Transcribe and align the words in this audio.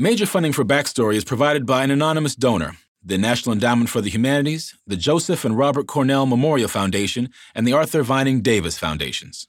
Major 0.00 0.26
funding 0.26 0.52
for 0.52 0.64
Backstory 0.64 1.16
is 1.16 1.24
provided 1.24 1.66
by 1.66 1.82
an 1.82 1.90
anonymous 1.90 2.36
donor 2.36 2.76
the 3.02 3.18
National 3.18 3.52
Endowment 3.52 3.90
for 3.90 4.00
the 4.00 4.08
Humanities, 4.08 4.76
the 4.86 4.96
Joseph 4.96 5.44
and 5.44 5.58
Robert 5.58 5.88
Cornell 5.88 6.24
Memorial 6.24 6.68
Foundation, 6.68 7.30
and 7.52 7.66
the 7.66 7.72
Arthur 7.72 8.04
Vining 8.04 8.40
Davis 8.40 8.78
Foundations. 8.78 9.48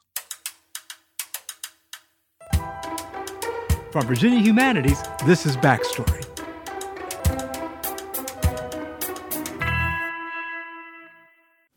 From 3.91 4.07
Virginia 4.07 4.39
Humanities, 4.39 4.99
this 5.23 5.45
is 5.45 5.55
Backstory. 5.55 6.25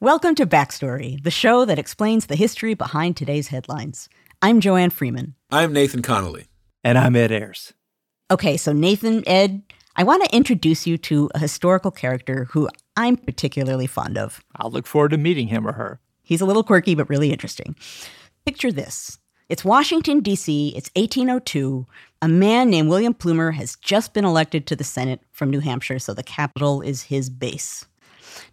Welcome 0.00 0.34
to 0.36 0.46
Backstory, 0.46 1.22
the 1.22 1.30
show 1.30 1.66
that 1.66 1.78
explains 1.78 2.24
the 2.24 2.36
history 2.36 2.72
behind 2.72 3.18
today's 3.18 3.48
headlines. 3.48 4.08
I'm 4.40 4.60
Joanne 4.62 4.88
Freeman. 4.88 5.34
I'm 5.50 5.74
Nathan 5.74 6.00
Connolly. 6.00 6.46
And 6.82 6.96
I'm 6.96 7.14
Ed 7.14 7.32
Ayers. 7.32 7.74
Okay, 8.32 8.56
so 8.56 8.72
Nathan, 8.72 9.22
Ed, 9.28 9.60
I 9.94 10.04
want 10.04 10.24
to 10.24 10.34
introduce 10.34 10.86
you 10.86 10.96
to 10.96 11.28
a 11.34 11.38
historical 11.38 11.90
character 11.90 12.46
who 12.52 12.66
I'm 12.96 13.18
particularly 13.18 13.86
fond 13.86 14.16
of. 14.16 14.42
I'll 14.56 14.70
look 14.70 14.86
forward 14.86 15.10
to 15.10 15.18
meeting 15.18 15.48
him 15.48 15.68
or 15.68 15.72
her. 15.72 16.00
He's 16.22 16.40
a 16.40 16.46
little 16.46 16.64
quirky, 16.64 16.94
but 16.94 17.10
really 17.10 17.30
interesting. 17.30 17.76
Picture 18.46 18.72
this 18.72 19.18
it's 19.50 19.66
Washington, 19.66 20.20
D.C., 20.20 20.68
it's 20.74 20.90
1802. 20.96 21.86
A 22.22 22.28
man 22.28 22.70
named 22.70 22.88
William 22.88 23.12
Plumer 23.12 23.50
has 23.50 23.76
just 23.76 24.14
been 24.14 24.24
elected 24.24 24.66
to 24.66 24.76
the 24.76 24.82
Senate 24.82 25.20
from 25.30 25.50
New 25.50 25.60
Hampshire, 25.60 25.98
so 25.98 26.14
the 26.14 26.22
capital 26.22 26.80
is 26.80 27.02
his 27.02 27.28
base. 27.28 27.84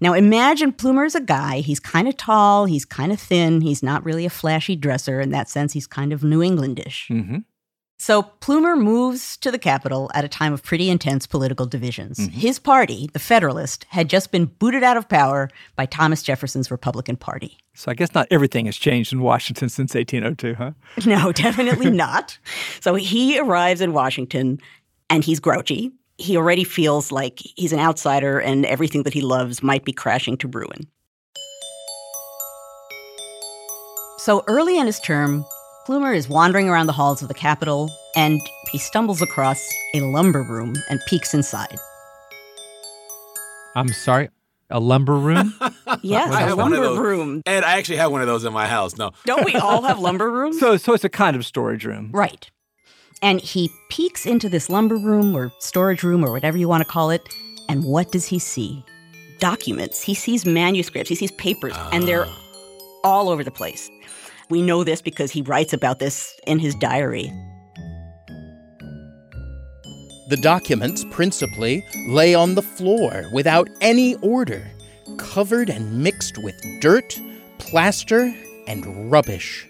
Now 0.01 0.11
imagine 0.11 0.73
Plumer's 0.73 1.15
a 1.15 1.21
guy, 1.21 1.61
he's 1.61 1.79
kind 1.79 2.09
of 2.09 2.17
tall, 2.17 2.65
he's 2.65 2.83
kind 2.83 3.13
of 3.13 3.19
thin, 3.21 3.61
he's 3.61 3.81
not 3.81 4.03
really 4.03 4.25
a 4.25 4.29
flashy 4.29 4.75
dresser. 4.75 5.21
In 5.21 5.29
that 5.29 5.47
sense, 5.47 5.71
he's 5.71 5.87
kind 5.87 6.11
of 6.11 6.21
New 6.21 6.39
Englandish. 6.39 7.07
Mm-hmm. 7.07 7.37
So 8.01 8.23
Plumer 8.23 8.77
moves 8.77 9.35
to 9.37 9.51
the 9.51 9.59
capital 9.59 10.09
at 10.13 10.23
a 10.23 10.29
time 10.29 10.53
of 10.53 10.63
pretty 10.63 10.89
intense 10.89 11.27
political 11.27 11.65
divisions. 11.65 12.17
Mm-hmm. 12.17 12.31
His 12.31 12.57
party, 12.57 13.09
the 13.11 13.19
Federalist, 13.19 13.85
had 13.89 14.09
just 14.09 14.31
been 14.31 14.45
booted 14.45 14.83
out 14.83 14.95
of 14.95 15.09
power 15.09 15.49
by 15.75 15.85
Thomas 15.85 16.23
Jefferson's 16.23 16.71
Republican 16.71 17.17
Party. 17.17 17.57
So 17.75 17.91
I 17.91 17.95
guess 17.95 18.13
not 18.13 18.25
everything 18.31 18.67
has 18.67 18.77
changed 18.77 19.11
in 19.11 19.19
Washington 19.19 19.67
since 19.67 19.95
1802, 19.95 20.55
huh? 20.55 20.71
No, 21.05 21.31
definitely 21.33 21.91
not. 21.91 22.39
So 22.79 22.95
he 22.95 23.37
arrives 23.37 23.81
in 23.81 23.91
Washington 23.91 24.59
and 25.09 25.21
he's 25.21 25.41
grouchy. 25.41 25.91
He 26.17 26.37
already 26.37 26.63
feels 26.63 27.11
like 27.11 27.41
he's 27.57 27.73
an 27.73 27.79
outsider 27.79 28.39
and 28.39 28.65
everything 28.65 29.03
that 29.03 29.13
he 29.13 29.21
loves 29.21 29.61
might 29.61 29.83
be 29.83 29.91
crashing 29.91 30.37
to 30.37 30.47
ruin. 30.47 30.87
So 34.19 34.45
early 34.47 34.77
in 34.77 34.85
his 34.85 35.01
term, 35.01 35.45
Plumer 35.89 36.13
is 36.13 36.29
wandering 36.29 36.69
around 36.69 36.85
the 36.85 36.93
halls 36.93 37.23
of 37.23 37.29
the 37.29 37.33
Capitol 37.33 37.89
and 38.15 38.39
he 38.71 38.77
stumbles 38.77 39.23
across 39.23 39.67
a 39.95 40.01
lumber 40.01 40.43
room 40.43 40.75
and 40.87 41.01
peeks 41.07 41.33
inside. 41.33 41.79
I'm 43.75 43.87
sorry, 43.87 44.29
a 44.69 44.79
lumber 44.79 45.15
room? 45.15 45.51
yes, 46.03 46.31
I 46.31 46.43
a 46.49 46.55
one 46.55 46.73
lumber 46.73 46.89
those. 46.89 46.99
room. 46.99 47.41
And 47.47 47.65
I 47.65 47.79
actually 47.79 47.95
have 47.95 48.11
one 48.11 48.21
of 48.21 48.27
those 48.27 48.45
in 48.45 48.53
my 48.53 48.67
house. 48.67 48.97
No. 48.97 49.13
Don't 49.25 49.43
we 49.43 49.55
all 49.55 49.81
have 49.81 49.97
lumber 50.07 50.29
rooms? 50.29 50.59
So, 50.59 50.77
so 50.77 50.93
it's 50.93 51.05
a 51.05 51.09
kind 51.09 51.35
of 51.35 51.43
storage 51.43 51.85
room. 51.85 52.11
right. 52.13 52.47
And 53.23 53.41
he 53.41 53.71
peeks 53.89 54.27
into 54.27 54.47
this 54.47 54.69
lumber 54.69 54.95
room 54.95 55.35
or 55.35 55.51
storage 55.57 56.03
room 56.03 56.23
or 56.23 56.31
whatever 56.31 56.55
you 56.55 56.69
want 56.69 56.81
to 56.81 56.87
call 56.87 57.09
it. 57.09 57.27
And 57.67 57.83
what 57.83 58.11
does 58.11 58.27
he 58.27 58.37
see? 58.37 58.85
Documents. 59.39 60.03
He 60.03 60.13
sees 60.13 60.45
manuscripts, 60.45 61.09
he 61.09 61.15
sees 61.15 61.31
papers, 61.31 61.73
and 61.91 62.03
they're 62.07 62.27
ah. 62.27 62.41
all 63.03 63.29
over 63.29 63.43
the 63.43 63.49
place. 63.49 63.89
We 64.49 64.63
know 64.63 64.83
this 64.83 65.01
because 65.01 65.29
he 65.29 65.43
writes 65.43 65.73
about 65.73 65.99
this 65.99 66.35
in 66.47 66.57
his 66.57 66.73
diary. 66.75 67.31
The 70.29 70.39
documents, 70.41 71.05
principally, 71.11 71.85
lay 72.07 72.33
on 72.33 72.55
the 72.55 72.63
floor 72.63 73.25
without 73.31 73.69
any 73.81 74.15
order, 74.15 74.67
covered 75.17 75.69
and 75.69 76.03
mixed 76.03 76.37
with 76.43 76.55
dirt, 76.81 77.19
plaster, 77.59 78.33
and 78.67 79.11
rubbish. 79.11 79.67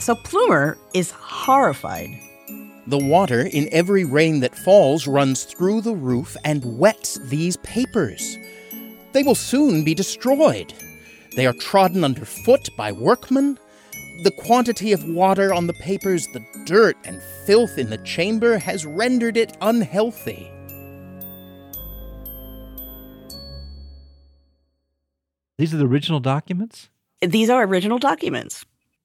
So 0.00 0.14
Plumer 0.16 0.76
is 0.94 1.10
horrified. 1.10 2.10
The 2.86 2.98
water 2.98 3.48
in 3.52 3.68
every 3.72 4.04
rain 4.04 4.40
that 4.40 4.54
falls 4.54 5.06
runs 5.06 5.44
through 5.44 5.80
the 5.80 5.94
roof 5.94 6.36
and 6.44 6.78
wets 6.78 7.18
these 7.28 7.56
papers. 7.58 8.36
They 9.12 9.22
will 9.22 9.34
soon 9.34 9.82
be 9.82 9.94
destroyed. 9.94 10.74
They 11.36 11.46
are 11.46 11.52
trodden 11.52 12.02
underfoot 12.02 12.70
by 12.78 12.92
workmen. 12.92 13.58
The 14.24 14.30
quantity 14.30 14.92
of 14.92 15.04
water 15.04 15.52
on 15.52 15.66
the 15.66 15.74
papers, 15.74 16.26
the 16.32 16.42
dirt 16.64 16.96
and 17.04 17.20
filth 17.44 17.76
in 17.76 17.90
the 17.90 17.98
chamber 17.98 18.56
has 18.56 18.86
rendered 18.86 19.36
it 19.36 19.54
unhealthy. 19.60 20.50
These 25.58 25.74
are 25.74 25.76
the 25.76 25.86
original 25.86 26.20
documents? 26.20 26.88
These 27.20 27.50
are 27.50 27.64
original 27.64 27.98
documents. 27.98 28.64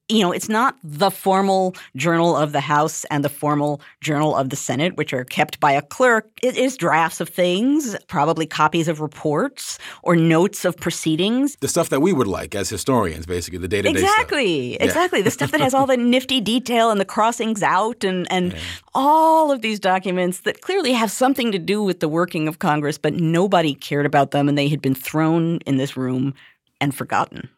You 0.10 0.22
know, 0.22 0.32
it's 0.34 0.50
not 0.50 0.76
the 0.84 1.10
formal 1.10 1.74
journal 1.96 2.36
of 2.36 2.52
the 2.52 2.60
House 2.60 3.06
and 3.06 3.24
the 3.24 3.30
formal 3.30 3.80
journal 4.02 4.36
of 4.36 4.50
the 4.50 4.58
Senate, 4.58 4.98
which 4.98 5.14
are 5.14 5.24
kept 5.24 5.60
by 5.62 5.72
a 5.72 5.82
clerk. 5.82 6.30
It 6.44 6.58
is 6.58 6.76
drafts 6.76 7.22
of 7.22 7.30
things, 7.30 7.96
probably 8.08 8.46
copies 8.46 8.90
of 8.90 9.00
reports 9.00 9.80
or 10.04 10.18
notes 10.18 10.66
of 10.66 10.76
proceedings. 10.76 11.56
The 11.62 11.70
stuff 11.70 11.90
that 11.90 12.02
we 12.02 12.12
would 12.12 12.28
like 12.28 12.56
as 12.56 12.70
historians, 12.70 13.26
basically, 13.26 13.60
the 13.60 13.70
day 13.70 13.82
to 13.82 13.94
day 13.94 14.00
stuff. 14.00 14.12
Exactly, 14.12 14.76
exactly. 14.76 15.22
The 15.22 15.32
stuff 15.32 15.52
that 15.52 15.62
has 15.62 15.74
all 15.74 15.86
the 15.86 15.98
nifty 16.12 16.42
detail 16.42 16.92
and 16.92 17.00
the 17.00 17.06
crossings 17.06 17.64
out 17.64 18.04
and, 18.04 18.30
and 18.30 18.54
all 18.94 19.50
of 19.50 19.62
these 19.62 19.80
documents 19.80 20.42
that 20.42 20.60
clearly 20.62 20.92
have 20.92 21.12
something 21.12 21.54
to 21.54 21.60
do 21.60 21.82
with 21.82 22.02
the 22.02 22.10
working 22.10 22.50
of 22.50 22.60
Congress, 22.60 22.98
but 22.98 23.14
nobody 23.14 23.74
cared 23.74 24.06
about 24.06 24.32
them 24.32 24.50
and 24.50 24.58
they 24.58 24.68
had 24.68 24.82
been 24.82 24.96
thrown 24.96 25.60
in 25.60 25.78
this 25.78 25.96
room 25.96 26.34
and 26.82 26.94
forgotten. 26.94 27.50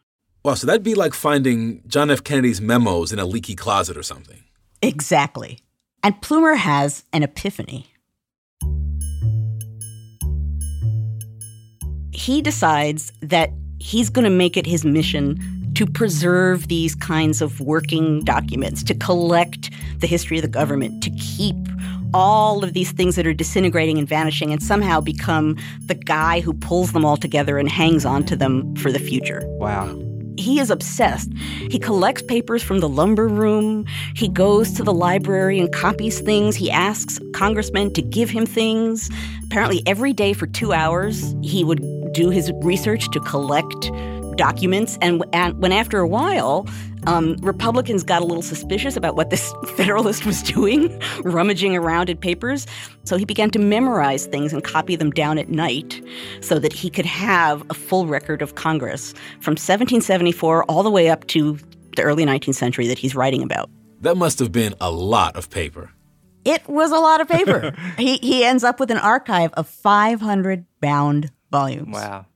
Wow, 0.44 0.52
so 0.52 0.66
that'd 0.66 0.82
be 0.82 0.94
like 0.94 1.14
finding 1.14 1.82
John 1.86 2.10
F. 2.10 2.22
Kennedy's 2.22 2.60
memos 2.60 3.12
in 3.12 3.18
a 3.18 3.24
leaky 3.24 3.54
closet 3.54 3.96
or 3.96 4.02
something. 4.02 4.44
Exactly. 4.82 5.60
And 6.02 6.20
Plumer 6.20 6.54
has 6.54 7.02
an 7.14 7.22
epiphany. 7.22 7.86
He 12.12 12.42
decides 12.42 13.10
that 13.22 13.52
he's 13.78 14.10
going 14.10 14.24
to 14.24 14.30
make 14.30 14.58
it 14.58 14.66
his 14.66 14.84
mission 14.84 15.40
to 15.76 15.86
preserve 15.86 16.68
these 16.68 16.94
kinds 16.94 17.40
of 17.40 17.58
working 17.60 18.22
documents, 18.22 18.82
to 18.84 18.94
collect 18.94 19.70
the 20.00 20.06
history 20.06 20.36
of 20.36 20.42
the 20.42 20.48
government, 20.48 21.02
to 21.02 21.10
keep 21.12 21.56
all 22.12 22.62
of 22.62 22.74
these 22.74 22.92
things 22.92 23.16
that 23.16 23.26
are 23.26 23.32
disintegrating 23.32 23.96
and 23.96 24.06
vanishing, 24.06 24.52
and 24.52 24.62
somehow 24.62 25.00
become 25.00 25.56
the 25.86 25.94
guy 25.94 26.40
who 26.40 26.52
pulls 26.52 26.92
them 26.92 27.04
all 27.04 27.16
together 27.16 27.58
and 27.58 27.70
hangs 27.70 28.04
on 28.04 28.24
to 28.24 28.36
them 28.36 28.76
for 28.76 28.92
the 28.92 29.00
future. 29.00 29.40
Wow. 29.58 30.03
He 30.36 30.58
is 30.58 30.70
obsessed. 30.70 31.32
He 31.70 31.78
collects 31.78 32.22
papers 32.22 32.62
from 32.62 32.80
the 32.80 32.88
lumber 32.88 33.28
room. 33.28 33.86
He 34.14 34.28
goes 34.28 34.72
to 34.72 34.82
the 34.82 34.92
library 34.92 35.58
and 35.58 35.72
copies 35.72 36.20
things. 36.20 36.56
He 36.56 36.70
asks 36.70 37.20
congressmen 37.34 37.92
to 37.94 38.02
give 38.02 38.30
him 38.30 38.46
things. 38.46 39.10
Apparently, 39.44 39.82
every 39.86 40.12
day 40.12 40.32
for 40.32 40.46
two 40.46 40.72
hours, 40.72 41.34
he 41.42 41.64
would 41.64 42.12
do 42.12 42.30
his 42.30 42.52
research 42.62 43.10
to 43.10 43.20
collect 43.20 43.90
documents. 44.34 44.98
And, 45.00 45.24
and 45.32 45.58
when 45.60 45.72
after 45.72 45.98
a 45.98 46.08
while, 46.08 46.66
um, 47.06 47.36
Republicans 47.42 48.02
got 48.02 48.22
a 48.22 48.24
little 48.24 48.42
suspicious 48.42 48.96
about 48.96 49.16
what 49.16 49.30
this 49.30 49.52
Federalist 49.76 50.24
was 50.26 50.42
doing, 50.42 51.00
rummaging 51.24 51.76
around 51.76 52.08
in 52.08 52.16
papers. 52.16 52.66
So 53.04 53.16
he 53.16 53.24
began 53.24 53.50
to 53.50 53.58
memorize 53.58 54.26
things 54.26 54.52
and 54.52 54.62
copy 54.62 54.96
them 54.96 55.10
down 55.10 55.38
at 55.38 55.48
night 55.48 56.00
so 56.40 56.58
that 56.58 56.72
he 56.72 56.90
could 56.90 57.06
have 57.06 57.64
a 57.70 57.74
full 57.74 58.06
record 58.06 58.42
of 58.42 58.54
Congress 58.54 59.12
from 59.40 59.52
1774 59.52 60.64
all 60.64 60.82
the 60.82 60.90
way 60.90 61.08
up 61.08 61.26
to 61.28 61.58
the 61.96 62.02
early 62.02 62.24
19th 62.24 62.54
century 62.54 62.88
that 62.88 62.98
he's 62.98 63.14
writing 63.14 63.42
about. 63.42 63.70
That 64.00 64.16
must 64.16 64.38
have 64.38 64.52
been 64.52 64.74
a 64.80 64.90
lot 64.90 65.36
of 65.36 65.50
paper. 65.50 65.90
It 66.44 66.66
was 66.68 66.90
a 66.90 66.98
lot 66.98 67.20
of 67.20 67.28
paper. 67.28 67.74
he, 67.96 68.18
he 68.18 68.44
ends 68.44 68.64
up 68.64 68.78
with 68.78 68.90
an 68.90 68.98
archive 68.98 69.52
of 69.54 69.66
500 69.66 70.66
bound 70.80 71.30
volumes. 71.50 71.94
Wow. 71.94 72.26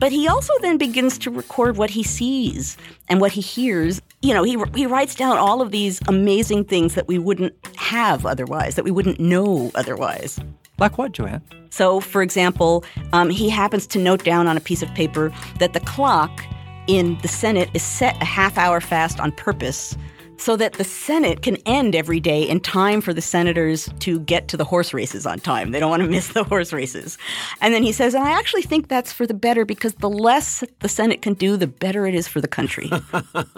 But 0.00 0.12
he 0.12 0.26
also 0.26 0.54
then 0.62 0.78
begins 0.78 1.18
to 1.18 1.30
record 1.30 1.76
what 1.76 1.90
he 1.90 2.02
sees 2.02 2.78
and 3.08 3.20
what 3.20 3.32
he 3.32 3.42
hears. 3.42 4.00
You 4.22 4.32
know, 4.32 4.42
he, 4.42 4.56
he 4.74 4.86
writes 4.86 5.14
down 5.14 5.36
all 5.36 5.60
of 5.60 5.70
these 5.70 6.00
amazing 6.08 6.64
things 6.64 6.94
that 6.94 7.06
we 7.06 7.18
wouldn't 7.18 7.54
have 7.76 8.24
otherwise, 8.24 8.76
that 8.76 8.84
we 8.84 8.90
wouldn't 8.90 9.20
know 9.20 9.70
otherwise. 9.74 10.40
Like 10.78 10.96
what, 10.96 11.12
Joanne? 11.12 11.42
So, 11.68 12.00
for 12.00 12.22
example, 12.22 12.82
um, 13.12 13.28
he 13.28 13.50
happens 13.50 13.86
to 13.88 13.98
note 13.98 14.24
down 14.24 14.46
on 14.46 14.56
a 14.56 14.60
piece 14.60 14.82
of 14.82 14.92
paper 14.94 15.30
that 15.58 15.74
the 15.74 15.80
clock 15.80 16.44
in 16.86 17.18
the 17.20 17.28
Senate 17.28 17.68
is 17.74 17.82
set 17.82 18.20
a 18.22 18.24
half 18.24 18.56
hour 18.56 18.80
fast 18.80 19.20
on 19.20 19.32
purpose 19.32 19.96
so 20.40 20.56
that 20.56 20.72
the 20.74 20.84
Senate 20.84 21.42
can 21.42 21.56
end 21.66 21.94
every 21.94 22.18
day 22.18 22.42
in 22.42 22.60
time 22.60 23.02
for 23.02 23.12
the 23.12 23.20
senators 23.20 23.90
to 24.00 24.20
get 24.20 24.48
to 24.48 24.56
the 24.56 24.64
horse 24.64 24.94
races 24.94 25.26
on 25.26 25.38
time. 25.38 25.70
They 25.70 25.78
don't 25.78 25.90
want 25.90 26.02
to 26.02 26.08
miss 26.08 26.28
the 26.28 26.44
horse 26.44 26.72
races. 26.72 27.18
And 27.60 27.74
then 27.74 27.82
he 27.82 27.92
says, 27.92 28.14
and 28.14 28.24
I 28.24 28.30
actually 28.30 28.62
think 28.62 28.88
that's 28.88 29.12
for 29.12 29.26
the 29.26 29.34
better 29.34 29.66
because 29.66 29.94
the 29.96 30.08
less 30.08 30.64
the 30.78 30.88
Senate 30.88 31.20
can 31.20 31.34
do, 31.34 31.58
the 31.58 31.66
better 31.66 32.06
it 32.06 32.14
is 32.14 32.26
for 32.26 32.40
the 32.40 32.48
country. 32.48 32.90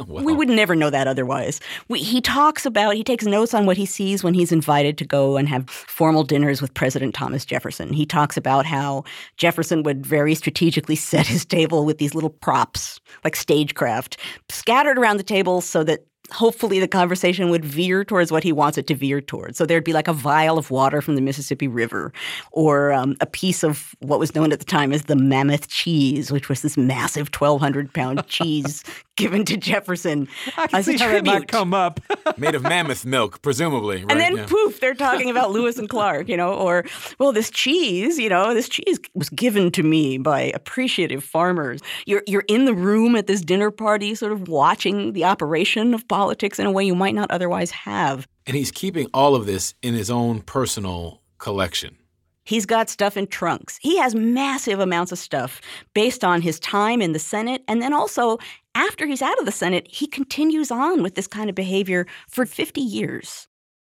We 0.07 0.35
would 0.35 0.49
never 0.49 0.75
know 0.75 0.91
that 0.91 1.07
otherwise. 1.07 1.61
We, 1.89 2.01
he 2.01 2.21
talks 2.21 2.67
about, 2.67 2.97
he 2.97 3.05
takes 3.05 3.25
notes 3.25 3.55
on 3.55 3.67
what 3.67 3.77
he 3.77 3.87
sees 3.87 4.23
when 4.23 4.35
he's 4.35 4.53
invited 4.53 4.99
to 4.99 5.05
go 5.05 5.37
and 5.37 5.49
have 5.49 5.69
formal 5.71 6.25
dinners 6.25 6.61
with 6.61 6.75
President 6.75 7.15
Thomas 7.15 7.45
Jefferson. 7.45 7.93
He 7.93 8.05
talks 8.05 8.37
about 8.37 8.67
how 8.67 9.05
Jefferson 9.37 9.83
would 9.85 10.05
very 10.05 10.35
strategically 10.35 10.97
set 10.97 11.27
his 11.27 11.45
table 11.45 11.85
with 11.85 11.99
these 11.99 12.15
little 12.15 12.31
props, 12.31 13.01
like 13.25 13.37
stagecraft, 13.37 14.17
scattered 14.49 14.99
around 14.99 15.17
the 15.17 15.23
table 15.23 15.61
so 15.61 15.85
that 15.85 16.05
hopefully 16.31 16.79
the 16.79 16.89
conversation 16.89 17.51
would 17.51 17.65
veer 17.65 18.05
towards 18.05 18.31
what 18.31 18.43
he 18.43 18.53
wants 18.53 18.79
it 18.79 18.87
to 18.87 18.95
veer 18.95 19.21
towards. 19.21 19.59
So 19.59 19.67
there'd 19.67 19.85
be 19.85 19.93
like 19.93 20.09
a 20.09 20.13
vial 20.13 20.59
of 20.59 20.71
water 20.71 21.03
from 21.03 21.15
the 21.15 21.21
Mississippi 21.21 21.69
River, 21.69 22.13
or 22.53 22.93
um, 22.93 23.17
a 23.21 23.27
piece 23.27 23.63
of 23.63 23.95
what 24.01 24.19
was 24.19 24.35
known 24.35 24.53
at 24.53 24.59
the 24.59 24.65
time 24.65 24.93
as 24.93 25.05
the 25.05 25.17
mammoth 25.17 25.69
cheese, 25.69 26.31
which 26.31 26.49
was 26.49 26.63
this 26.63 26.77
massive 26.77 27.29
1,200 27.29 27.93
pound 27.93 28.27
cheese 28.29 28.85
given 29.17 29.45
to 29.45 29.57
Jefferson 29.57 30.29
I 30.57 30.67
can 30.67 30.79
as 30.79 30.87
see 30.87 30.95
a 30.95 30.99
how 30.99 31.07
that 31.07 31.13
tribute. 31.13 31.33
might 31.33 31.49
come 31.49 31.75
up. 31.75 32.01
Made 32.39 32.55
of 32.55 32.63
mammoth 32.63 33.05
milk, 33.05 33.43
presumably. 33.43 33.99
Right? 33.99 34.11
And 34.11 34.21
then 34.21 34.37
yeah. 34.37 34.47
poof, 34.47 34.81
they're 34.81 34.95
talking 34.95 35.31
about 35.31 35.51
Lewis 35.51 35.79
and 35.79 35.89
Clark, 35.89 36.29
you 36.29 36.37
know, 36.37 36.53
or 36.55 36.85
well, 37.19 37.33
this 37.33 37.51
cheese, 37.51 38.19
you 38.19 38.29
know, 38.29 38.55
this 38.55 38.69
cheese 38.69 38.99
was 39.15 39.29
given 39.31 39.71
to 39.73 39.83
me 39.83 40.19
by 40.19 40.41
appreciative 40.41 41.23
farmers. 41.23 41.81
You're 42.07 42.23
you're 42.27 42.45
in 42.49 42.65
the 42.65 42.75
room 42.75 43.17
at 43.17 43.27
this 43.27 43.41
dinner 43.41 43.71
party, 43.71 44.15
sort 44.15 44.33
of 44.33 44.49
watching 44.49 45.13
the 45.13 45.25
operation 45.25 45.95
of 45.95 46.07
politics 46.09 46.59
in 46.59 46.67
a 46.67 46.71
way 46.71 46.85
you 46.85 46.95
might 46.95 47.15
not 47.15 47.31
otherwise 47.31 47.71
have. 47.71 48.27
And 48.47 48.57
he's 48.57 48.71
keeping 48.71 49.09
all 49.15 49.35
of 49.35 49.47
this 49.47 49.75
in 49.83 49.95
his 49.95 50.11
own 50.11 50.41
personal 50.41 51.23
collection. 51.39 51.97
He's 52.45 52.67
got 52.67 52.91
stuff 52.91 53.17
in 53.17 53.27
trunks. 53.27 53.79
He 53.81 53.99
has 53.99 54.15
massive 54.15 54.81
amounts 54.81 55.13
of 55.13 55.19
stuff 55.19 55.61
based 55.95 56.25
on 56.25 56.43
his 56.43 56.59
time 56.61 57.01
in 57.01 57.13
the 57.13 57.19
Senate. 57.19 57.63
And 57.69 57.81
then 57.81 57.93
also, 57.93 58.39
after 58.75 59.07
he's 59.07 59.23
out 59.23 59.39
of 59.39 59.47
the 59.47 59.53
Senate, 59.53 59.87
he 59.89 60.07
continues 60.07 60.71
on 60.71 61.03
with 61.03 61.15
this 61.15 61.27
kind 61.27 61.49
of 61.49 61.55
behavior 61.55 62.07
for 62.29 62.45
50 62.45 62.81
years. 62.81 63.49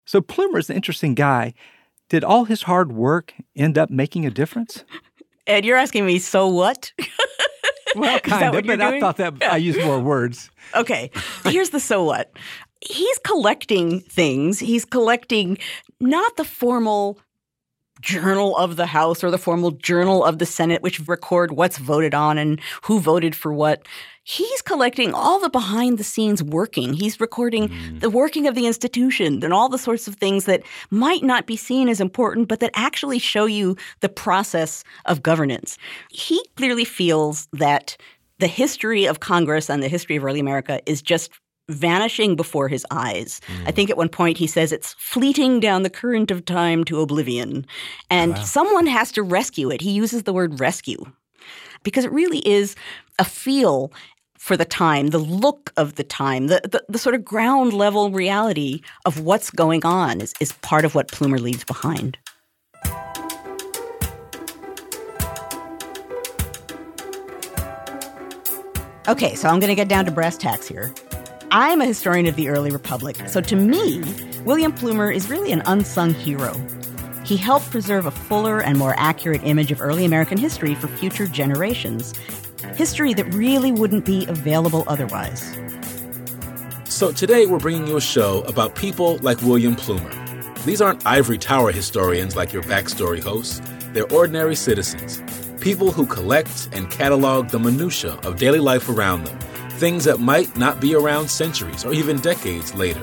So 0.05 0.21
Plumer's 0.21 0.71
an 0.71 0.77
interesting 0.77 1.15
guy. 1.15 1.55
Did 2.09 2.25
all 2.25 2.45
his 2.45 2.63
hard 2.63 2.93
work 2.93 3.33
end 3.57 3.79
up 3.79 3.91
making 3.91 4.27
a 4.27 4.31
difference? 4.31 4.85
Ed, 5.47 5.65
you're 5.65 5.77
asking 5.77 6.07
me, 6.07 6.19
so 6.19 6.49
what? 6.49 6.93
Well, 7.95 8.21
kind 8.21 8.55
of, 8.55 8.65
but 8.65 8.81
I 8.81 9.01
thought 9.01 9.19
that 9.19 9.43
I 9.43 9.57
used 9.59 9.81
more 9.81 10.01
words. 10.01 10.51
Okay, 10.75 11.11
here's 11.45 11.69
the 11.69 11.81
so 11.81 12.03
what. 12.03 12.33
He's 12.81 13.19
collecting 13.19 14.01
things. 14.01 14.59
He's 14.59 14.87
collecting 14.87 15.59
not 16.01 16.37
the 16.39 16.45
formal 16.45 17.19
journal 18.03 18.57
of 18.57 18.77
the 18.77 18.87
House 18.87 19.25
or 19.25 19.31
the 19.31 19.39
formal 19.39 19.71
journal 19.71 20.25
of 20.25 20.39
the 20.39 20.47
Senate, 20.47 20.83
which 20.83 21.01
record 21.09 21.53
what's 21.53 21.79
voted 21.79 22.15
on 22.15 22.37
and 22.37 22.61
who 22.83 23.01
voted 23.01 23.35
for 23.35 23.53
what. 23.53 23.87
He's 24.25 24.63
collecting 24.63 25.15
all 25.15 25.41
the 25.41 25.51
behind 25.51 25.99
the 25.99 26.05
scenes 26.05 26.43
working. 26.43 26.93
He's 26.93 27.19
recording 27.19 27.69
mm. 27.69 28.01
the 28.01 28.11
working 28.11 28.47
of 28.47 28.55
the 28.55 28.67
institution 28.67 29.43
and 29.43 29.53
all 29.53 29.69
the 29.69 29.79
sorts 29.79 30.07
of 30.07 30.15
things 30.15 30.45
that 30.45 30.63
might 30.91 31.25
not 31.25 31.47
be 31.47 31.57
seen 31.57 31.89
as 31.89 32.01
important, 32.01 32.47
but 32.47 32.61
that 32.61 32.71
actually 32.75 33.19
show 33.19 33.47
you 33.47 33.77
the 34.01 34.09
process 34.09 34.85
of 35.07 35.23
governance. 35.23 35.77
He 36.11 36.45
clearly 36.57 36.85
feels 36.85 37.49
that 37.53 37.97
the 38.39 38.47
history 38.47 39.07
of 39.07 39.21
Congress 39.21 39.69
and 39.69 39.83
the 39.83 39.89
history 39.89 40.17
of 40.17 40.25
early 40.25 40.41
America 40.41 40.81
is 40.87 41.03
just 41.03 41.31
vanishing 41.73 42.37
before 42.37 42.69
his 42.69 42.87
eyes. 42.91 43.41
I 43.49 43.53
hmm. 43.53 43.71
think 43.71 43.91
at 43.91 43.97
one 43.97 44.09
point 44.09 44.39
he 44.39 44.47
says 44.47 44.73
it's 44.73 44.95
fleeting 44.95 45.61
down 45.61 45.83
the 45.83 45.91
current 45.91 46.31
of 46.31 46.45
time 46.45 46.85
to 46.85 47.01
oblivion. 47.01 47.67
And 48.11 48.37
someone 48.39 48.87
has 48.87 49.13
to 49.13 49.23
rescue 49.23 49.71
it. 49.71 49.81
He 49.81 49.93
uses 49.93 50.25
the 50.25 50.33
word 50.33 50.61
rescue 50.61 51.05
because 51.83 52.05
it 52.05 52.13
really 52.13 52.47
is 52.47 52.77
a 53.19 53.25
feel 53.25 53.93
for 54.43 54.57
the 54.57 54.65
time, 54.65 55.09
the 55.09 55.19
look 55.19 55.73
of 55.77 55.95
the 55.95 56.03
time, 56.03 56.49
the, 56.49 56.61
the, 56.65 56.85
the 56.89 56.99
sort 56.99 57.15
of 57.15 57.25
ground 57.25 57.73
level 57.73 58.11
reality 58.11 58.81
of 59.05 59.21
what's 59.21 59.51
going 59.51 59.87
on 59.87 60.21
is, 60.21 60.35
is 60.41 60.51
part 60.55 60.85
of 60.85 60.97
what 60.97 61.07
Plumer 61.13 61.39
leaves 61.39 61.63
behind. 61.63 62.19
Okay, 69.09 69.35
so 69.37 69.49
I'm 69.49 69.61
going 69.61 69.69
to 69.69 69.77
get 69.77 69.89
down 69.89 70.05
to 70.07 70.11
brass 70.11 70.37
tacks 70.37 70.67
here. 70.67 70.93
I'm 71.55 71.83
a 71.83 71.85
historian 71.85 72.27
of 72.29 72.37
the 72.37 72.49
early 72.49 72.71
republic, 72.71 73.29
so 73.29 73.43
to 73.43 73.57
me, 73.57 74.03
William 74.47 74.73
Plumer 74.73 75.11
is 75.11 75.29
really 75.29 75.53
an 75.53 75.63
unsung 75.67 76.15
hero. 76.15 76.55
He 77.27 77.37
helped 77.37 77.71
preserve 77.71 78.07
a 78.07 78.11
fuller 78.11 78.63
and 78.63 78.79
more 78.79 78.95
accurate 78.97 79.43
image 79.45 79.71
of 79.71 79.83
early 79.83 80.07
American 80.07 80.39
history 80.39 80.75
for 80.75 80.89
future 80.89 81.27
generations. 81.27 82.15
History 82.75 83.13
that 83.13 83.35
really 83.35 83.71
wouldn't 83.71 84.07
be 84.07 84.25
available 84.29 84.85
otherwise. 84.87 85.59
So 86.85 87.13
today 87.13 87.45
we're 87.45 87.59
bringing 87.59 87.87
you 87.87 87.99
a 87.99 88.01
show 88.01 88.41
about 88.45 88.75
people 88.75 89.19
like 89.19 89.43
William 89.43 89.77
Plumer. 89.77 90.11
These 90.65 90.81
aren't 90.81 91.07
ivory 91.07 91.37
tower 91.37 91.71
historians 91.71 92.35
like 92.35 92.55
your 92.55 92.63
backstory 92.63 93.23
hosts. 93.23 93.61
They're 93.93 94.11
ordinary 94.11 94.57
citizens, 94.57 95.23
people 95.61 95.93
who 95.93 96.07
collect 96.07 96.71
and 96.73 96.91
catalog 96.91 97.49
the 97.49 97.59
minutia 97.59 98.15
of 98.23 98.39
daily 98.39 98.61
life 98.61 98.89
around 98.89 99.25
them, 99.25 99.39
things 99.83 100.05
that 100.05 100.21
might 100.21 100.57
not 100.57 100.81
be 100.81 100.95
around 100.95 101.29
centuries 101.29 101.85
or 101.85 101.93
even 101.93 102.17
decades 102.21 102.73
later. 102.73 103.03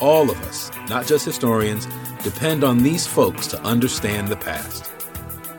All 0.00 0.30
of 0.30 0.42
us, 0.44 0.70
not 0.88 1.06
just 1.06 1.26
historians, 1.26 1.86
depend 2.22 2.64
on 2.64 2.78
these 2.78 3.06
folks 3.06 3.46
to 3.48 3.60
understand 3.60 4.28
the 4.28 4.36
past. 4.36 4.90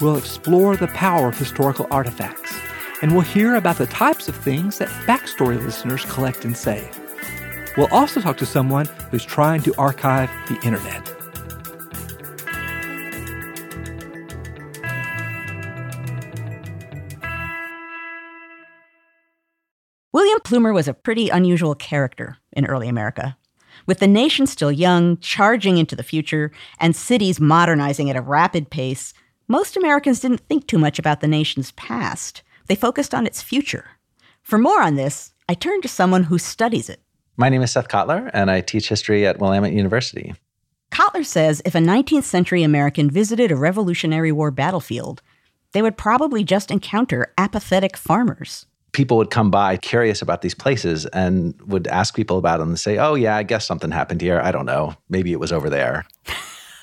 We'll 0.01 0.17
explore 0.17 0.75
the 0.75 0.87
power 0.87 1.27
of 1.27 1.37
historical 1.37 1.85
artifacts, 1.91 2.59
and 3.03 3.11
we'll 3.11 3.21
hear 3.21 3.53
about 3.53 3.77
the 3.77 3.85
types 3.85 4.27
of 4.27 4.35
things 4.35 4.79
that 4.79 4.89
backstory 5.05 5.63
listeners 5.63 6.05
collect 6.05 6.43
and 6.43 6.57
save. 6.57 6.89
We'll 7.77 7.93
also 7.93 8.19
talk 8.19 8.37
to 8.37 8.47
someone 8.47 8.87
who's 9.11 9.23
trying 9.23 9.61
to 9.61 9.75
archive 9.77 10.31
the 10.47 10.59
internet. 10.65 11.16
Plumer 20.47 20.71
was 20.71 20.87
a 20.87 20.93
pretty 20.93 21.27
unusual 21.27 21.75
character 21.75 22.37
in 22.53 22.65
early 22.67 22.87
America. 22.87 23.35
With 23.85 23.99
the 23.99 24.07
nation 24.07 24.47
still 24.47 24.71
young, 24.71 25.17
charging 25.17 25.77
into 25.77 25.93
the 25.93 26.03
future, 26.03 26.53
and 26.79 26.95
cities 26.95 27.41
modernizing 27.41 28.09
at 28.09 28.15
a 28.15 28.21
rapid 28.21 28.69
pace, 28.69 29.13
most 29.49 29.75
Americans 29.75 30.21
didn't 30.21 30.47
think 30.47 30.65
too 30.65 30.77
much 30.77 30.99
about 30.99 31.19
the 31.19 31.27
nation's 31.27 31.73
past. 31.73 32.43
They 32.67 32.75
focused 32.75 33.13
on 33.13 33.27
its 33.27 33.41
future. 33.41 33.89
For 34.41 34.57
more 34.57 34.81
on 34.81 34.95
this, 34.95 35.33
I 35.49 35.53
turned 35.53 35.83
to 35.83 35.89
someone 35.89 36.23
who 36.23 36.37
studies 36.37 36.87
it. 36.87 37.01
My 37.35 37.49
name 37.49 37.61
is 37.61 37.73
Seth 37.73 37.89
Cotlar, 37.89 38.31
and 38.33 38.49
I 38.49 38.61
teach 38.61 38.87
history 38.87 39.27
at 39.27 39.39
Willamette 39.39 39.73
University. 39.73 40.33
Cotlar 40.91 41.25
says 41.25 41.61
if 41.65 41.75
a 41.75 41.79
19th 41.79 42.23
century 42.23 42.63
American 42.63 43.11
visited 43.11 43.51
a 43.51 43.57
Revolutionary 43.57 44.31
War 44.31 44.51
battlefield, 44.51 45.21
they 45.73 45.81
would 45.81 45.97
probably 45.97 46.45
just 46.45 46.71
encounter 46.71 47.33
apathetic 47.37 47.97
farmers. 47.97 48.65
People 48.97 49.17
would 49.17 49.29
come 49.29 49.51
by 49.51 49.77
curious 49.77 50.23
about 50.23 50.41
these 50.41 50.55
places 50.55 51.05
and 51.05 51.53
would 51.67 51.85
ask 51.85 52.15
people 52.15 52.39
about 52.39 52.57
them 52.57 52.69
and 52.69 52.79
say, 52.79 52.97
Oh, 52.97 53.13
yeah, 53.13 53.37
I 53.37 53.43
guess 53.43 53.63
something 53.63 53.91
happened 53.91 54.21
here. 54.21 54.41
I 54.41 54.51
don't 54.51 54.65
know. 54.65 54.95
Maybe 55.07 55.31
it 55.31 55.39
was 55.39 55.51
over 55.51 55.69
there. 55.69 56.07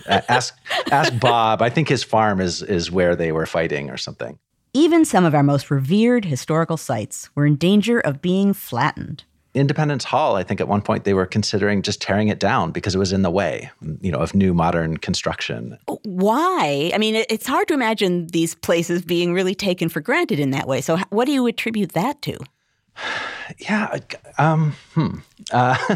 Ask, 0.07 0.57
ask 0.93 1.19
Bob. 1.19 1.61
I 1.61 1.71
think 1.71 1.89
his 1.89 2.05
farm 2.05 2.41
is, 2.41 2.63
is 2.63 2.89
where 2.93 3.17
they 3.17 3.33
were 3.33 3.47
fighting 3.47 3.91
or 3.91 3.97
something. 3.97 4.39
Even 4.73 5.05
some 5.05 5.25
of 5.25 5.35
our 5.35 5.43
most 5.43 5.73
revered 5.73 6.25
historical 6.25 6.77
sites 6.77 7.31
were 7.35 7.47
in 7.47 7.57
danger 7.57 7.99
of 7.99 8.23
being 8.23 8.53
flattened. 8.53 9.25
Independence 9.55 10.05
Hall, 10.05 10.37
I 10.37 10.43
think 10.43 10.61
at 10.61 10.69
one 10.69 10.83
point 10.83 11.05
they 11.05 11.15
were 11.15 11.27
considering 11.27 11.83
just 11.83 12.03
tearing 12.03 12.29
it 12.29 12.39
down 12.41 12.73
because 12.73 12.95
it 12.95 12.99
was 12.99 13.13
in 13.13 13.23
the 13.23 13.31
way, 13.31 13.71
you 14.01 14.11
know, 14.11 14.19
of 14.19 14.35
new 14.35 14.53
modern 14.53 14.97
construction. 14.97 15.79
Why? 16.03 16.91
I 16.95 16.99
mean, 16.99 17.15
it's 17.29 17.47
hard 17.47 17.69
to 17.69 17.75
imagine 17.75 18.27
these 18.29 18.55
places 18.55 19.03
being 19.03 19.33
really 19.33 19.55
taken 19.55 19.89
for 19.89 20.01
granted 20.01 20.41
in 20.41 20.51
that 20.51 20.67
way. 20.67 20.81
So, 20.81 20.97
what 21.11 21.27
do 21.27 21.33
you 21.33 21.47
attribute 21.47 21.93
that 21.93 22.21
to? 22.23 22.39
Yeah, 23.59 23.99
um, 24.39 24.75
hmm. 24.95 25.19
Uh, 25.53 25.77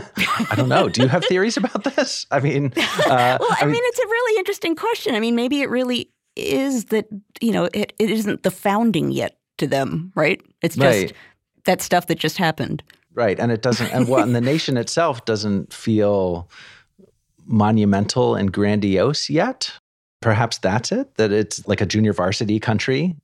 I 0.50 0.53
don't 0.55 0.69
know. 0.69 0.91
Do 0.91 1.00
you 1.00 1.09
have 1.09 1.25
theories 1.25 1.57
about 1.57 1.83
this? 1.83 2.27
I 2.31 2.41
mean, 2.41 2.75
uh, 2.77 3.38
Well, 3.41 3.57
I, 3.59 3.65
mean, 3.65 3.81
it's 3.83 3.99
a 3.99 4.07
really 4.07 4.38
interesting 4.38 4.77
question. 4.77 5.15
I 5.15 5.21
mean, 5.21 5.35
maybe 5.35 5.62
it 5.62 5.71
really 5.71 6.11
is 6.37 6.87
that, 6.87 7.07
you 7.41 7.53
know, 7.53 7.71
it, 7.73 7.95
it 7.99 8.11
isn't 8.11 8.43
the 8.43 8.50
founding 8.50 9.11
yet 9.11 9.38
to 9.57 9.67
them, 9.67 10.12
right? 10.15 10.43
It's 10.61 10.77
just 10.77 10.85
Right. 10.87 11.12
that 11.65 11.81
stuff 11.81 12.07
that 12.09 12.19
just 12.19 12.37
happened. 12.37 12.83
Right. 13.18 13.40
And 13.40 13.50
it 13.50 13.62
doesn't, 13.62 13.92
and 13.92 14.06
what, 14.06 14.22
and 14.22 14.32
the 14.32 14.40
nation 14.40 14.76
itself 14.84 15.25
doesn't 15.25 15.72
feel 15.72 16.48
monumental 17.46 18.37
and 18.37 18.52
grandiose 18.52 19.28
yet. 19.28 19.72
Perhaps 20.20 20.58
that's 20.58 20.92
it, 20.92 21.16
that 21.16 21.32
it's 21.32 21.66
like 21.66 21.80
a 21.80 21.87
junior 21.87 22.12
varsity 22.12 22.60
country. 22.60 23.16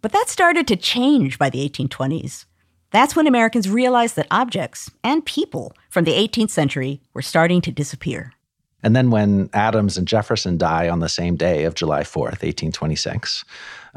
But 0.00 0.12
that 0.12 0.30
started 0.30 0.66
to 0.68 0.76
change 0.76 1.38
by 1.38 1.50
the 1.50 1.68
1820s. 1.68 2.46
That's 2.92 3.14
when 3.14 3.26
Americans 3.26 3.68
realized 3.68 4.16
that 4.16 4.26
objects 4.30 4.90
and 5.04 5.22
people 5.26 5.76
from 5.90 6.04
the 6.04 6.12
18th 6.12 6.50
century 6.50 7.02
were 7.12 7.20
starting 7.20 7.60
to 7.60 7.70
disappear. 7.70 8.32
And 8.82 8.96
then 8.96 9.10
when 9.10 9.50
Adams 9.52 9.98
and 9.98 10.08
Jefferson 10.08 10.56
die 10.56 10.88
on 10.88 11.00
the 11.00 11.10
same 11.10 11.36
day 11.36 11.64
of 11.64 11.74
July 11.74 12.04
4th, 12.04 12.40
1826, 12.40 13.44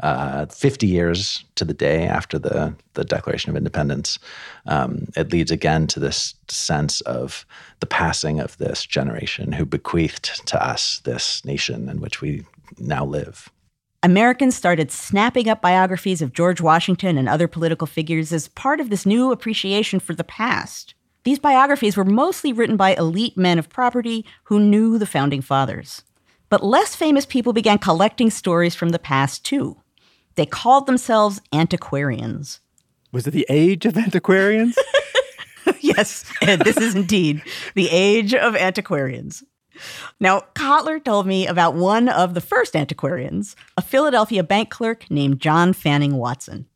uh, 0.00 0.46
50 0.46 0.86
years 0.86 1.44
to 1.54 1.64
the 1.64 1.74
day 1.74 2.06
after 2.06 2.38
the, 2.38 2.74
the 2.94 3.04
Declaration 3.04 3.50
of 3.50 3.56
Independence, 3.56 4.18
um, 4.66 5.08
it 5.16 5.32
leads 5.32 5.50
again 5.50 5.86
to 5.88 6.00
this 6.00 6.34
sense 6.48 7.00
of 7.02 7.46
the 7.80 7.86
passing 7.86 8.40
of 8.40 8.56
this 8.58 8.84
generation 8.84 9.52
who 9.52 9.64
bequeathed 9.64 10.46
to 10.46 10.62
us 10.62 11.00
this 11.04 11.44
nation 11.44 11.88
in 11.88 12.00
which 12.00 12.20
we 12.20 12.44
now 12.78 13.04
live. 13.04 13.50
Americans 14.02 14.54
started 14.54 14.92
snapping 14.92 15.48
up 15.48 15.62
biographies 15.62 16.22
of 16.22 16.32
George 16.32 16.60
Washington 16.60 17.16
and 17.16 17.28
other 17.28 17.48
political 17.48 17.86
figures 17.86 18.32
as 18.32 18.48
part 18.48 18.80
of 18.80 18.90
this 18.90 19.06
new 19.06 19.32
appreciation 19.32 19.98
for 19.98 20.14
the 20.14 20.22
past. 20.22 20.94
These 21.24 21.38
biographies 21.40 21.96
were 21.96 22.04
mostly 22.04 22.52
written 22.52 22.76
by 22.76 22.94
elite 22.94 23.36
men 23.36 23.58
of 23.58 23.68
property 23.68 24.24
who 24.44 24.60
knew 24.60 24.98
the 24.98 25.06
founding 25.06 25.42
fathers. 25.42 26.02
But 26.48 26.62
less 26.62 26.94
famous 26.94 27.26
people 27.26 27.52
began 27.52 27.78
collecting 27.78 28.30
stories 28.30 28.76
from 28.76 28.90
the 28.90 29.00
past 29.00 29.44
too. 29.44 29.76
They 30.36 30.46
called 30.46 30.86
themselves 30.86 31.40
antiquarians. 31.52 32.60
Was 33.12 33.26
it 33.26 33.32
the 33.32 33.46
age 33.48 33.86
of 33.86 33.96
antiquarians? 33.96 34.78
yes, 35.80 36.24
and 36.40 36.60
this 36.60 36.76
is 36.76 36.94
indeed 36.94 37.42
the 37.74 37.88
age 37.90 38.34
of 38.34 38.54
antiquarians. 38.54 39.42
Now, 40.20 40.42
Cotlar 40.54 41.04
told 41.04 41.26
me 41.26 41.46
about 41.46 41.74
one 41.74 42.08
of 42.08 42.34
the 42.34 42.40
first 42.40 42.74
antiquarians, 42.74 43.56
a 43.76 43.82
Philadelphia 43.82 44.42
bank 44.42 44.70
clerk 44.70 45.10
named 45.10 45.40
John 45.40 45.72
Fanning 45.72 46.16
Watson 46.16 46.66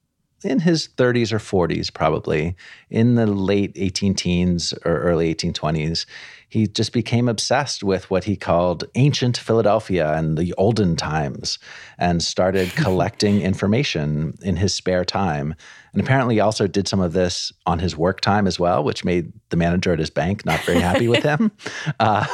in 0.45 0.61
his 0.61 0.88
30s 0.97 1.33
or 1.33 1.38
40s, 1.38 1.93
probably 1.93 2.57
in 2.88 3.14
the 3.14 3.26
late 3.26 3.73
18 3.76 4.14
teens 4.14 4.73
or 4.85 5.00
early 5.00 5.35
1820s, 5.35 6.07
he 6.50 6.66
just 6.66 6.92
became 6.92 7.28
obsessed 7.28 7.85
with 7.85 8.11
what 8.11 8.25
he 8.25 8.37
called 8.37 8.85
ancient 8.97 9.37
Philadelphia 9.37 10.12
and 10.14 10.37
the 10.37 10.52
olden 10.59 10.97
times 10.97 11.61
and 11.97 12.23
started 12.23 12.71
collecting 12.76 13.40
information 13.40 14.37
in 14.42 14.57
his 14.57 14.75
spare 14.75 15.04
time. 15.04 15.54
And 15.92 16.02
apparently, 16.02 16.35
he 16.35 16.40
also 16.40 16.66
did 16.66 16.88
some 16.88 17.00
of 17.00 17.12
this 17.12 17.52
on 17.66 17.78
his 17.78 17.97
work 17.97 18.21
time 18.21 18.49
as 18.49 18.59
well, 18.59 18.83
which 18.83 19.04
made 19.04 19.33
the 19.50 19.57
manager 19.57 19.92
at 19.92 20.00
his 20.00 20.11
bank 20.11 20.45
not 20.45 20.61
very 20.64 20.80
happy 20.80 21.09
with 21.09 21.23
him. 21.23 21.50
Uh, 21.99 22.26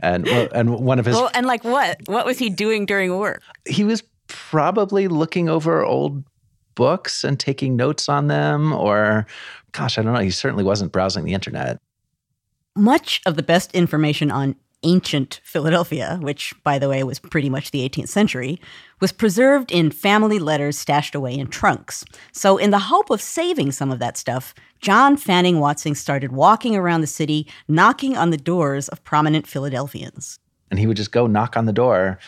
and 0.00 0.26
and 0.28 0.80
one 0.80 0.98
of 0.98 1.04
his 1.04 1.14
well, 1.14 1.30
and 1.34 1.46
like 1.46 1.64
what? 1.64 1.98
What 2.06 2.26
was 2.26 2.38
he 2.38 2.50
doing 2.50 2.86
during 2.86 3.16
work? 3.16 3.42
He 3.66 3.84
was 3.84 4.02
probably 4.26 5.08
looking 5.08 5.48
over 5.48 5.84
old 5.84 6.24
books 6.74 7.24
and 7.24 7.38
taking 7.38 7.76
notes 7.76 8.08
on 8.08 8.28
them 8.28 8.72
or 8.72 9.26
gosh 9.72 9.98
i 9.98 10.02
don't 10.02 10.14
know 10.14 10.20
he 10.20 10.30
certainly 10.30 10.64
wasn't 10.64 10.90
browsing 10.90 11.24
the 11.24 11.34
internet 11.34 11.80
much 12.76 13.20
of 13.26 13.36
the 13.36 13.42
best 13.42 13.74
information 13.74 14.30
on 14.30 14.56
ancient 14.84 15.40
philadelphia 15.44 16.18
which 16.22 16.52
by 16.64 16.78
the 16.78 16.88
way 16.88 17.04
was 17.04 17.20
pretty 17.20 17.48
much 17.48 17.70
the 17.70 17.88
18th 17.88 18.08
century 18.08 18.60
was 19.00 19.12
preserved 19.12 19.70
in 19.70 19.90
family 19.90 20.38
letters 20.38 20.78
stashed 20.78 21.14
away 21.14 21.34
in 21.34 21.46
trunks. 21.48 22.04
So 22.32 22.56
in 22.56 22.70
the 22.70 22.78
hope 22.78 23.10
of 23.10 23.20
saving 23.20 23.72
some 23.72 23.92
of 23.92 24.00
that 24.00 24.16
stuff 24.16 24.54
john 24.80 25.16
fanning 25.16 25.60
watson 25.60 25.94
started 25.94 26.32
walking 26.32 26.74
around 26.74 27.00
the 27.00 27.06
city 27.06 27.46
knocking 27.68 28.16
on 28.16 28.30
the 28.30 28.36
doors 28.36 28.88
of 28.88 29.04
prominent 29.04 29.46
philadelphians. 29.46 30.38
And 30.70 30.80
he 30.80 30.86
would 30.86 30.96
just 30.96 31.12
go 31.12 31.26
knock 31.26 31.56
on 31.56 31.66
the 31.66 31.72
door 31.72 32.18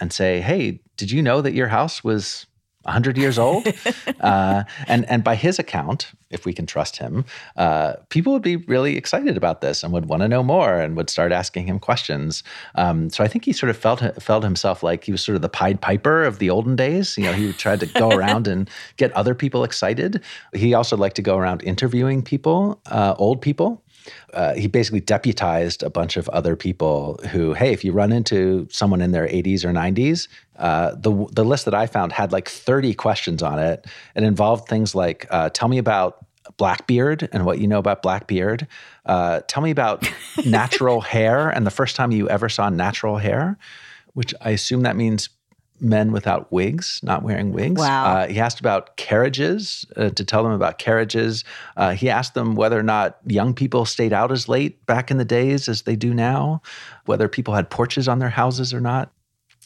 and 0.00 0.12
say 0.12 0.40
hey 0.40 0.80
did 0.96 1.10
you 1.10 1.20
know 1.20 1.42
that 1.42 1.54
your 1.54 1.68
house 1.68 2.02
was 2.02 2.46
100 2.82 3.18
years 3.18 3.38
old. 3.38 3.66
uh, 4.20 4.64
and, 4.86 5.08
and 5.10 5.22
by 5.22 5.34
his 5.34 5.58
account, 5.58 6.12
if 6.30 6.46
we 6.46 6.52
can 6.52 6.64
trust 6.64 6.96
him, 6.96 7.24
uh, 7.56 7.94
people 8.08 8.32
would 8.32 8.42
be 8.42 8.56
really 8.56 8.96
excited 8.96 9.36
about 9.36 9.60
this 9.60 9.82
and 9.82 9.92
would 9.92 10.06
want 10.06 10.22
to 10.22 10.28
know 10.28 10.42
more 10.42 10.78
and 10.78 10.96
would 10.96 11.10
start 11.10 11.32
asking 11.32 11.66
him 11.66 11.78
questions. 11.78 12.42
Um, 12.76 13.10
so 13.10 13.22
I 13.22 13.28
think 13.28 13.44
he 13.44 13.52
sort 13.52 13.68
of 13.68 13.76
felt 13.76 14.00
felt 14.22 14.44
himself 14.44 14.82
like 14.82 15.04
he 15.04 15.12
was 15.12 15.22
sort 15.22 15.36
of 15.36 15.42
the 15.42 15.48
Pied 15.48 15.80
Piper 15.80 16.24
of 16.24 16.38
the 16.38 16.48
olden 16.48 16.76
days. 16.76 17.18
You 17.18 17.24
know, 17.24 17.32
he 17.32 17.52
tried 17.52 17.80
to 17.80 17.86
go 17.86 18.10
around 18.16 18.46
and 18.46 18.70
get 18.96 19.12
other 19.12 19.34
people 19.34 19.64
excited. 19.64 20.22
He 20.54 20.72
also 20.72 20.96
liked 20.96 21.16
to 21.16 21.22
go 21.22 21.36
around 21.36 21.62
interviewing 21.64 22.22
people, 22.22 22.80
uh, 22.86 23.14
old 23.18 23.42
people. 23.42 23.82
Uh, 24.32 24.54
he 24.54 24.66
basically 24.66 25.00
deputized 25.00 25.82
a 25.82 25.90
bunch 25.90 26.16
of 26.16 26.28
other 26.30 26.56
people 26.56 27.18
who, 27.30 27.54
hey, 27.54 27.72
if 27.72 27.84
you 27.84 27.92
run 27.92 28.12
into 28.12 28.66
someone 28.70 29.00
in 29.00 29.12
their 29.12 29.26
80s 29.26 29.64
or 29.64 29.72
90s, 29.72 30.28
uh, 30.56 30.94
the 30.94 31.26
the 31.32 31.44
list 31.44 31.64
that 31.64 31.74
I 31.74 31.86
found 31.86 32.12
had 32.12 32.32
like 32.32 32.48
30 32.48 32.94
questions 32.94 33.42
on 33.42 33.58
it. 33.58 33.86
It 34.14 34.22
involved 34.22 34.68
things 34.68 34.94
like, 34.94 35.26
uh, 35.30 35.50
tell 35.50 35.68
me 35.68 35.78
about 35.78 36.26
Blackbeard 36.56 37.28
and 37.32 37.44
what 37.44 37.58
you 37.58 37.66
know 37.66 37.78
about 37.78 38.02
Blackbeard. 38.02 38.66
Uh, 39.06 39.40
tell 39.48 39.62
me 39.62 39.70
about 39.70 40.08
natural 40.44 41.00
hair 41.00 41.48
and 41.48 41.66
the 41.66 41.70
first 41.70 41.96
time 41.96 42.12
you 42.12 42.28
ever 42.28 42.48
saw 42.48 42.68
natural 42.68 43.16
hair, 43.16 43.58
which 44.14 44.34
I 44.40 44.50
assume 44.50 44.82
that 44.82 44.96
means 44.96 45.28
men 45.80 46.12
without 46.12 46.50
wigs, 46.52 47.00
not 47.02 47.22
wearing 47.22 47.52
wigs. 47.52 47.80
Wow. 47.80 48.04
Uh, 48.04 48.26
he 48.28 48.38
asked 48.40 48.60
about 48.60 48.96
carriages 48.96 49.84
uh, 49.96 50.10
to 50.10 50.24
tell 50.24 50.42
them 50.42 50.52
about 50.52 50.78
carriages. 50.78 51.44
Uh, 51.76 51.92
he 51.92 52.08
asked 52.08 52.34
them 52.34 52.54
whether 52.54 52.78
or 52.78 52.82
not 52.82 53.18
young 53.26 53.54
people 53.54 53.84
stayed 53.84 54.12
out 54.12 54.30
as 54.30 54.48
late 54.48 54.84
back 54.86 55.10
in 55.10 55.18
the 55.18 55.24
days 55.24 55.68
as 55.68 55.82
they 55.82 55.96
do 55.96 56.12
now, 56.12 56.62
whether 57.06 57.28
people 57.28 57.54
had 57.54 57.70
porches 57.70 58.08
on 58.08 58.18
their 58.18 58.30
houses 58.30 58.74
or 58.74 58.80
not. 58.80 59.10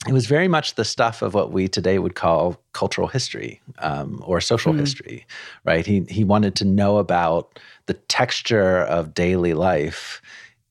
It 0.09 0.13
was 0.13 0.27
very 0.27 0.49
much 0.49 0.75
the 0.75 0.85
stuff 0.85 1.23
of 1.23 1.35
what 1.35 1.53
we 1.53 1.67
today 1.67 1.99
would 1.99 2.15
call 2.15 2.61
cultural 2.73 3.09
history 3.09 3.61
um, 3.79 4.23
or 4.27 4.41
social 4.41 4.73
mm. 4.73 4.81
history, 4.81 5.27
right? 5.65 5.87
He 5.87 6.05
he 6.11 6.25
wanted 6.25 6.57
to 6.57 6.65
know 6.65 6.99
about 6.99 7.59
the 7.87 7.95
texture 7.95 8.81
of 8.81 9.15
daily 9.15 9.55
life 9.55 10.21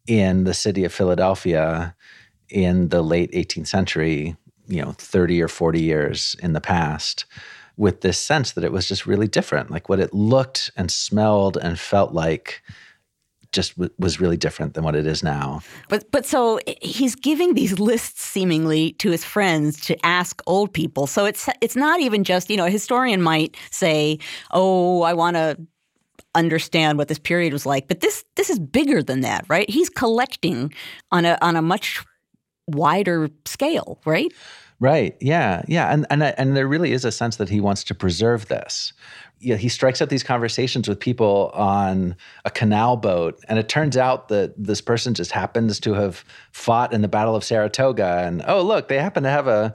in 0.08 0.44
the 0.44 0.54
city 0.54 0.84
of 0.84 0.94
Philadelphia 0.94 1.96
in 2.50 2.90
the 2.90 3.02
late 3.02 3.32
18th 3.32 3.68
century 3.68 4.36
you 4.68 4.82
know 4.82 4.92
30 4.94 5.42
or 5.42 5.48
40 5.48 5.82
years 5.82 6.36
in 6.42 6.54
the 6.54 6.62
past 6.62 7.26
with 7.76 8.02
this 8.02 8.20
sense 8.20 8.52
that 8.54 8.64
it 8.64 8.72
was 8.72 8.88
just 8.88 9.06
really 9.06 9.28
different 9.28 9.72
like 9.72 9.90
what 9.90 10.00
it 10.00 10.14
looked 10.14 10.72
and 10.78 10.92
smelled 10.92 11.58
and 11.58 11.80
felt 11.80 12.14
like 12.14 12.62
just 13.54 13.76
w- 13.76 13.94
was 13.98 14.20
really 14.20 14.36
different 14.36 14.74
than 14.74 14.84
what 14.84 14.96
it 14.96 15.08
is 15.08 15.24
now. 15.24 15.62
But 15.88 16.12
but 16.12 16.26
so 16.26 16.60
he's 16.82 17.16
giving 17.16 17.54
these 17.54 17.80
lists 17.80 18.22
seemingly 18.22 18.94
to 18.94 19.12
his 19.12 19.24
friends 19.24 19.80
to 19.82 20.06
ask 20.06 20.42
old 20.46 20.74
people. 20.74 21.08
So 21.08 21.26
it's 21.26 21.48
it's 21.62 21.76
not 21.76 22.02
even 22.02 22.24
just 22.26 22.50
you 22.50 22.58
know 22.58 22.66
a 22.66 22.72
historian 22.72 23.22
might 23.22 23.56
say, 23.72 24.20
oh, 24.52 25.04
I 25.04 25.14
want 25.14 25.36
to 25.38 25.58
understand 26.36 26.98
what 26.98 27.08
this 27.08 27.20
period 27.20 27.54
was 27.54 27.66
like, 27.66 27.88
but 27.88 28.02
this 28.02 28.26
this 28.36 28.50
is 28.50 28.60
bigger 28.60 29.02
than 29.02 29.22
that, 29.22 29.46
right? 29.48 29.70
He's 29.70 29.90
collecting 29.90 30.74
on 31.12 31.24
a 31.26 31.38
on 31.42 31.56
a 31.56 31.62
much 31.62 32.04
wider 32.68 33.30
scale, 33.46 34.00
right? 34.06 34.32
Right. 34.80 35.16
Yeah. 35.22 35.64
Yeah. 35.68 35.94
And 35.94 36.06
and 36.10 36.24
and 36.24 36.58
there 36.58 36.68
really 36.68 36.92
is 36.92 37.06
a 37.06 37.12
sense 37.12 37.38
that 37.38 37.50
he 37.50 37.62
wants 37.62 37.84
to 37.86 37.96
preserve 37.96 38.48
this. 38.48 38.92
Yeah, 39.40 39.56
he 39.56 39.70
strikes 39.70 40.02
up 40.02 40.10
these 40.10 40.24
conversations 40.24 40.88
with 40.88 41.00
people 41.00 41.52
on 41.54 42.16
a 42.46 42.50
canal 42.50 42.96
boat, 42.96 43.40
and 43.50 43.60
it 43.60 43.68
turns 43.68 43.98
out 43.98 44.30
that 44.30 44.54
this 44.58 44.80
person 44.80 45.14
just 45.14 45.32
happens 45.32 45.82
to 45.82 45.94
have 45.94 46.24
fought 46.52 46.94
in 46.94 47.02
the 47.02 47.10
Battle 47.10 47.36
of 47.36 47.44
Saratoga, 47.44 48.24
and 48.26 48.42
oh 48.48 48.62
look, 48.62 48.88
they 48.88 48.98
happen 49.00 49.24
to 49.24 49.30
have 49.30 49.48
a 49.48 49.74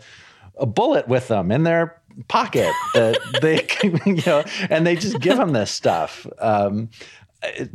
a 0.59 0.67
bullet 0.67 1.07
with 1.07 1.29
them 1.29 1.51
in 1.53 1.63
their 1.65 2.01
pocket 2.29 2.73
that 2.95 3.19
they, 3.41 3.67
you 4.11 4.23
know, 4.27 4.43
and 4.71 4.87
they 4.87 4.97
just 4.97 5.21
give 5.21 5.39
him 5.39 5.53
this 5.53 5.71
stuff. 5.71 6.27
Um, 6.39 6.89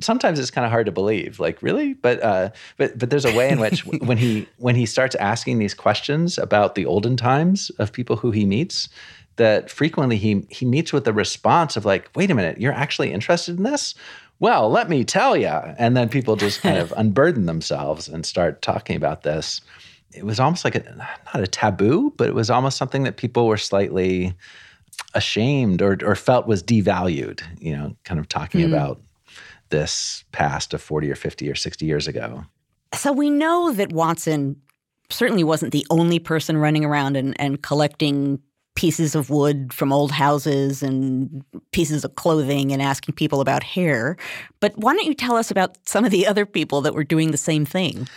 sometimes 0.01 0.39
it's 0.39 0.51
kind 0.51 0.65
of 0.65 0.72
hard 0.72 0.86
to 0.86 0.91
believe 0.91 1.39
like 1.39 1.62
really? 1.62 1.93
But 1.93 2.22
uh, 2.22 2.50
but 2.77 2.98
but 2.98 3.10
there's 3.10 3.25
a 3.25 3.36
way 3.36 3.50
in 3.50 3.60
which 3.60 3.86
when 3.86 4.17
he 4.17 4.48
when 4.58 4.75
he 4.75 4.86
starts 4.86 5.15
asking 5.15 5.60
these 5.60 5.74
questions 5.74 6.38
about 6.38 6.75
the 6.75 6.86
olden 6.86 7.15
times 7.15 7.70
of 7.79 7.91
people 7.91 8.15
who 8.15 8.32
he 8.32 8.46
meets 8.46 8.89
that 9.38 9.70
frequently 9.70 10.17
he 10.17 10.46
he 10.50 10.65
meets 10.65 10.91
with 10.91 11.05
the 11.05 11.13
response 11.13 11.77
of 11.77 11.86
like 11.86 12.10
wait 12.15 12.29
a 12.29 12.36
minute 12.36 12.60
you're 12.60 12.74
actually 12.74 13.12
interested 13.12 13.58
in 13.58 13.63
this? 13.63 13.96
Well 14.39 14.70
let 14.70 14.89
me 14.89 15.03
tell 15.05 15.38
you 15.38 15.48
and 15.48 15.96
then 15.96 16.10
people 16.10 16.36
just 16.36 16.62
kind 16.62 16.77
of 16.77 16.93
unburden 16.98 17.46
themselves 17.46 18.08
and 18.10 18.25
start 18.25 18.62
talking 18.62 18.98
about 18.98 19.24
this. 19.24 19.62
It 20.13 20.25
was 20.25 20.39
almost 20.39 20.65
like 20.65 20.75
a 20.75 20.96
not 20.98 21.41
a 21.41 21.48
taboo 21.48 22.13
but 22.17 22.27
it 22.27 22.36
was 22.36 22.50
almost 22.50 22.77
something 22.77 23.03
that 23.03 23.15
people 23.15 23.48
were 23.48 23.58
slightly 23.58 24.36
ashamed 25.13 25.82
or 25.82 25.98
or 26.03 26.15
felt 26.15 26.48
was 26.48 26.62
devalued 26.62 27.41
you 27.60 27.75
know 27.75 27.96
kind 28.03 28.20
of 28.20 28.27
talking 28.27 28.62
mm. 28.62 28.67
about 28.67 29.01
this 29.74 30.24
past 30.32 30.72
of 30.75 30.82
40 30.84 31.10
or 31.10 31.15
50 31.15 31.50
or 31.50 31.56
60 31.56 31.84
years 31.84 32.08
ago. 32.08 32.46
So 32.94 33.12
we 33.12 33.32
know 33.32 33.74
that 33.74 33.92
Watson 33.92 34.56
certainly 35.10 35.44
wasn't 35.44 35.72
the 35.72 35.86
only 35.89 36.20
person 36.20 36.58
running 36.58 36.86
around 36.86 37.18
and, 37.18 37.36
and 37.42 37.63
collecting 37.63 38.39
pieces 38.75 39.15
of 39.15 39.32
wood 39.32 39.74
from 39.74 39.92
old 39.92 40.12
houses 40.12 40.84
and 40.84 41.44
pieces 41.72 42.06
of 42.06 42.15
clothing 42.15 42.72
and 42.72 42.84
asking 42.84 43.15
people 43.15 43.42
about 43.42 43.63
hair. 43.63 44.15
But 44.60 44.77
why 44.77 44.94
don't 44.94 45.06
you 45.06 45.15
tell 45.15 45.36
us 45.36 45.50
about 45.50 45.75
some 45.88 46.06
of 46.06 46.12
the 46.12 46.27
other 46.27 46.46
people 46.46 46.82
that 46.82 46.94
were 46.94 47.03
doing 47.03 47.32
the 47.32 47.38
same 47.38 47.65
thing? 47.65 48.08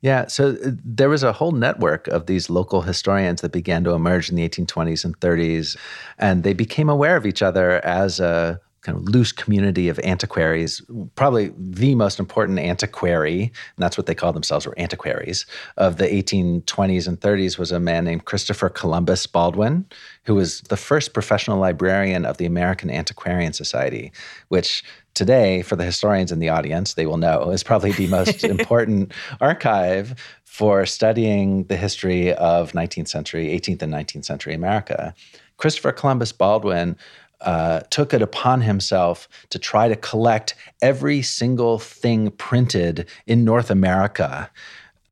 Yeah, 0.00 0.26
so 0.26 0.56
uh, 0.64 0.70
there 0.84 1.08
was 1.08 1.22
a 1.22 1.32
whole 1.32 1.52
network 1.52 2.06
of 2.08 2.26
these 2.26 2.50
local 2.50 2.82
historians 2.82 3.40
that 3.40 3.52
began 3.52 3.82
to 3.84 3.92
emerge 3.92 4.28
in 4.28 4.36
the 4.36 4.48
1820s 4.48 5.04
and 5.04 5.18
30s, 5.20 5.76
and 6.18 6.44
they 6.44 6.52
became 6.52 6.88
aware 6.88 7.16
of 7.16 7.26
each 7.26 7.42
other 7.42 7.84
as 7.84 8.20
a 8.20 8.60
kind 8.88 8.96
of 8.96 9.14
loose 9.14 9.32
community 9.32 9.90
of 9.90 9.98
antiquaries. 9.98 10.80
Probably 11.14 11.52
the 11.58 11.94
most 11.94 12.18
important 12.18 12.58
antiquary, 12.58 13.42
and 13.42 13.50
that's 13.76 13.98
what 13.98 14.06
they 14.06 14.14
call 14.14 14.32
themselves, 14.32 14.66
were 14.66 14.78
antiquaries 14.78 15.44
of 15.76 15.98
the 15.98 16.06
1820s 16.06 17.06
and 17.06 17.20
30s, 17.20 17.58
was 17.58 17.70
a 17.70 17.78
man 17.78 18.06
named 18.06 18.24
Christopher 18.24 18.70
Columbus 18.70 19.26
Baldwin, 19.26 19.84
who 20.24 20.34
was 20.34 20.62
the 20.62 20.76
first 20.76 21.12
professional 21.12 21.58
librarian 21.58 22.24
of 22.24 22.38
the 22.38 22.46
American 22.46 22.90
Antiquarian 22.90 23.52
Society, 23.52 24.10
which 24.48 24.82
today, 25.12 25.60
for 25.60 25.76
the 25.76 25.84
historians 25.84 26.32
in 26.32 26.38
the 26.38 26.48
audience, 26.48 26.94
they 26.94 27.04
will 27.04 27.18
know 27.18 27.50
is 27.50 27.62
probably 27.62 27.92
the 27.92 28.06
most 28.06 28.42
important 28.56 29.12
archive 29.42 30.14
for 30.44 30.86
studying 30.86 31.64
the 31.64 31.76
history 31.76 32.32
of 32.34 32.72
19th 32.72 33.08
century, 33.08 33.48
18th 33.48 33.82
and 33.82 33.92
19th 33.92 34.24
century 34.24 34.54
America. 34.54 35.14
Christopher 35.58 35.92
Columbus 35.92 36.32
Baldwin 36.32 36.96
uh, 37.40 37.80
took 37.90 38.12
it 38.12 38.22
upon 38.22 38.60
himself 38.62 39.28
to 39.50 39.58
try 39.58 39.88
to 39.88 39.96
collect 39.96 40.54
every 40.82 41.22
single 41.22 41.78
thing 41.78 42.30
printed 42.32 43.08
in 43.26 43.44
North 43.44 43.70
America 43.70 44.50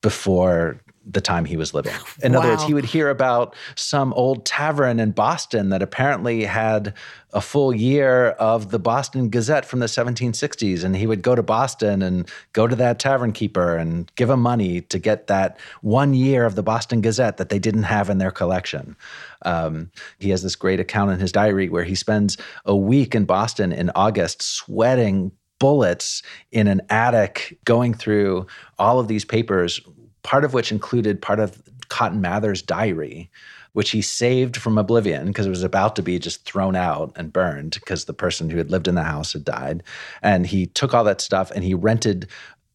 before 0.02 0.80
the 1.08 1.20
time 1.20 1.44
he 1.44 1.56
was 1.56 1.72
living. 1.72 1.94
In 2.22 2.32
wow. 2.32 2.40
other 2.40 2.48
words, 2.50 2.64
he 2.64 2.74
would 2.74 2.84
hear 2.84 3.08
about 3.08 3.54
some 3.76 4.12
old 4.14 4.44
tavern 4.44 4.98
in 4.98 5.12
Boston 5.12 5.68
that 5.68 5.82
apparently 5.82 6.44
had 6.44 6.94
a 7.32 7.40
full 7.40 7.74
year 7.74 8.30
of 8.30 8.70
the 8.70 8.78
Boston 8.78 9.28
Gazette 9.28 9.64
from 9.64 9.78
the 9.78 9.86
1760s. 9.86 10.82
And 10.82 10.96
he 10.96 11.06
would 11.06 11.22
go 11.22 11.34
to 11.34 11.42
Boston 11.42 12.02
and 12.02 12.28
go 12.52 12.66
to 12.66 12.74
that 12.76 12.98
tavern 12.98 13.32
keeper 13.32 13.76
and 13.76 14.10
give 14.16 14.30
him 14.30 14.40
money 14.40 14.80
to 14.82 14.98
get 14.98 15.28
that 15.28 15.58
one 15.82 16.14
year 16.14 16.44
of 16.44 16.54
the 16.54 16.62
Boston 16.62 17.00
Gazette 17.00 17.36
that 17.36 17.50
they 17.50 17.58
didn't 17.58 17.84
have 17.84 18.10
in 18.10 18.18
their 18.18 18.30
collection. 18.30 18.96
Um, 19.42 19.90
he 20.18 20.30
has 20.30 20.42
this 20.42 20.56
great 20.56 20.80
account 20.80 21.12
in 21.12 21.20
his 21.20 21.30
diary 21.30 21.68
where 21.68 21.84
he 21.84 21.94
spends 21.94 22.36
a 22.64 22.74
week 22.74 23.14
in 23.14 23.26
Boston 23.26 23.72
in 23.72 23.90
August 23.94 24.42
sweating 24.42 25.30
bullets 25.58 26.22
in 26.52 26.66
an 26.66 26.82
attic 26.90 27.58
going 27.64 27.94
through 27.94 28.46
all 28.78 28.98
of 28.98 29.08
these 29.08 29.24
papers 29.24 29.80
part 30.26 30.44
of 30.44 30.52
which 30.52 30.72
included 30.72 31.22
part 31.22 31.38
of 31.38 31.62
Cotton 31.88 32.20
Mather's 32.20 32.60
diary, 32.60 33.30
which 33.74 33.90
he 33.90 34.02
saved 34.02 34.56
from 34.56 34.76
oblivion 34.76 35.28
because 35.28 35.46
it 35.46 35.50
was 35.50 35.62
about 35.62 35.94
to 35.94 36.02
be 36.02 36.18
just 36.18 36.44
thrown 36.44 36.74
out 36.74 37.12
and 37.14 37.32
burned 37.32 37.74
because 37.74 38.06
the 38.06 38.12
person 38.12 38.50
who 38.50 38.58
had 38.58 38.68
lived 38.68 38.88
in 38.88 38.96
the 38.96 39.04
house 39.04 39.32
had 39.34 39.44
died. 39.44 39.84
And 40.22 40.44
he 40.44 40.66
took 40.66 40.92
all 40.92 41.04
that 41.04 41.20
stuff 41.20 41.52
and 41.52 41.62
he 41.62 41.74
rented 41.74 42.26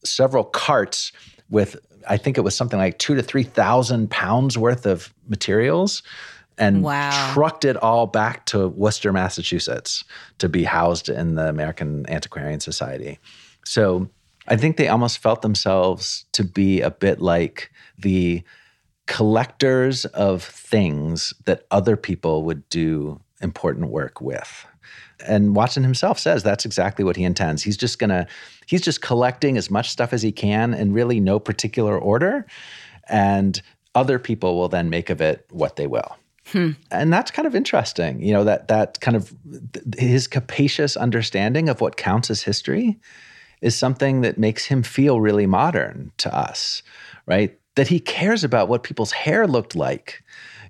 several 0.06 0.46
carts 0.46 1.12
with, 1.50 1.76
I 2.08 2.16
think 2.16 2.38
it 2.38 2.42
was 2.42 2.56
something 2.56 2.80
like 2.80 3.00
two 3.00 3.16
to 3.16 3.22
3,000 3.22 4.10
pounds 4.10 4.58
worth 4.58 4.86
of 4.86 5.14
materials 5.28 6.04
and 6.58 6.84
wow. 6.84 7.34
trucked 7.34 7.66
it 7.66 7.76
all 7.76 8.08
back 8.08 8.46
to 8.46 8.70
Worcester, 8.70 9.12
Massachusetts 9.12 10.06
to 10.38 10.48
be 10.48 10.64
housed 10.64 11.10
in 11.10 11.36
the 11.36 11.50
American 11.50 12.10
Antiquarian 12.10 12.62
Society. 12.62 13.20
So 13.66 14.10
I 14.48 14.58
think 14.58 14.78
they 14.78 14.88
almost 14.88 15.20
felt 15.20 15.42
themselves 15.42 16.26
to 16.34 16.44
be 16.44 16.82
a 16.82 16.92
bit 16.92 17.22
like 17.22 17.72
the 17.98 18.44
collectors 19.08 20.06
of 20.06 20.44
things 20.44 21.34
that 21.46 21.66
other 21.72 21.98
people 21.98 22.44
would 22.44 22.68
do 22.70 23.20
important 23.42 23.90
work 23.90 24.22
with. 24.22 24.66
And 25.28 25.56
Watson 25.56 25.84
himself 25.84 26.18
says 26.18 26.44
that's 26.44 26.66
exactly 26.66 27.06
what 27.06 27.16
he 27.16 27.24
intends. 27.24 27.62
He's 27.62 27.78
just 27.78 28.00
going 28.00 28.10
to 28.10 28.26
he's 28.66 28.82
just 28.82 29.02
collecting 29.02 29.58
as 29.58 29.70
much 29.70 29.90
stuff 29.90 30.14
as 30.14 30.22
he 30.22 30.32
can 30.32 30.74
in 30.74 30.94
really 30.94 31.20
no 31.20 31.40
particular 31.40 31.98
order 31.98 32.46
and 33.08 33.62
other 33.94 34.18
people 34.18 34.58
will 34.58 34.70
then 34.70 34.90
make 34.90 35.10
of 35.10 35.22
it 35.22 35.46
what 35.52 35.76
they 35.76 35.88
will. 35.88 36.18
Hmm. 36.48 36.72
And 36.90 37.14
that's 37.14 37.30
kind 37.30 37.48
of 37.48 37.56
interesting, 37.56 38.22
you 38.22 38.34
know, 38.34 38.44
that 38.44 38.68
that 38.70 39.00
kind 39.00 39.16
of 39.16 39.34
his 39.98 40.28
capacious 40.28 40.98
understanding 40.98 41.70
of 41.70 41.82
what 41.82 41.98
counts 41.98 42.32
as 42.32 42.42
history 42.42 43.00
is 43.62 43.78
something 43.78 44.22
that 44.22 44.38
makes 44.38 44.66
him 44.66 44.84
feel 44.84 45.22
really 45.22 45.46
modern 45.46 46.12
to 46.18 46.36
us, 46.36 46.82
right? 47.26 47.58
That 47.76 47.88
he 47.88 48.00
cares 48.00 48.44
about 48.44 48.68
what 48.68 48.84
people's 48.84 49.12
hair 49.12 49.48
looked 49.48 49.76
like. 49.76 50.24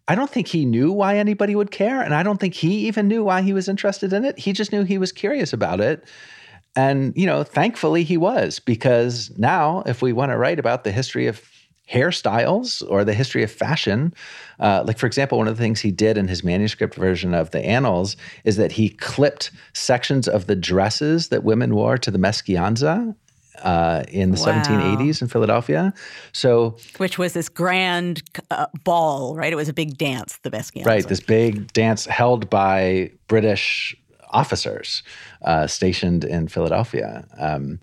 I 0.07 0.15
don't 0.15 0.29
think 0.29 0.47
he 0.47 0.65
knew 0.65 0.91
why 0.91 1.17
anybody 1.17 1.55
would 1.55 1.71
care. 1.71 2.01
And 2.01 2.13
I 2.13 2.23
don't 2.23 2.39
think 2.39 2.53
he 2.53 2.87
even 2.87 3.07
knew 3.07 3.23
why 3.23 3.41
he 3.41 3.53
was 3.53 3.69
interested 3.69 4.11
in 4.11 4.25
it. 4.25 4.37
He 4.37 4.51
just 4.51 4.71
knew 4.71 4.83
he 4.83 4.97
was 4.97 5.11
curious 5.11 5.53
about 5.53 5.79
it. 5.79 6.03
And, 6.75 7.13
you 7.15 7.25
know, 7.25 7.43
thankfully 7.43 8.03
he 8.03 8.17
was, 8.17 8.59
because 8.59 9.31
now 9.37 9.83
if 9.85 10.01
we 10.01 10.13
want 10.13 10.31
to 10.31 10.37
write 10.37 10.59
about 10.59 10.83
the 10.83 10.91
history 10.91 11.27
of 11.27 11.37
hairstyles 11.91 12.83
or 12.89 13.03
the 13.03 13.13
history 13.13 13.43
of 13.43 13.51
fashion. 13.51 14.13
Uh, 14.59 14.83
like, 14.85 14.97
for 14.97 15.05
example, 15.05 15.37
one 15.37 15.47
of 15.47 15.57
the 15.57 15.61
things 15.63 15.81
he 15.81 15.91
did 15.91 16.17
in 16.17 16.27
his 16.27 16.43
manuscript 16.43 16.95
version 16.95 17.33
of 17.33 17.51
the 17.51 17.59
Annals 17.59 18.15
is 18.45 18.57
that 18.57 18.71
he 18.71 18.89
clipped 18.89 19.51
sections 19.73 20.27
of 20.27 20.47
the 20.47 20.55
dresses 20.55 21.29
that 21.29 21.43
women 21.43 21.75
wore 21.75 21.97
to 21.97 22.11
the 22.11 22.19
Meschianza 22.19 23.15
uh, 23.63 24.03
in 24.07 24.31
the 24.31 24.41
wow. 24.41 24.63
1780s 24.63 25.21
in 25.21 25.27
Philadelphia. 25.27 25.93
So, 26.31 26.77
which 26.97 27.17
was 27.17 27.33
this 27.33 27.49
grand 27.49 28.23
uh, 28.49 28.67
ball, 28.83 29.35
right? 29.35 29.51
It 29.51 29.57
was 29.57 29.69
a 29.69 29.73
big 29.73 29.97
dance, 29.97 30.39
the 30.43 30.51
Meschianza. 30.51 30.85
Right, 30.85 31.07
this 31.07 31.19
big 31.19 31.71
dance 31.73 32.05
held 32.05 32.49
by 32.49 33.11
British 33.27 33.95
officers 34.29 35.03
uh, 35.43 35.67
stationed 35.67 36.23
in 36.23 36.47
Philadelphia. 36.47 37.27
Um, 37.37 37.79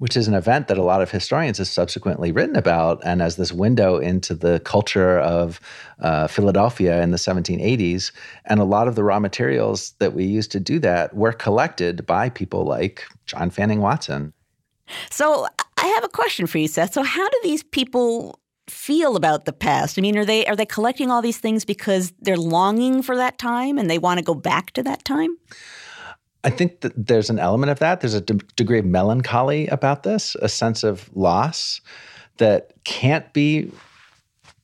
which 0.00 0.16
is 0.16 0.26
an 0.26 0.32
event 0.32 0.66
that 0.68 0.78
a 0.78 0.82
lot 0.82 1.02
of 1.02 1.10
historians 1.10 1.58
have 1.58 1.66
subsequently 1.66 2.32
written 2.32 2.56
about 2.56 2.98
and 3.04 3.20
as 3.20 3.36
this 3.36 3.52
window 3.52 3.98
into 3.98 4.34
the 4.34 4.58
culture 4.60 5.18
of 5.18 5.60
uh, 6.00 6.26
Philadelphia 6.26 7.02
in 7.02 7.10
the 7.10 7.18
1780s. 7.18 8.10
And 8.46 8.60
a 8.60 8.64
lot 8.64 8.88
of 8.88 8.94
the 8.94 9.04
raw 9.04 9.20
materials 9.20 9.92
that 9.98 10.14
we 10.14 10.24
used 10.24 10.50
to 10.52 10.60
do 10.60 10.78
that 10.78 11.14
were 11.14 11.32
collected 11.32 12.06
by 12.06 12.30
people 12.30 12.64
like 12.64 13.04
John 13.26 13.50
Fanning 13.50 13.82
Watson. 13.82 14.32
So 15.10 15.46
I 15.76 15.86
have 15.86 16.04
a 16.04 16.08
question 16.08 16.46
for 16.46 16.56
you, 16.56 16.66
Seth. 16.66 16.94
So 16.94 17.02
how 17.02 17.28
do 17.28 17.40
these 17.42 17.62
people 17.62 18.40
feel 18.68 19.16
about 19.16 19.44
the 19.44 19.52
past? 19.52 19.98
I 19.98 20.00
mean, 20.00 20.16
are 20.16 20.24
they 20.24 20.46
are 20.46 20.56
they 20.56 20.64
collecting 20.64 21.10
all 21.10 21.20
these 21.20 21.38
things 21.38 21.66
because 21.66 22.14
they're 22.20 22.38
longing 22.38 23.02
for 23.02 23.16
that 23.18 23.38
time 23.38 23.76
and 23.76 23.90
they 23.90 23.98
want 23.98 24.16
to 24.16 24.24
go 24.24 24.34
back 24.34 24.70
to 24.72 24.82
that 24.82 25.04
time? 25.04 25.36
I 26.42 26.50
think 26.50 26.80
that 26.80 26.92
there's 26.96 27.30
an 27.30 27.38
element 27.38 27.70
of 27.70 27.78
that. 27.80 28.00
There's 28.00 28.14
a 28.14 28.20
de- 28.20 28.34
degree 28.56 28.78
of 28.78 28.86
melancholy 28.86 29.66
about 29.68 30.02
this, 30.02 30.36
a 30.36 30.48
sense 30.48 30.82
of 30.82 31.14
loss 31.14 31.80
that 32.38 32.72
can't 32.84 33.30
be 33.32 33.70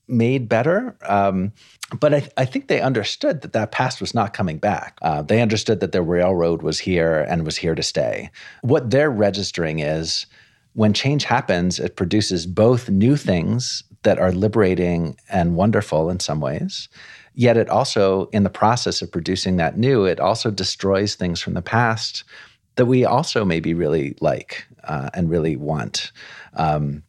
made 0.09 0.49
better. 0.49 0.97
Um, 1.03 1.53
but 2.01 2.15
I, 2.15 2.29
I, 2.37 2.45
think 2.45 2.69
they 2.69 2.81
understood 2.81 3.43
that 3.43 3.53
that 3.53 3.73
past 3.73 4.01
was 4.01 4.15
not 4.15 4.33
coming 4.33 4.59
back. 4.59 4.99
Uh, 5.03 5.23
they 5.23 5.43
understood 5.43 5.81
that 5.81 5.93
the 5.93 6.03
railroad 6.03 6.63
was 6.63 6.79
here 6.79 7.27
and 7.29 7.45
was 7.45 7.57
here 7.57 7.75
to 7.75 7.83
stay. 7.83 8.31
What 8.63 8.91
they're 8.91 9.11
registering 9.11 9.81
is 9.81 10.27
when 10.75 10.93
change 10.93 11.25
happens, 11.25 11.79
it 11.79 11.97
produces 11.97 12.47
both 12.47 12.89
new 12.89 13.17
things 13.17 13.83
that 14.03 14.19
are 14.19 14.33
liberating 14.33 15.17
and 15.29 15.57
wonderful 15.57 16.11
in 16.11 16.21
some 16.21 16.41
ways, 16.41 16.89
Yet 17.37 17.59
it 17.59 17.69
also, 17.69 18.31
in 18.33 18.45
the 18.45 18.51
process 18.51 19.03
of 19.03 19.13
producing 19.13 19.57
that 19.57 19.77
new, 19.77 20.07
it 20.07 20.19
also 20.19 20.51
destroys 20.51 21.15
things 21.15 21.39
from 21.39 21.53
the 21.53 21.63
past 21.63 22.25
that 22.77 22.87
we 22.87 23.05
also 23.05 23.45
maybe 23.45 23.75
really 23.75 24.17
like 24.21 24.67
uh, 24.85 25.11
and 25.13 25.31
really 25.31 25.55
want. 25.55 26.13
Um, 26.55 27.03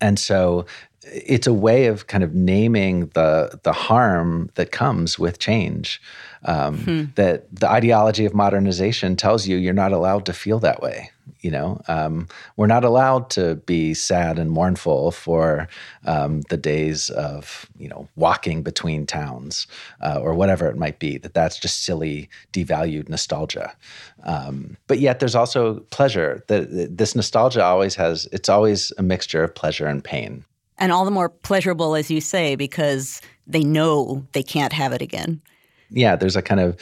and 0.00 0.18
so 0.18 0.66
it's 1.12 1.46
a 1.46 1.52
way 1.52 1.86
of 1.86 2.06
kind 2.06 2.24
of 2.24 2.34
naming 2.34 3.06
the 3.08 3.58
the 3.62 3.72
harm 3.72 4.50
that 4.54 4.72
comes 4.72 5.18
with 5.18 5.38
change. 5.38 6.00
Um, 6.44 6.78
hmm. 6.78 7.04
That 7.14 7.54
the 7.54 7.70
ideology 7.70 8.24
of 8.24 8.34
modernization 8.34 9.14
tells 9.16 9.46
you 9.46 9.56
you're 9.56 9.72
not 9.72 9.92
allowed 9.92 10.26
to 10.26 10.32
feel 10.32 10.58
that 10.60 10.82
way 10.82 11.10
you 11.40 11.50
know 11.50 11.80
um, 11.88 12.28
we're 12.56 12.66
not 12.66 12.84
allowed 12.84 13.28
to 13.30 13.56
be 13.56 13.94
sad 13.94 14.38
and 14.38 14.50
mournful 14.50 15.10
for 15.10 15.68
um, 16.06 16.40
the 16.48 16.56
days 16.56 17.10
of 17.10 17.66
you 17.78 17.88
know 17.88 18.08
walking 18.16 18.62
between 18.62 19.06
towns 19.06 19.66
uh, 20.00 20.18
or 20.20 20.34
whatever 20.34 20.68
it 20.68 20.76
might 20.76 20.98
be 20.98 21.18
that 21.18 21.34
that's 21.34 21.58
just 21.58 21.84
silly 21.84 22.28
devalued 22.52 23.08
nostalgia 23.08 23.74
um, 24.24 24.76
but 24.86 24.98
yet 24.98 25.20
there's 25.20 25.34
also 25.34 25.80
pleasure 25.90 26.42
that 26.48 26.96
this 26.96 27.14
nostalgia 27.14 27.62
always 27.62 27.94
has 27.94 28.26
it's 28.32 28.48
always 28.48 28.92
a 28.98 29.02
mixture 29.02 29.44
of 29.44 29.54
pleasure 29.54 29.86
and 29.86 30.04
pain 30.04 30.44
and 30.82 30.92
all 30.92 31.06
the 31.06 31.10
more 31.10 31.30
pleasurable 31.30 31.94
as 31.94 32.10
you 32.10 32.20
say 32.20 32.56
because 32.56 33.22
they 33.46 33.62
know 33.62 34.26
they 34.32 34.42
can't 34.42 34.72
have 34.72 34.92
it 34.92 35.00
again 35.00 35.40
yeah, 35.94 36.16
there's 36.16 36.36
a 36.36 36.42
kind 36.42 36.60
of 36.60 36.76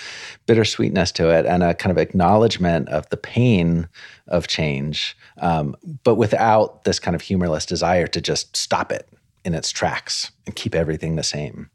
bittersweetness 0.47 1.13
to 1.15 1.31
it 1.31 1.45
and 1.45 1.63
a 1.63 1.75
kind 1.75 1.91
of 1.91 1.99
acknowledgement 1.99 2.89
of 2.89 3.09
the 3.11 3.17
pain 3.17 3.89
of 4.29 4.47
change, 4.47 5.17
um, 5.39 5.77
but 6.05 6.15
without 6.15 6.85
this 6.85 7.01
kind 7.01 7.15
of 7.15 7.21
humorless 7.21 7.67
desire 7.67 8.07
to 8.07 8.21
just 8.21 8.57
stop 8.57 8.93
it 8.93 9.09
in 9.45 9.55
its 9.55 9.71
tracks 9.71 10.31
and 10.47 10.55
keep 10.55 10.75
everything 10.75 11.17
the 11.17 11.23
same. 11.23 11.71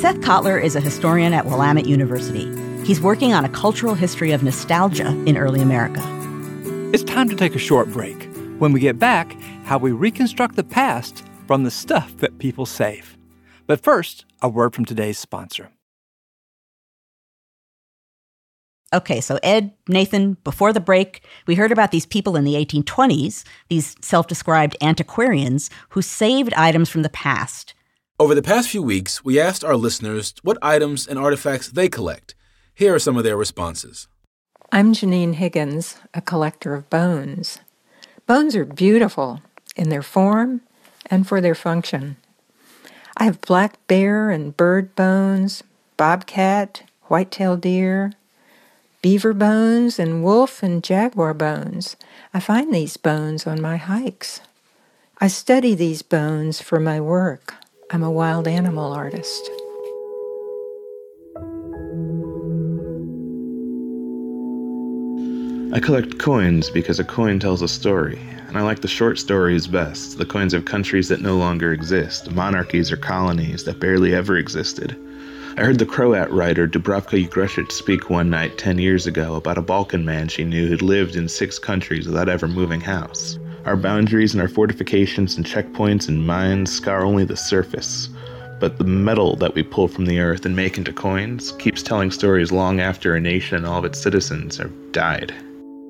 Seth 0.00 0.20
Cotlar 0.20 0.62
is 0.62 0.76
a 0.76 0.80
historian 0.80 1.34
at 1.34 1.46
Willamette 1.46 1.86
University. 1.88 2.46
He's 2.84 3.00
working 3.00 3.32
on 3.32 3.44
a 3.44 3.48
cultural 3.48 3.96
history 3.96 4.30
of 4.30 4.44
nostalgia 4.44 5.08
in 5.26 5.36
early 5.36 5.60
America. 5.60 6.00
It's 6.94 7.02
time 7.02 7.28
to 7.30 7.34
take 7.34 7.56
a 7.56 7.58
short 7.58 7.90
break. 7.90 8.28
When 8.60 8.70
we 8.70 8.78
get 8.78 9.00
back, 9.00 9.32
how 9.64 9.76
we 9.76 9.90
reconstruct 9.90 10.54
the 10.54 10.62
past 10.62 11.24
from 11.48 11.64
the 11.64 11.72
stuff 11.72 12.16
that 12.18 12.38
people 12.38 12.64
save. 12.64 13.18
But 13.66 13.82
first, 13.82 14.24
a 14.40 14.48
word 14.48 14.72
from 14.72 14.84
today's 14.84 15.18
sponsor. 15.18 15.70
Okay, 18.94 19.20
so 19.20 19.40
Ed, 19.42 19.72
Nathan, 19.88 20.34
before 20.44 20.72
the 20.72 20.78
break, 20.78 21.24
we 21.48 21.56
heard 21.56 21.72
about 21.72 21.90
these 21.90 22.06
people 22.06 22.36
in 22.36 22.44
the 22.44 22.54
1820s, 22.54 23.42
these 23.68 23.96
self 24.00 24.28
described 24.28 24.76
antiquarians 24.80 25.70
who 25.88 26.02
saved 26.02 26.54
items 26.54 26.88
from 26.88 27.02
the 27.02 27.08
past. 27.08 27.74
Over 28.20 28.34
the 28.34 28.42
past 28.42 28.68
few 28.68 28.82
weeks, 28.82 29.24
we 29.24 29.38
asked 29.38 29.62
our 29.62 29.76
listeners 29.76 30.34
what 30.42 30.58
items 30.60 31.06
and 31.06 31.16
artifacts 31.20 31.68
they 31.68 31.88
collect. 31.88 32.34
Here 32.74 32.92
are 32.92 32.98
some 32.98 33.16
of 33.16 33.22
their 33.22 33.36
responses. 33.36 34.08
I'm 34.72 34.92
Janine 34.92 35.34
Higgins, 35.34 35.98
a 36.12 36.20
collector 36.20 36.74
of 36.74 36.90
bones. 36.90 37.60
Bones 38.26 38.56
are 38.56 38.64
beautiful 38.64 39.40
in 39.76 39.88
their 39.88 40.02
form 40.02 40.62
and 41.06 41.28
for 41.28 41.40
their 41.40 41.54
function. 41.54 42.16
I 43.16 43.22
have 43.22 43.40
black 43.40 43.78
bear 43.86 44.30
and 44.30 44.56
bird 44.56 44.96
bones, 44.96 45.62
bobcat, 45.96 46.82
white-tailed 47.02 47.60
deer, 47.60 48.14
beaver 49.00 49.32
bones, 49.32 50.00
and 50.00 50.24
wolf 50.24 50.60
and 50.64 50.82
jaguar 50.82 51.34
bones. 51.34 51.94
I 52.34 52.40
find 52.40 52.74
these 52.74 52.96
bones 52.96 53.46
on 53.46 53.62
my 53.62 53.76
hikes. 53.76 54.40
I 55.20 55.28
study 55.28 55.76
these 55.76 56.02
bones 56.02 56.60
for 56.60 56.80
my 56.80 57.00
work. 57.00 57.54
I'm 57.90 58.02
a 58.02 58.10
wild 58.10 58.46
animal 58.46 58.92
artist. 58.92 59.50
I 65.72 65.80
collect 65.80 66.18
coins 66.18 66.68
because 66.68 67.00
a 67.00 67.04
coin 67.04 67.38
tells 67.38 67.62
a 67.62 67.68
story, 67.68 68.18
and 68.46 68.58
I 68.58 68.60
like 68.60 68.82
the 68.82 68.88
short 68.88 69.18
stories 69.18 69.66
best 69.66 70.18
the 70.18 70.26
coins 70.26 70.52
of 70.52 70.66
countries 70.66 71.08
that 71.08 71.22
no 71.22 71.38
longer 71.38 71.72
exist, 71.72 72.30
monarchies 72.30 72.92
or 72.92 72.98
colonies 72.98 73.64
that 73.64 73.80
barely 73.80 74.14
ever 74.14 74.36
existed. 74.36 74.94
I 75.56 75.62
heard 75.62 75.78
the 75.78 75.86
Croat 75.86 76.30
writer 76.30 76.68
Dubravka 76.68 77.26
Ugrešić 77.26 77.72
speak 77.72 78.10
one 78.10 78.28
night 78.28 78.58
10 78.58 78.76
years 78.76 79.06
ago 79.06 79.34
about 79.34 79.56
a 79.56 79.62
Balkan 79.62 80.04
man 80.04 80.28
she 80.28 80.44
knew 80.44 80.68
who'd 80.68 80.82
lived 80.82 81.16
in 81.16 81.26
six 81.26 81.58
countries 81.58 82.06
without 82.06 82.28
ever 82.28 82.48
moving 82.48 82.82
house. 82.82 83.38
Our 83.64 83.76
boundaries 83.76 84.32
and 84.32 84.40
our 84.40 84.48
fortifications 84.48 85.36
and 85.36 85.44
checkpoints 85.44 86.08
and 86.08 86.26
mines 86.26 86.72
scar 86.72 87.04
only 87.04 87.24
the 87.24 87.36
surface, 87.36 88.08
but 88.60 88.78
the 88.78 88.84
metal 88.84 89.36
that 89.36 89.54
we 89.54 89.62
pull 89.62 89.88
from 89.88 90.06
the 90.06 90.20
earth 90.20 90.46
and 90.46 90.56
make 90.56 90.78
into 90.78 90.92
coins 90.92 91.52
keeps 91.52 91.82
telling 91.82 92.10
stories 92.10 92.52
long 92.52 92.80
after 92.80 93.14
a 93.14 93.20
nation 93.20 93.56
and 93.56 93.66
all 93.66 93.78
of 93.78 93.84
its 93.84 94.00
citizens 94.00 94.56
have 94.56 94.72
died. 94.92 95.34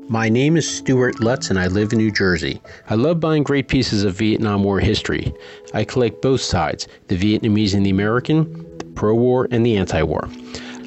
My 0.08 0.30
name 0.30 0.56
is 0.56 0.68
Stuart 0.68 1.20
Lutz 1.20 1.50
and 1.50 1.58
I 1.58 1.66
live 1.66 1.92
in 1.92 1.98
New 1.98 2.10
Jersey. 2.10 2.62
I 2.88 2.94
love 2.94 3.20
buying 3.20 3.42
great 3.42 3.68
pieces 3.68 4.04
of 4.04 4.14
Vietnam 4.14 4.64
War 4.64 4.80
history. 4.80 5.34
I 5.74 5.84
collect 5.84 6.22
both 6.22 6.40
sides 6.40 6.88
the 7.08 7.16
Vietnamese 7.18 7.74
and 7.74 7.84
the 7.84 7.90
American, 7.90 8.78
the 8.78 8.86
pro 8.86 9.14
war 9.14 9.46
and 9.50 9.64
the 9.66 9.76
anti 9.76 10.02
war. 10.02 10.26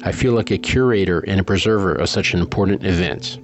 I 0.04 0.10
feel 0.10 0.32
like 0.32 0.50
a 0.50 0.58
curator 0.58 1.20
and 1.20 1.40
a 1.40 1.44
preserver 1.44 1.94
of 1.94 2.08
such 2.08 2.34
an 2.34 2.40
important 2.40 2.84
event. 2.84 3.38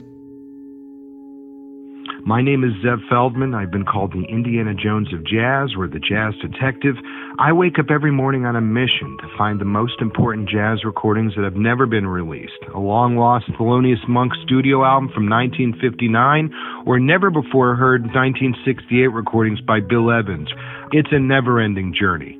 My 2.29 2.43
name 2.43 2.63
is 2.63 2.73
Zev 2.85 2.99
Feldman. 3.09 3.55
I've 3.55 3.71
been 3.71 3.87
called 3.87 4.13
the 4.13 4.29
Indiana 4.29 4.75
Jones 4.75 5.15
of 5.15 5.25
jazz 5.25 5.73
or 5.75 5.89
the 5.89 5.99
jazz 5.99 6.35
detective. 6.45 6.95
I 7.39 7.55
wake 7.55 7.79
up 7.79 7.87
every 7.89 8.13
morning 8.13 8.45
on 8.45 8.55
a 8.55 8.61
mission 8.61 9.17
to 9.23 9.39
find 9.39 9.59
the 9.59 9.65
most 9.65 9.95
important 10.03 10.47
jazz 10.47 10.85
recordings 10.85 11.33
that 11.37 11.45
have 11.45 11.57
never 11.57 11.87
been 11.87 12.07
released. 12.07 12.61
A 12.75 12.79
long 12.79 13.17
lost 13.17 13.47
Thelonious 13.59 14.07
Monk 14.07 14.33
studio 14.45 14.85
album 14.85 15.09
from 15.15 15.25
1959 15.31 16.53
or 16.85 17.01
never 17.01 17.31
before 17.31 17.75
heard 17.77 18.03
1968 18.03 19.07
recordings 19.07 19.63
by 19.63 19.81
Bill 19.81 20.13
Evans. 20.13 20.51
It's 20.93 21.09
a 21.13 21.19
never 21.19 21.59
ending 21.59 21.95
journey. 21.99 22.37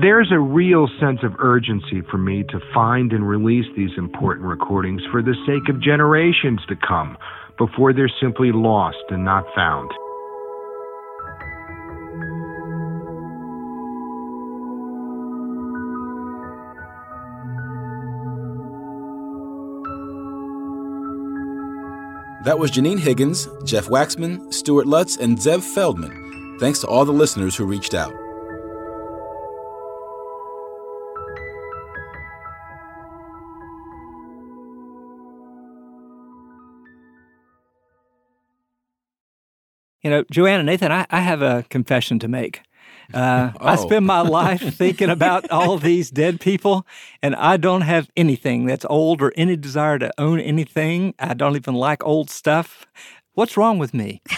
There's 0.00 0.32
a 0.32 0.40
real 0.40 0.88
sense 0.98 1.18
of 1.22 1.36
urgency 1.40 2.00
for 2.10 2.16
me 2.16 2.44
to 2.44 2.58
find 2.72 3.12
and 3.12 3.28
release 3.28 3.66
these 3.76 3.90
important 3.98 4.46
recordings 4.46 5.02
for 5.12 5.20
the 5.20 5.36
sake 5.44 5.68
of 5.68 5.82
generations 5.82 6.60
to 6.68 6.74
come 6.74 7.18
before 7.60 7.92
they're 7.92 8.10
simply 8.20 8.52
lost 8.52 9.04
and 9.10 9.22
not 9.22 9.44
found. 9.54 9.90
That 22.46 22.58
was 22.58 22.70
Janine 22.70 22.98
Higgins, 22.98 23.46
Jeff 23.64 23.88
Waxman, 23.88 24.52
Stuart 24.52 24.86
Lutz, 24.86 25.18
and 25.18 25.36
Zev 25.36 25.62
Feldman. 25.62 26.56
Thanks 26.58 26.78
to 26.80 26.86
all 26.86 27.04
the 27.04 27.12
listeners 27.12 27.54
who 27.54 27.66
reached 27.66 27.92
out. 27.92 28.14
You 40.02 40.10
know, 40.10 40.24
Joanna 40.30 40.62
Nathan, 40.62 40.92
I, 40.92 41.06
I 41.10 41.20
have 41.20 41.42
a 41.42 41.64
confession 41.68 42.18
to 42.20 42.28
make. 42.28 42.62
Uh, 43.12 43.50
Oh. 43.60 43.66
I 43.66 43.76
spend 43.76 44.06
my 44.06 44.20
life 44.20 44.62
thinking 44.76 45.10
about 45.10 45.50
all 45.50 45.76
these 45.78 46.10
dead 46.10 46.40
people, 46.40 46.86
and 47.22 47.34
I 47.34 47.56
don't 47.56 47.82
have 47.82 48.08
anything 48.16 48.66
that's 48.66 48.86
old 48.88 49.20
or 49.20 49.32
any 49.36 49.56
desire 49.56 49.98
to 49.98 50.10
own 50.18 50.40
anything. 50.40 51.14
I 51.18 51.34
don't 51.34 51.56
even 51.56 51.74
like 51.74 52.04
old 52.04 52.30
stuff. 52.30 52.86
What's 53.34 53.56
wrong 53.56 53.78
with 53.78 53.92
me? 53.94 54.22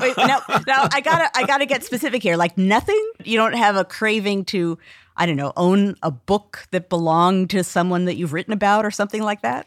Wait, 0.00 0.16
now, 0.16 0.40
now 0.66 0.88
I 0.92 1.00
gotta, 1.00 1.28
I 1.36 1.44
gotta 1.44 1.66
get 1.66 1.82
specific 1.82 2.22
here. 2.22 2.36
Like 2.36 2.56
nothing. 2.56 3.02
You 3.24 3.36
don't 3.36 3.54
have 3.54 3.76
a 3.76 3.84
craving 3.84 4.44
to, 4.46 4.78
I 5.16 5.26
don't 5.26 5.36
know, 5.36 5.52
own 5.56 5.96
a 6.02 6.10
book 6.10 6.66
that 6.70 6.88
belonged 6.88 7.50
to 7.50 7.64
someone 7.64 8.04
that 8.04 8.14
you've 8.16 8.32
written 8.32 8.52
about 8.52 8.84
or 8.86 8.90
something 8.90 9.22
like 9.22 9.42
that. 9.42 9.66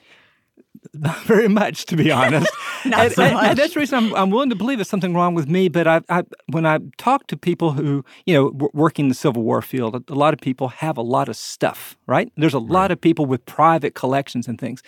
Not 0.93 1.17
very 1.23 1.47
much, 1.47 1.85
to 1.87 1.95
be 1.95 2.11
honest. 2.11 2.51
Not 2.85 3.05
and, 3.05 3.13
so 3.13 3.23
and- 3.23 3.33
much. 3.33 3.45
and 3.49 3.57
that's 3.57 3.73
the 3.73 3.79
reason 3.79 3.97
I'm, 3.97 4.15
I'm 4.15 4.29
willing 4.29 4.49
to 4.49 4.55
believe 4.55 4.77
there's 4.77 4.89
something 4.89 5.13
wrong 5.13 5.33
with 5.35 5.47
me. 5.47 5.67
But 5.69 5.87
I, 5.87 6.01
I, 6.09 6.23
when 6.47 6.65
I 6.65 6.79
talk 6.97 7.27
to 7.27 7.37
people 7.37 7.71
who, 7.71 8.03
you 8.25 8.33
know, 8.33 8.51
w- 8.51 8.71
working 8.73 9.07
the 9.09 9.15
Civil 9.15 9.43
War 9.43 9.61
field, 9.61 10.03
a 10.09 10.13
lot 10.15 10.33
of 10.33 10.39
people 10.39 10.67
have 10.69 10.97
a 10.97 11.01
lot 11.01 11.29
of 11.29 11.35
stuff, 11.35 11.97
right? 12.07 12.31
There's 12.37 12.53
a 12.53 12.59
lot 12.59 12.91
of 12.91 12.99
people 13.01 13.25
with 13.25 13.45
private 13.45 13.95
collections 13.95 14.47
and 14.47 14.59
things. 14.59 14.81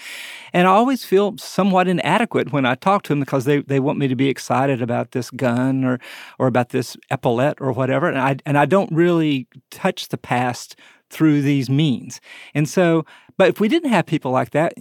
And 0.54 0.68
I 0.68 0.72
always 0.72 1.04
feel 1.04 1.38
somewhat 1.38 1.88
inadequate 1.88 2.52
when 2.52 2.66
I 2.66 2.76
talk 2.76 3.04
to 3.04 3.10
them 3.10 3.20
because 3.22 3.46
they, 3.46 3.62
they 3.62 3.80
want 3.80 3.98
me 4.00 4.08
to 4.08 4.16
be 4.16 4.30
excited 4.30 4.82
about 4.82 5.12
this 5.12 5.30
gun 5.32 5.84
or, 5.84 6.00
or 6.40 6.48
about 6.48 6.70
this 6.70 6.96
epaulette 7.10 7.58
or 7.60 7.72
whatever. 7.72 8.08
And 8.08 8.20
I, 8.20 8.38
and 8.46 8.58
I 8.58 8.66
don't 8.66 8.92
really 8.92 9.48
touch 9.72 10.10
the 10.10 10.18
past 10.18 10.76
through 11.10 11.42
these 11.42 11.70
means. 11.70 12.20
And 12.54 12.68
so, 12.68 13.06
but 13.38 13.50
if 13.50 13.60
we 13.60 13.68
didn't 13.70 13.92
have 13.92 14.06
people 14.06 14.32
like 14.32 14.52
that, 14.52 14.74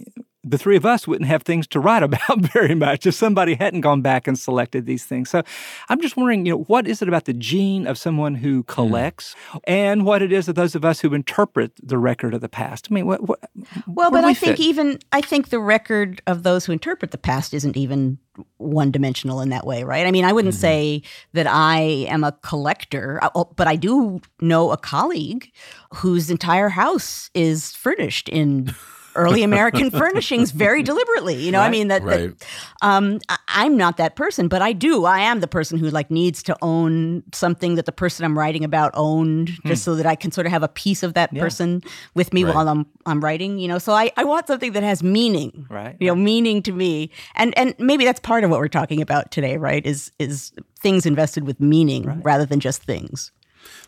the 0.49 0.57
three 0.57 0.75
of 0.75 0.85
us 0.85 1.07
wouldn't 1.07 1.27
have 1.27 1.43
things 1.43 1.67
to 1.67 1.79
write 1.79 2.03
about 2.07 2.39
very 2.39 2.75
much 2.75 3.05
if 3.05 3.15
somebody 3.15 3.55
hadn't 3.55 3.81
gone 3.81 4.01
back 4.01 4.27
and 4.27 4.37
selected 4.37 4.85
these 4.85 5.05
things. 5.05 5.29
So 5.29 5.43
I'm 5.89 6.01
just 6.01 6.17
wondering, 6.17 6.45
you 6.45 6.53
know, 6.53 6.63
what 6.63 6.87
is 6.87 7.01
it 7.01 7.07
about 7.07 7.25
the 7.25 7.33
gene 7.33 7.87
of 7.87 7.97
someone 7.97 8.35
who 8.35 8.63
collects 8.63 9.35
and 9.65 10.05
what 10.05 10.21
it 10.21 10.31
is 10.31 10.47
of 10.47 10.55
those 10.55 10.75
of 10.75 10.85
us 10.85 10.99
who 10.99 11.13
interpret 11.13 11.73
the 11.81 11.97
record 11.97 12.33
of 12.33 12.41
the 12.41 12.49
past? 12.49 12.87
I 12.89 12.93
mean, 12.93 13.05
what, 13.05 13.27
what 13.27 13.39
Well, 13.87 14.11
but 14.11 14.21
do 14.21 14.27
I 14.27 14.29
we 14.29 14.33
think 14.33 14.59
even 14.59 14.99
I 15.11 15.21
think 15.21 15.49
the 15.49 15.59
record 15.59 16.21
of 16.27 16.43
those 16.43 16.65
who 16.65 16.71
interpret 16.71 17.11
the 17.11 17.17
past 17.17 17.53
isn't 17.53 17.77
even 17.77 18.17
one 18.57 18.91
dimensional 18.91 19.41
in 19.41 19.49
that 19.49 19.65
way, 19.65 19.83
right? 19.83 20.05
I 20.05 20.11
mean, 20.11 20.25
I 20.25 20.31
wouldn't 20.31 20.53
say 20.53 21.01
that 21.33 21.47
I 21.47 21.79
am 22.07 22.23
a 22.23 22.31
collector, 22.43 23.19
uh, 23.23 23.29
oh, 23.35 23.51
but 23.55 23.67
I 23.67 23.75
do 23.75 24.21
know 24.41 24.71
a 24.71 24.77
colleague 24.77 25.51
whose 25.95 26.29
entire 26.29 26.69
house 26.69 27.29
is 27.33 27.71
furnished 27.73 28.29
in 28.29 28.75
early 29.17 29.43
American 29.51 29.91
furnishings 29.91 30.51
very 30.51 30.83
deliberately. 30.83 31.35
You 31.35 31.51
know, 31.51 31.59
I 31.59 31.69
mean 31.69 31.87
that, 31.89 32.03
that 32.05 32.45
um, 32.81 33.19
I'm 33.47 33.75
not 33.75 33.97
that 33.97 34.15
person, 34.15 34.47
but 34.47 34.61
I 34.61 34.71
do. 34.73 35.05
I 35.05 35.19
am 35.19 35.39
the 35.39 35.47
person 35.47 35.77
who 35.77 35.89
like 35.89 36.09
needs 36.11 36.41
to 36.43 36.55
own 36.61 37.23
something 37.33 37.75
that 37.75 37.85
the 37.85 37.91
person 37.91 38.23
I'm 38.23 38.37
writing 38.37 38.63
about 38.63 38.91
owned, 38.93 39.51
just 39.65 39.83
so 39.83 39.95
that 39.95 40.05
I 40.05 40.15
can 40.15 40.31
sort 40.31 40.45
of 40.47 40.51
have 40.53 40.63
a 40.63 40.67
piece 40.69 41.03
of 41.03 41.13
that 41.15 41.33
Yeah. 41.33 41.41
person 41.41 41.81
with 42.15 42.33
me 42.33 42.43
Right. 42.43 42.55
while 42.55 42.69
I'm 42.69 42.85
I'm 43.05 43.21
writing. 43.23 43.57
You 43.59 43.67
know, 43.67 43.79
so 43.79 43.93
I, 43.93 44.11
I 44.15 44.23
want 44.23 44.47
something 44.47 44.71
that 44.73 44.83
has 44.83 45.03
meaning, 45.03 45.65
Right, 45.69 45.95
You 45.99 46.07
know, 46.07 46.15
meaning 46.15 46.61
to 46.63 46.71
me, 46.71 47.11
and 47.35 47.57
and 47.57 47.75
maybe 47.79 48.05
that's 48.05 48.19
part 48.19 48.43
of 48.43 48.49
what 48.49 48.59
we're 48.59 48.67
talking 48.67 49.01
about 49.01 49.31
today, 49.31 49.57
right? 49.57 49.85
Is 49.85 50.11
is 50.19 50.53
things 50.79 51.05
invested 51.07 51.45
with 51.47 51.59
meaning 51.59 52.21
rather 52.23 52.45
than 52.45 52.59
just 52.59 52.83
things. 52.83 53.31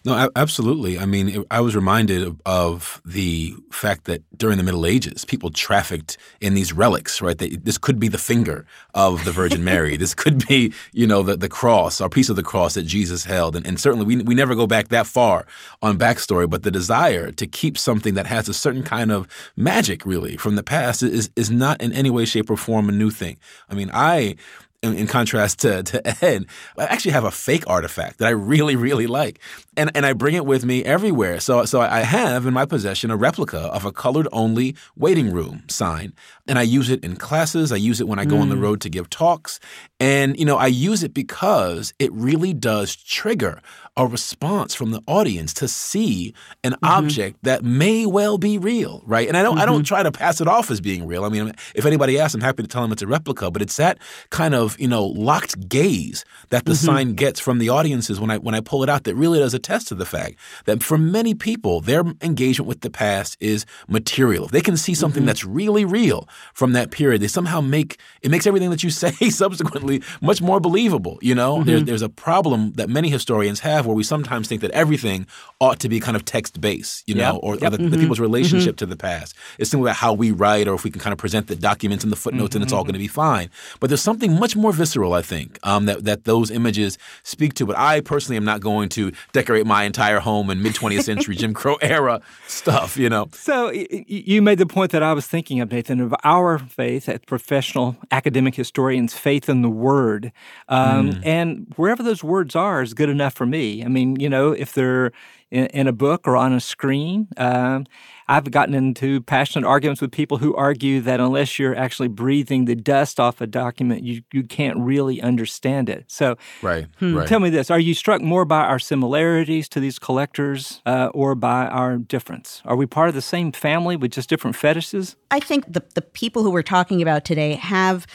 No, 0.05 0.29
absolutely. 0.35 0.97
I 0.97 1.05
mean, 1.05 1.43
I 1.51 1.59
was 1.59 1.75
reminded 1.75 2.23
of, 2.23 2.41
of 2.45 3.01
the 3.05 3.53
fact 3.71 4.05
that 4.05 4.23
during 4.37 4.57
the 4.57 4.63
Middle 4.63 4.85
Ages, 4.85 5.25
people 5.25 5.49
trafficked 5.49 6.17
in 6.39 6.53
these 6.53 6.71
relics, 6.71 7.21
right? 7.21 7.37
They, 7.37 7.49
this 7.49 7.77
could 7.77 7.99
be 7.99 8.07
the 8.07 8.17
finger 8.17 8.65
of 8.93 9.25
the 9.25 9.31
Virgin 9.31 9.63
Mary. 9.63 9.97
this 9.97 10.15
could 10.15 10.47
be, 10.47 10.73
you 10.93 11.05
know, 11.05 11.21
the, 11.21 11.35
the 11.35 11.49
cross, 11.49 11.99
or 11.99 12.09
piece 12.09 12.29
of 12.29 12.37
the 12.37 12.43
cross 12.43 12.75
that 12.75 12.83
Jesus 12.83 13.25
held. 13.25 13.55
And, 13.55 13.67
and 13.67 13.79
certainly 13.79 14.05
we, 14.05 14.23
we 14.23 14.35
never 14.35 14.55
go 14.55 14.67
back 14.67 14.87
that 14.87 15.05
far 15.05 15.45
on 15.81 15.97
backstory, 15.97 16.49
but 16.49 16.63
the 16.63 16.71
desire 16.71 17.31
to 17.31 17.45
keep 17.45 17.77
something 17.77 18.13
that 18.13 18.25
has 18.25 18.47
a 18.47 18.53
certain 18.53 18.83
kind 18.83 19.11
of 19.11 19.27
magic, 19.57 20.05
really, 20.05 20.37
from 20.37 20.55
the 20.55 20.63
past 20.63 21.03
is, 21.03 21.29
is 21.35 21.51
not 21.51 21.81
in 21.81 21.91
any 21.91 22.09
way, 22.09 22.23
shape, 22.23 22.49
or 22.49 22.57
form 22.57 22.87
a 22.87 22.93
new 22.93 23.09
thing. 23.09 23.37
I 23.69 23.75
mean, 23.75 23.91
I 23.93 24.35
in, 24.81 24.95
in, 24.95 25.07
contrast 25.07 25.59
to, 25.59 25.83
to 25.83 26.25
Ed, 26.25 26.45
I 26.77 26.85
actually 26.85 27.11
have 27.11 27.25
a 27.25 27.31
fake 27.31 27.63
artifact 27.67 28.19
that 28.19 28.27
I 28.27 28.31
really, 28.31 28.75
really 28.75 29.07
like. 29.07 29.39
And, 29.75 29.91
and 29.95 30.05
I 30.05 30.13
bring 30.13 30.35
it 30.35 30.45
with 30.45 30.65
me 30.65 30.83
everywhere. 30.83 31.39
So, 31.39 31.65
so 31.65 31.81
I 31.81 32.01
have 32.01 32.45
in 32.45 32.53
my 32.53 32.65
possession 32.65 33.11
a 33.11 33.17
replica 33.17 33.59
of 33.59 33.85
a 33.85 33.91
colored 33.91 34.27
only 34.31 34.75
waiting 34.95 35.31
room 35.31 35.63
sign. 35.67 36.13
And 36.47 36.57
I 36.57 36.63
use 36.63 36.89
it 36.89 37.03
in 37.03 37.15
classes. 37.15 37.71
I 37.71 37.77
use 37.77 38.01
it 38.01 38.07
when 38.07 38.19
I 38.19 38.25
go 38.25 38.35
mm. 38.35 38.41
on 38.41 38.49
the 38.49 38.55
mm. 38.55 38.61
road 38.61 38.81
to 38.81 38.89
give 38.89 39.09
talks. 39.09 39.59
And, 39.99 40.37
you 40.37 40.45
know, 40.45 40.57
I 40.57 40.67
use 40.67 41.03
it 41.03 41.13
because 41.13 41.93
it 41.99 42.11
really 42.13 42.53
does 42.53 42.95
trigger 42.95 43.61
a 43.97 44.07
response 44.07 44.73
from 44.73 44.91
the 44.91 45.01
audience 45.07 45.53
to 45.55 45.67
see 45.67 46.33
an 46.63 46.71
mm-hmm. 46.71 46.85
object 46.85 47.37
that 47.43 47.63
may 47.63 48.05
well 48.05 48.37
be 48.37 48.57
real, 48.57 49.03
right? 49.05 49.27
And 49.27 49.35
I 49.35 49.43
don't, 49.43 49.55
mm-hmm. 49.55 49.61
I 49.61 49.65
don't 49.65 49.79
mm-hmm. 49.79 49.83
try 49.83 50.03
to 50.03 50.11
pass 50.11 50.39
it 50.39 50.47
off 50.47 50.71
as 50.71 50.79
being 50.79 51.05
real. 51.05 51.25
I 51.25 51.29
mean, 51.29 51.53
if 51.75 51.85
anybody 51.85 52.17
asks, 52.17 52.33
I'm 52.33 52.41
happy 52.41 52.63
to 52.63 52.69
tell 52.69 52.81
them 52.81 52.93
it's 52.93 53.01
a 53.01 53.07
replica. 53.07 53.51
But 53.51 53.61
it's 53.61 53.75
that 53.75 53.97
kind 54.29 54.55
of, 54.55 54.68
you 54.77 54.87
know, 54.87 55.05
locked 55.05 55.69
gaze 55.69 56.25
that 56.49 56.65
the 56.65 56.73
mm-hmm. 56.73 56.85
sign 56.85 57.13
gets 57.13 57.39
from 57.39 57.59
the 57.59 57.69
audiences 57.69 58.19
when 58.19 58.29
I 58.29 58.37
when 58.37 58.55
I 58.55 58.59
pull 58.59 58.83
it 58.83 58.89
out 58.89 59.05
that 59.05 59.15
really 59.15 59.39
does 59.39 59.53
attest 59.53 59.87
to 59.89 59.95
the 59.95 60.05
fact 60.05 60.35
that 60.65 60.83
for 60.83 60.97
many 60.97 61.33
people, 61.33 61.81
their 61.81 62.03
engagement 62.21 62.67
with 62.67 62.81
the 62.81 62.89
past 62.89 63.37
is 63.39 63.65
material. 63.87 64.45
If 64.45 64.51
they 64.51 64.61
can 64.61 64.77
see 64.77 64.93
something 64.93 65.21
mm-hmm. 65.21 65.27
that's 65.27 65.45
really 65.45 65.85
real 65.85 66.27
from 66.53 66.73
that 66.73 66.91
period, 66.91 67.21
they 67.21 67.27
somehow 67.27 67.61
make 67.61 67.99
it 68.21 68.31
makes 68.31 68.45
everything 68.45 68.69
that 68.69 68.83
you 68.83 68.89
say 69.03 69.11
subsequently 69.29 70.03
much 70.21 70.41
more 70.41 70.59
believable. 70.59 71.19
You 71.21 71.35
know, 71.35 71.59
mm-hmm. 71.59 71.85
there's 71.85 72.01
a 72.01 72.09
problem 72.09 72.73
that 72.73 72.89
many 72.89 73.09
historians 73.09 73.61
have 73.61 73.85
where 73.85 73.95
we 73.95 74.03
sometimes 74.03 74.47
think 74.47 74.61
that 74.61 74.71
everything 74.71 75.27
ought 75.59 75.79
to 75.79 75.89
be 75.89 75.99
kind 75.99 76.15
of 76.15 76.25
text 76.25 76.59
based, 76.59 77.07
you 77.07 77.15
know, 77.15 77.33
yep. 77.33 77.39
or, 77.43 77.55
yep. 77.55 77.63
or 77.63 77.69
the, 77.69 77.77
mm-hmm. 77.77 77.89
the, 77.89 77.97
people's 77.97 78.19
relationship 78.19 78.75
mm-hmm. 78.75 78.77
to 78.77 78.85
the 78.85 78.97
past. 78.97 79.35
It's 79.57 79.69
simply 79.69 79.89
about 79.89 79.97
how 79.97 80.13
we 80.13 80.31
write 80.31 80.67
or 80.67 80.75
if 80.75 80.83
we 80.83 80.91
can 80.91 81.01
kind 81.01 81.13
of 81.13 81.17
present 81.17 81.47
the 81.47 81.55
documents 81.55 82.03
and 82.03 82.11
the 82.11 82.17
footnotes 82.17 82.49
mm-hmm. 82.49 82.57
and 82.57 82.63
it's 82.63 82.73
all 82.73 82.81
mm-hmm. 82.81 82.87
going 82.87 82.93
to 82.93 82.99
be 82.99 83.07
fine. 83.07 83.49
But 83.79 83.89
there's 83.89 84.01
something 84.01 84.39
much 84.39 84.55
more 84.59 84.73
visceral, 84.73 85.13
I 85.13 85.21
think, 85.21 85.59
um, 85.63 85.85
that, 85.85 86.03
that 86.05 86.23
those 86.25 86.51
images 86.51 86.97
speak 87.23 87.53
to. 87.55 87.65
But 87.65 87.77
I 87.77 88.01
personally 88.01 88.37
am 88.37 88.45
not 88.45 88.61
going 88.61 88.89
to 88.89 89.11
decorate 89.31 89.65
my 89.65 89.83
entire 89.83 90.19
home 90.19 90.49
in 90.49 90.61
mid 90.61 90.75
20th 90.75 91.03
century 91.03 91.35
Jim 91.35 91.53
Crow 91.53 91.75
era 91.81 92.21
stuff, 92.47 92.97
you 92.97 93.09
know. 93.09 93.27
So 93.33 93.71
you 93.71 94.41
made 94.41 94.57
the 94.57 94.65
point 94.65 94.91
that 94.91 95.03
I 95.03 95.13
was 95.13 95.27
thinking 95.27 95.59
of, 95.61 95.71
Nathan, 95.71 95.99
of 95.99 96.13
our 96.23 96.59
faith 96.59 97.09
as 97.09 97.19
professional 97.25 97.97
academic 98.11 98.55
historians, 98.55 99.13
faith 99.13 99.49
in 99.49 99.61
the 99.61 99.69
word. 99.69 100.31
Um, 100.67 101.11
mm. 101.11 101.25
And 101.25 101.73
wherever 101.75 102.03
those 102.03 102.23
words 102.23 102.55
are 102.55 102.81
is 102.81 102.93
good 102.93 103.09
enough 103.09 103.33
for 103.33 103.45
me. 103.45 103.83
I 103.83 103.87
mean, 103.87 104.19
you 104.19 104.29
know, 104.29 104.51
if 104.51 104.73
they're 104.73 105.11
in, 105.51 105.65
in 105.67 105.87
a 105.87 105.93
book 105.93 106.27
or 106.27 106.35
on 106.37 106.53
a 106.53 106.59
screen, 106.59 107.27
um, 107.37 107.85
I've 108.29 108.51
gotten 108.51 108.75
into 108.75 109.21
passionate 109.21 109.67
arguments 109.67 110.01
with 110.01 110.11
people 110.11 110.37
who 110.37 110.55
argue 110.55 111.01
that 111.01 111.19
unless 111.19 111.57
you're 111.57 111.75
actually 111.75 112.09
breathing 112.09 112.65
the 112.65 112.75
dust 112.75 113.19
off 113.19 113.41
a 113.41 113.47
document, 113.47 114.03
you, 114.03 114.21
you 114.31 114.43
can't 114.43 114.77
really 114.77 115.19
understand 115.19 115.89
it. 115.89 116.05
So, 116.07 116.37
right, 116.61 116.85
hmm, 116.99 117.15
right. 117.15 117.27
tell 117.27 117.39
me 117.39 117.49
this: 117.49 117.71
Are 117.71 117.79
you 117.79 117.95
struck 117.95 118.21
more 118.21 118.45
by 118.45 118.61
our 118.61 118.77
similarities 118.77 119.67
to 119.69 119.79
these 119.79 119.97
collectors, 119.97 120.81
uh, 120.85 121.09
or 121.11 121.33
by 121.33 121.65
our 121.65 121.97
difference? 121.97 122.61
Are 122.65 122.75
we 122.75 122.85
part 122.85 123.09
of 123.09 123.15
the 123.15 123.21
same 123.21 123.51
family 123.51 123.95
with 123.95 124.11
just 124.11 124.29
different 124.29 124.55
fetishes? 124.55 125.15
I 125.31 125.39
think 125.39 125.65
the 125.65 125.83
the 125.95 126.03
people 126.03 126.43
who 126.43 126.51
we're 126.51 126.61
talking 126.61 127.01
about 127.01 127.25
today 127.25 127.55
have 127.55 128.05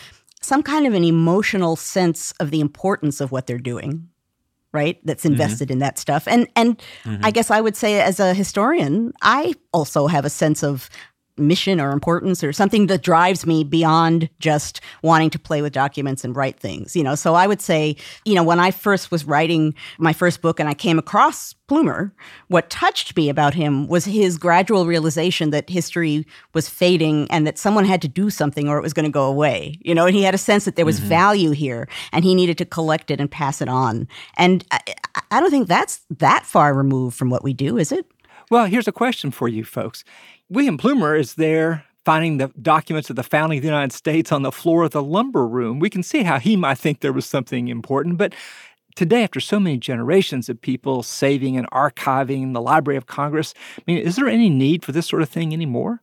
some 0.41 0.63
kind 0.63 0.87
of 0.87 0.95
an 0.95 1.03
emotional 1.03 1.75
sense 1.75 2.33
of 2.39 2.53
the 2.53 2.61
importance 2.61 3.21
of 3.21 3.33
what 3.33 3.49
they're 3.49 3.59
doing 3.59 4.09
right 4.75 5.01
that's 5.05 5.25
mm-hmm. 5.25 5.33
invested 5.33 5.69
mm-hmm. 5.69 5.75
in 5.75 5.79
that 5.79 5.99
stuff 5.99 6.29
and 6.29 6.49
and 6.57 6.79
mm-hmm. 7.05 7.25
i 7.25 7.31
guess 7.31 7.51
i 7.51 7.61
would 7.61 7.77
say 7.77 8.01
as 8.01 8.21
a 8.21 8.35
historian 8.35 9.13
i 9.23 9.55
also 9.73 10.07
have 10.07 10.25
a 10.25 10.31
sense 10.31 10.63
of 10.63 10.91
mission 11.37 11.81
or 11.81 11.91
importance 11.91 12.45
or 12.45 12.53
something 12.53 12.87
that 12.87 13.03
drives 13.03 13.45
me 13.45 13.65
beyond 13.65 14.29
just 14.39 14.81
wanting 15.03 15.31
to 15.31 15.39
play 15.39 15.63
with 15.63 15.73
documents 15.73 16.25
and 16.25 16.37
write 16.37 16.61
things 16.61 16.95
you 16.95 17.03
know 17.03 17.17
so 17.17 17.35
i 17.35 17.47
would 17.47 17.61
say 17.61 17.97
you 18.25 18.35
know 18.35 18.43
when 18.43 18.61
i 18.61 18.71
first 18.71 19.11
was 19.11 19.25
writing 19.25 19.75
my 19.99 20.13
first 20.13 20.41
book 20.41 20.61
and 20.61 20.69
i 20.69 20.75
came 20.75 20.97
across 20.97 21.53
plumer 21.67 22.15
what 22.49 22.71
touched 22.71 23.17
me 23.17 23.29
about 23.29 23.53
him 23.53 23.89
was 23.89 24.05
his 24.05 24.39
gradual 24.39 24.87
realization 24.87 25.51
that 25.51 25.69
history 25.69 26.25
was 26.53 26.69
fading 26.69 27.27
and 27.31 27.47
that 27.47 27.59
someone 27.59 27.85
had 27.85 28.01
to 28.01 28.09
do 28.09 28.31
something 28.31 28.69
or 28.69 28.79
it 28.79 28.83
was 28.83 28.93
going 28.93 29.07
to 29.07 29.11
go 29.11 29.25
away 29.25 29.77
you 29.81 29.95
know 29.95 30.07
and 30.07 30.15
he 30.15 30.23
had 30.23 30.35
a 30.35 30.39
sense 30.39 30.65
that 30.65 30.77
there 30.77 30.87
was 30.87 31.01
mm-hmm. 31.01 31.09
value 31.09 31.51
here 31.51 31.89
and 32.13 32.25
he 32.25 32.35
needed 32.35 32.57
to 32.57 32.65
collect 32.65 33.11
it 33.11 33.21
and 33.21 33.31
pass 33.31 33.61
it 33.61 33.69
on 33.69 34.07
and 34.37 34.65
I, 34.71 34.81
I 35.33 35.41
don't 35.41 35.51
think 35.51 35.67
that's 35.67 36.01
that 36.11 36.47
far 36.47 36.73
removed 36.75 37.17
from 37.17 37.29
what 37.29 37.43
we 37.43 37.53
do 37.53 37.77
is 37.77 37.91
it 37.91 38.07
well, 38.51 38.67
here's 38.67 38.89
a 38.89 38.93
question 38.93 39.31
for 39.31 39.49
you 39.49 39.65
folks. 39.65 40.05
William 40.51 40.77
Plumer 40.77 41.17
is 41.17 41.35
there 41.35 41.85
finding 42.05 42.37
the 42.37 42.49
documents 42.61 43.09
of 43.09 43.17
the 43.17 43.23
founding 43.23 43.59
of 43.59 43.63
the 43.63 43.69
United 43.69 43.93
States 43.93 44.31
on 44.31 44.43
the 44.43 44.53
floor 44.53 44.85
of 44.85 44.91
the 44.91 45.03
lumber 45.03 45.47
room. 45.47 45.79
We 45.79 45.89
can 45.89 46.03
see 46.03 46.23
how 46.23 46.39
he 46.39 46.55
might 46.55 46.77
think 46.77 47.01
there 47.01 47.15
was 47.15 47.25
something 47.25 47.69
important, 47.69 48.19
but 48.19 48.35
today, 48.95 49.23
after 49.25 49.41
so 49.41 49.59
many 49.59 49.79
generations 49.79 50.51
of 50.51 50.61
people 50.61 51.03
saving 51.03 51.57
and 51.57 51.69
archiving 51.71 52.53
the 52.53 52.61
Library 52.61 52.99
of 52.99 53.07
Congress, 53.07 53.55
I 53.79 53.83
mean, 53.87 53.99
is 53.99 54.17
there 54.17 54.29
any 54.29 54.51
need 54.51 54.85
for 54.85 54.93
this 54.93 55.07
sort 55.07 55.23
of 55.23 55.31
thing 55.31 55.55
anymore? 55.55 56.03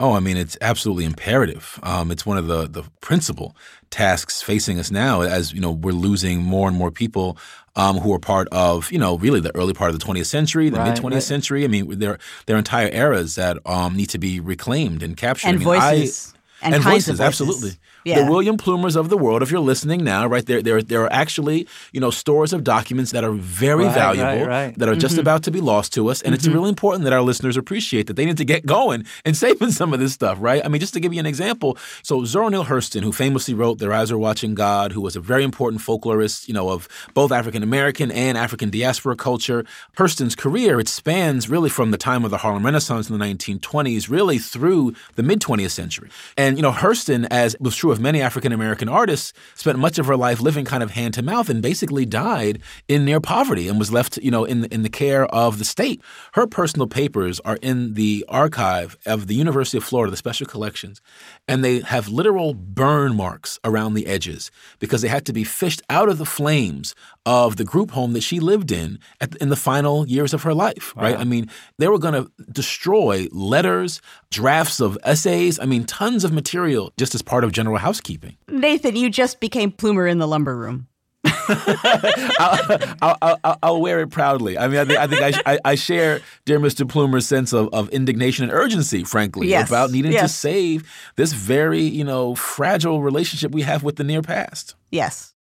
Oh, 0.00 0.12
I 0.12 0.20
mean, 0.20 0.36
it's 0.36 0.58
absolutely 0.60 1.04
imperative. 1.04 1.78
Um, 1.82 2.10
it's 2.10 2.26
one 2.26 2.36
of 2.36 2.46
the 2.46 2.66
the 2.66 2.82
principal 3.00 3.56
tasks 3.90 4.42
facing 4.42 4.78
us 4.78 4.90
now, 4.90 5.20
as 5.20 5.52
you 5.52 5.60
know, 5.60 5.70
we're 5.70 5.92
losing 5.92 6.42
more 6.42 6.66
and 6.68 6.76
more 6.76 6.90
people 6.90 7.38
um, 7.76 7.98
who 7.98 8.12
are 8.12 8.18
part 8.18 8.48
of, 8.48 8.90
you 8.90 8.98
know, 8.98 9.18
really 9.18 9.40
the 9.40 9.54
early 9.56 9.72
part 9.72 9.90
of 9.90 9.98
the 9.98 10.04
20th 10.04 10.26
century, 10.26 10.68
the 10.68 10.78
right, 10.78 10.90
mid 10.90 11.02
20th 11.02 11.12
right. 11.12 11.22
century. 11.22 11.64
I 11.64 11.68
mean, 11.68 11.98
there 11.98 12.18
there 12.46 12.56
are 12.56 12.58
entire 12.58 12.88
eras 12.88 13.36
that 13.36 13.58
um, 13.66 13.96
need 13.96 14.10
to 14.10 14.18
be 14.18 14.40
reclaimed 14.40 15.02
and 15.02 15.16
captured. 15.16 15.48
And 15.48 15.56
I 15.56 15.58
mean, 15.58 15.80
voices. 15.80 16.34
I, 16.34 16.66
and, 16.66 16.74
and 16.76 16.84
voices, 16.84 17.06
voices, 17.06 17.20
absolutely. 17.20 17.70
Yeah. 18.04 18.24
The 18.24 18.30
William 18.30 18.56
Plumers 18.56 18.96
of 18.96 19.08
the 19.08 19.16
world, 19.16 19.42
if 19.42 19.50
you're 19.50 19.60
listening 19.60 20.04
now, 20.04 20.26
right 20.26 20.44
there, 20.44 20.60
there, 20.60 20.82
there 20.82 21.02
are 21.04 21.12
actually, 21.12 21.66
you 21.92 22.00
know, 22.00 22.10
stores 22.10 22.52
of 22.52 22.62
documents 22.62 23.12
that 23.12 23.24
are 23.24 23.32
very 23.32 23.86
right, 23.86 23.94
valuable, 23.94 24.46
right, 24.46 24.66
right. 24.66 24.78
that 24.78 24.88
are 24.88 24.92
mm-hmm. 24.92 25.00
just 25.00 25.16
about 25.16 25.42
to 25.44 25.50
be 25.50 25.60
lost 25.60 25.92
to 25.94 26.08
us. 26.08 26.20
And 26.20 26.34
mm-hmm. 26.34 26.34
it's 26.34 26.46
really 26.46 26.68
important 26.68 27.04
that 27.04 27.12
our 27.12 27.22
listeners 27.22 27.56
appreciate 27.56 28.06
that 28.08 28.14
they 28.14 28.26
need 28.26 28.36
to 28.36 28.44
get 28.44 28.66
going 28.66 29.06
and 29.24 29.36
saving 29.44 29.70
some 29.70 29.94
of 29.94 30.00
this 30.00 30.12
stuff, 30.12 30.38
right? 30.40 30.62
I 30.64 30.68
mean, 30.68 30.80
just 30.80 30.94
to 30.94 31.00
give 31.00 31.14
you 31.14 31.20
an 31.20 31.26
example, 31.26 31.78
so 32.02 32.24
Zora 32.24 32.50
Neale 32.50 32.66
Hurston, 32.66 33.02
who 33.02 33.12
famously 33.12 33.54
wrote 33.54 33.78
Their 33.78 33.92
Eyes 33.92 34.12
Are 34.12 34.18
Watching 34.18 34.54
God, 34.54 34.92
who 34.92 35.00
was 35.00 35.16
a 35.16 35.20
very 35.20 35.42
important 35.42 35.80
folklorist, 35.80 36.46
you 36.46 36.54
know, 36.54 36.70
of 36.70 36.88
both 37.14 37.32
African 37.32 37.62
American 37.62 38.10
and 38.10 38.36
African 38.36 38.68
diaspora 38.68 39.16
culture, 39.16 39.64
Hurston's 39.96 40.36
career, 40.36 40.78
it 40.78 40.88
spans 40.88 41.48
really 41.48 41.70
from 41.70 41.90
the 41.90 41.98
time 41.98 42.24
of 42.24 42.30
the 42.30 42.38
Harlem 42.38 42.64
Renaissance 42.64 43.08
in 43.08 43.18
the 43.18 43.24
1920s, 43.24 44.10
really 44.10 44.38
through 44.38 44.94
the 45.14 45.22
mid 45.22 45.40
20th 45.40 45.70
century. 45.70 46.10
And, 46.36 46.58
you 46.58 46.62
know, 46.62 46.72
Hurston, 46.72 47.26
as 47.30 47.56
was 47.60 47.74
true 47.74 47.93
of 47.94 48.00
many 48.00 48.20
African 48.20 48.52
American 48.52 48.88
artists, 48.88 49.32
spent 49.54 49.78
much 49.78 49.98
of 49.98 50.06
her 50.06 50.16
life 50.16 50.40
living 50.40 50.66
kind 50.66 50.82
of 50.82 50.90
hand 50.90 51.14
to 51.14 51.22
mouth 51.22 51.48
and 51.48 51.62
basically 51.62 52.04
died 52.04 52.60
in 52.88 53.04
near 53.04 53.20
poverty 53.20 53.68
and 53.68 53.78
was 53.78 53.90
left, 53.92 54.18
you 54.18 54.30
know, 54.30 54.44
in 54.44 54.60
the, 54.62 54.74
in 54.74 54.82
the 54.82 54.90
care 54.90 55.24
of 55.26 55.58
the 55.58 55.64
state. 55.64 56.02
Her 56.34 56.46
personal 56.46 56.86
papers 56.86 57.40
are 57.40 57.58
in 57.62 57.94
the 57.94 58.24
archive 58.28 58.98
of 59.06 59.28
the 59.28 59.34
University 59.34 59.78
of 59.78 59.84
Florida, 59.84 60.10
the 60.10 60.16
special 60.16 60.46
collections, 60.46 61.00
and 61.48 61.64
they 61.64 61.80
have 61.80 62.08
literal 62.08 62.52
burn 62.52 63.16
marks 63.16 63.58
around 63.64 63.94
the 63.94 64.06
edges 64.06 64.50
because 64.80 65.00
they 65.00 65.08
had 65.08 65.24
to 65.26 65.32
be 65.32 65.44
fished 65.44 65.80
out 65.88 66.08
of 66.08 66.18
the 66.18 66.26
flames 66.26 66.94
of 67.26 67.56
the 67.56 67.64
group 67.64 67.92
home 67.92 68.12
that 68.12 68.22
she 68.22 68.40
lived 68.40 68.70
in 68.70 68.98
at, 69.20 69.34
in 69.36 69.48
the 69.48 69.56
final 69.56 70.06
years 70.06 70.34
of 70.34 70.42
her 70.42 70.54
life, 70.54 70.94
wow. 70.94 71.04
right? 71.04 71.18
I 71.18 71.24
mean, 71.24 71.50
they 71.78 71.88
were 71.88 71.98
going 71.98 72.14
to 72.14 72.30
destroy 72.52 73.28
letters, 73.32 74.00
drafts 74.30 74.80
of 74.80 74.98
essays, 75.04 75.58
I 75.58 75.64
mean, 75.64 75.84
tons 75.84 76.24
of 76.24 76.32
material 76.32 76.92
just 76.96 77.14
as 77.14 77.22
part 77.22 77.44
of 77.44 77.52
general 77.52 77.78
housekeeping. 77.78 78.36
Nathan, 78.48 78.96
you 78.96 79.08
just 79.08 79.40
became 79.40 79.72
Plumer 79.72 80.06
in 80.06 80.18
the 80.18 80.28
lumber 80.28 80.56
room. 80.56 80.88
I'll, 81.48 82.96
I'll, 83.00 83.18
I'll, 83.22 83.58
I'll, 83.62 83.80
wear 83.80 84.00
it 84.00 84.10
proudly. 84.10 84.58
I 84.58 84.68
mean, 84.68 84.78
I 84.78 84.84
think 84.84 84.98
I, 84.98 85.06
think 85.06 85.42
I, 85.46 85.58
I 85.64 85.74
share 85.74 86.20
dear 86.44 86.58
Mr. 86.58 86.88
Plumer's 86.88 87.26
sense 87.26 87.52
of, 87.54 87.68
of 87.72 87.88
indignation 87.90 88.44
and 88.44 88.52
urgency, 88.52 89.04
frankly, 89.04 89.48
yes. 89.48 89.68
about 89.68 89.90
needing 89.90 90.12
yes. 90.12 90.22
to 90.22 90.28
save 90.28 91.12
this 91.16 91.32
very, 91.32 91.82
you 91.82 92.04
know, 92.04 92.34
fragile 92.34 93.02
relationship 93.02 93.52
we 93.52 93.62
have 93.62 93.82
with 93.82 93.96
the 93.96 94.04
near 94.04 94.20
past. 94.20 94.74
Yes. 94.90 95.34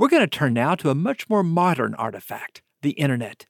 We're 0.00 0.08
going 0.08 0.22
to 0.22 0.26
turn 0.38 0.54
now 0.54 0.76
to 0.76 0.88
a 0.88 0.94
much 0.94 1.28
more 1.28 1.42
modern 1.42 1.94
artifact 1.96 2.62
the 2.80 2.92
internet. 2.92 3.44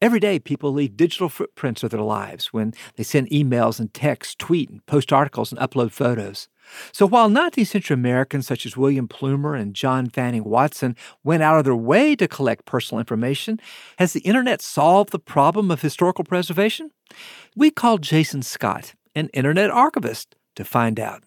Every 0.00 0.20
day, 0.20 0.38
people 0.38 0.72
leave 0.72 0.96
digital 0.96 1.28
footprints 1.28 1.82
of 1.82 1.90
their 1.90 2.00
lives 2.00 2.46
when 2.46 2.72
they 2.96 3.02
send 3.02 3.28
emails 3.28 3.78
and 3.78 3.92
texts, 3.92 4.34
tweet 4.38 4.70
and 4.70 4.86
post 4.86 5.12
articles, 5.12 5.52
and 5.52 5.60
upload 5.60 5.90
photos. 5.90 6.48
So 6.92 7.06
while 7.06 7.28
19th 7.28 7.66
century 7.66 7.92
Americans 7.92 8.46
such 8.46 8.64
as 8.64 8.74
William 8.74 9.06
Plumer 9.06 9.54
and 9.54 9.74
John 9.74 10.08
Fanning 10.08 10.44
Watson 10.44 10.96
went 11.24 11.42
out 11.42 11.58
of 11.58 11.66
their 11.66 11.76
way 11.76 12.16
to 12.16 12.26
collect 12.26 12.64
personal 12.64 12.98
information, 12.98 13.60
has 13.98 14.14
the 14.14 14.20
internet 14.20 14.62
solved 14.62 15.12
the 15.12 15.18
problem 15.18 15.70
of 15.70 15.82
historical 15.82 16.24
preservation? 16.24 16.90
We 17.54 17.70
called 17.70 18.00
Jason 18.00 18.40
Scott, 18.40 18.94
an 19.14 19.28
internet 19.34 19.70
archivist, 19.70 20.36
to 20.56 20.64
find 20.64 20.98
out. 20.98 21.22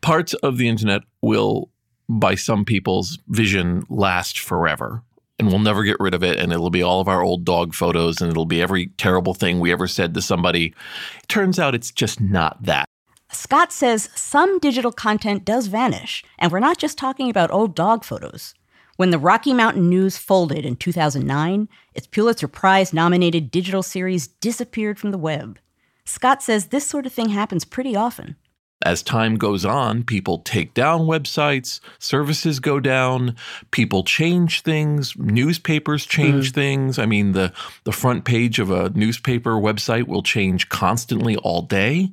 Parts 0.00 0.34
of 0.34 0.58
the 0.58 0.66
internet 0.66 1.02
will 1.22 1.70
by 2.08 2.34
some 2.34 2.64
people's 2.64 3.18
vision, 3.28 3.84
last 3.88 4.38
forever. 4.38 5.02
And 5.38 5.48
we'll 5.48 5.58
never 5.58 5.82
get 5.82 5.98
rid 5.98 6.14
of 6.14 6.22
it. 6.22 6.38
And 6.38 6.52
it'll 6.52 6.70
be 6.70 6.82
all 6.82 7.00
of 7.00 7.08
our 7.08 7.22
old 7.22 7.44
dog 7.44 7.74
photos 7.74 8.20
and 8.20 8.30
it'll 8.30 8.46
be 8.46 8.62
every 8.62 8.88
terrible 8.98 9.34
thing 9.34 9.58
we 9.58 9.72
ever 9.72 9.88
said 9.88 10.14
to 10.14 10.22
somebody. 10.22 10.74
It 11.22 11.28
turns 11.28 11.58
out 11.58 11.74
it's 11.74 11.90
just 11.90 12.20
not 12.20 12.62
that. 12.62 12.86
Scott 13.32 13.72
says 13.72 14.10
some 14.14 14.58
digital 14.60 14.92
content 14.92 15.44
does 15.44 15.66
vanish, 15.66 16.22
and 16.38 16.52
we're 16.52 16.60
not 16.60 16.78
just 16.78 16.96
talking 16.96 17.28
about 17.28 17.50
old 17.50 17.74
dog 17.74 18.04
photos. 18.04 18.54
When 18.96 19.10
the 19.10 19.18
Rocky 19.18 19.52
Mountain 19.52 19.88
News 19.88 20.16
folded 20.16 20.64
in 20.64 20.76
2009, 20.76 21.68
its 21.94 22.06
Pulitzer 22.06 22.46
Prize 22.46 22.92
nominated 22.92 23.50
digital 23.50 23.82
series 23.82 24.28
disappeared 24.28 25.00
from 25.00 25.10
the 25.10 25.18
web. 25.18 25.58
Scott 26.04 26.44
says 26.44 26.66
this 26.66 26.86
sort 26.86 27.06
of 27.06 27.12
thing 27.12 27.30
happens 27.30 27.64
pretty 27.64 27.96
often 27.96 28.36
as 28.82 29.02
time 29.02 29.36
goes 29.36 29.64
on, 29.64 30.04
people 30.04 30.38
take 30.38 30.74
down 30.74 31.02
websites, 31.02 31.80
services 31.98 32.60
go 32.60 32.80
down, 32.80 33.34
people 33.70 34.04
change 34.04 34.62
things, 34.62 35.16
newspapers 35.16 36.04
change 36.04 36.52
mm. 36.52 36.54
things. 36.54 36.98
I 36.98 37.06
mean, 37.06 37.32
the, 37.32 37.52
the 37.84 37.92
front 37.92 38.24
page 38.24 38.58
of 38.58 38.70
a 38.70 38.90
newspaper 38.90 39.52
website 39.52 40.06
will 40.06 40.22
change 40.22 40.68
constantly 40.68 41.36
all 41.36 41.62
day. 41.62 42.10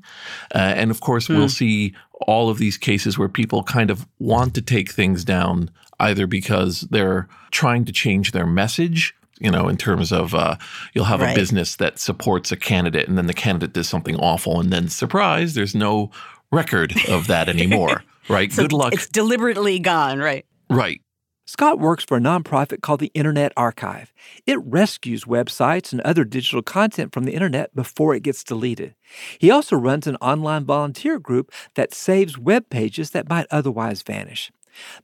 Uh, 0.56 0.60
and 0.60 0.92
of 0.92 1.02
course, 1.02 1.28
mm. 1.28 1.36
we'll 1.36 1.50
see 1.50 1.94
all 2.22 2.50
of 2.50 2.58
these 2.58 2.78
cases 2.78 3.18
where 3.18 3.30
people 3.30 3.64
kind 3.64 3.92
of 3.92 4.08
want 4.20 4.56
to 4.56 4.62
take 4.62 4.92
things 4.92 5.26
down 5.26 5.70
either 6.00 6.26
because 6.26 6.82
they're 6.92 7.28
trying 7.52 7.86
to 7.86 7.92
change 7.92 8.32
their 8.32 8.48
message 8.48 9.16
you 9.42 9.50
know, 9.50 9.68
in 9.68 9.76
terms 9.76 10.12
of 10.12 10.36
uh, 10.36 10.56
you'll 10.94 11.06
have 11.06 11.20
right. 11.20 11.32
a 11.32 11.36
business 11.36 11.76
that 11.78 11.98
supports 11.98 12.52
a 12.52 12.56
candidate 12.56 13.08
and 13.08 13.18
then 13.18 13.26
the 13.26 13.34
candidate 13.34 13.74
does 13.74 13.90
something 13.90 14.16
awful 14.18 14.60
and 14.60 14.72
then 14.72 14.88
surprise, 14.88 15.56
there's 15.56 15.74
no 15.74 16.12
record 16.52 16.94
of 17.08 17.28
that 17.28 17.50
anymore, 17.50 18.04
right? 18.30 18.52
So 18.52 18.64
Good 18.64 18.74
luck. 18.74 18.94
It's 18.94 19.08
deliberately 19.08 19.80
gone, 19.80 20.20
right? 20.20 20.46
Right. 20.70 21.02
Scott 21.46 21.80
works 21.80 22.06
for 22.06 22.16
a 22.16 22.22
nonprofit 22.22 22.82
called 22.82 23.02
the 23.02 23.12
Internet 23.14 23.52
Archive. 23.58 24.14
It 24.46 24.60
rescues 24.64 25.26
websites 25.26 25.92
and 25.92 26.00
other 26.02 26.24
digital 26.24 26.62
content 26.62 27.14
from 27.14 27.26
the 27.26 27.34
internet 27.34 27.76
before 27.76 28.16
it 28.16 28.24
gets 28.24 28.42
deleted. 28.44 28.96
He 29.38 29.52
also 29.52 29.76
runs 29.76 30.08
an 30.08 30.16
online 30.22 30.64
volunteer 30.64 31.20
group 31.20 31.52
that 31.76 31.94
saves 31.94 32.38
web 32.38 32.70
pages 32.70 33.10
that 33.10 33.28
might 33.28 33.48
otherwise 33.52 34.02
vanish. 34.02 34.50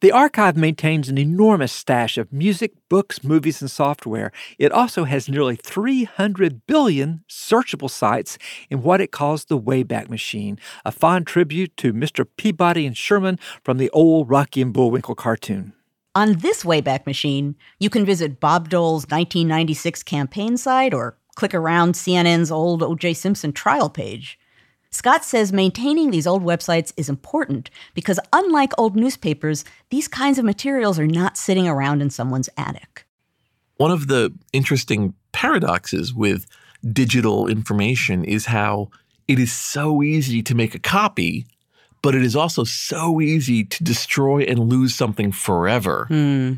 The 0.01 0.11
archive 0.11 0.57
maintains 0.57 1.09
an 1.09 1.17
enormous 1.17 1.71
stash 1.71 2.17
of 2.17 2.31
music, 2.31 2.73
books, 2.89 3.23
movies, 3.23 3.61
and 3.61 3.69
software. 3.69 4.31
It 4.57 4.71
also 4.71 5.03
has 5.05 5.29
nearly 5.29 5.55
300 5.55 6.65
billion 6.67 7.23
searchable 7.29 7.89
sites 7.89 8.37
in 8.69 8.83
what 8.83 9.01
it 9.01 9.11
calls 9.11 9.45
the 9.45 9.59
Wayback 9.59 10.09
Machine, 10.09 10.59
a 10.85 10.91
fond 10.91 11.27
tribute 11.27 11.75
to 11.77 11.93
Mr. 11.93 12.25
Peabody 12.37 12.85
and 12.85 12.97
Sherman 12.97 13.39
from 13.63 13.77
the 13.77 13.89
old 13.91 14.29
Rocky 14.29 14.61
and 14.61 14.73
Bullwinkle 14.73 15.15
cartoon. 15.15 15.73
On 16.15 16.33
this 16.33 16.63
Wayback 16.63 17.05
Machine, 17.05 17.55
you 17.79 17.89
can 17.89 18.03
visit 18.05 18.39
Bob 18.39 18.69
Dole's 18.69 19.03
1996 19.03 20.01
campaign 20.03 20.57
site 20.57 20.93
or 20.93 21.15
click 21.35 21.53
around 21.53 21.93
CNN's 21.93 22.51
old 22.51 22.81
O.J. 22.81 23.13
Simpson 23.13 23.53
trial 23.53 23.89
page. 23.89 24.39
Scott 24.97 25.23
says 25.23 25.53
maintaining 25.53 26.09
these 26.09 26.25
old 26.25 26.43
websites 26.43 26.91
is 26.97 27.07
important 27.07 27.69
because, 27.93 28.19
unlike 28.33 28.73
old 28.79 28.95
newspapers, 28.95 29.63
these 29.91 30.07
kinds 30.07 30.39
of 30.39 30.43
materials 30.43 30.97
are 30.97 31.05
not 31.05 31.37
sitting 31.37 31.67
around 31.67 32.01
in 32.01 32.09
someone's 32.09 32.49
attic. 32.57 33.05
One 33.75 33.91
of 33.91 34.07
the 34.07 34.33
interesting 34.53 35.13
paradoxes 35.33 36.15
with 36.15 36.47
digital 36.91 37.47
information 37.47 38.23
is 38.23 38.47
how 38.47 38.89
it 39.27 39.37
is 39.37 39.51
so 39.51 40.01
easy 40.01 40.41
to 40.41 40.55
make 40.55 40.73
a 40.73 40.79
copy, 40.79 41.45
but 42.01 42.15
it 42.15 42.23
is 42.23 42.35
also 42.35 42.63
so 42.63 43.21
easy 43.21 43.65
to 43.65 43.83
destroy 43.83 44.41
and 44.45 44.57
lose 44.57 44.95
something 44.95 45.31
forever. 45.31 46.07
Mm. 46.09 46.57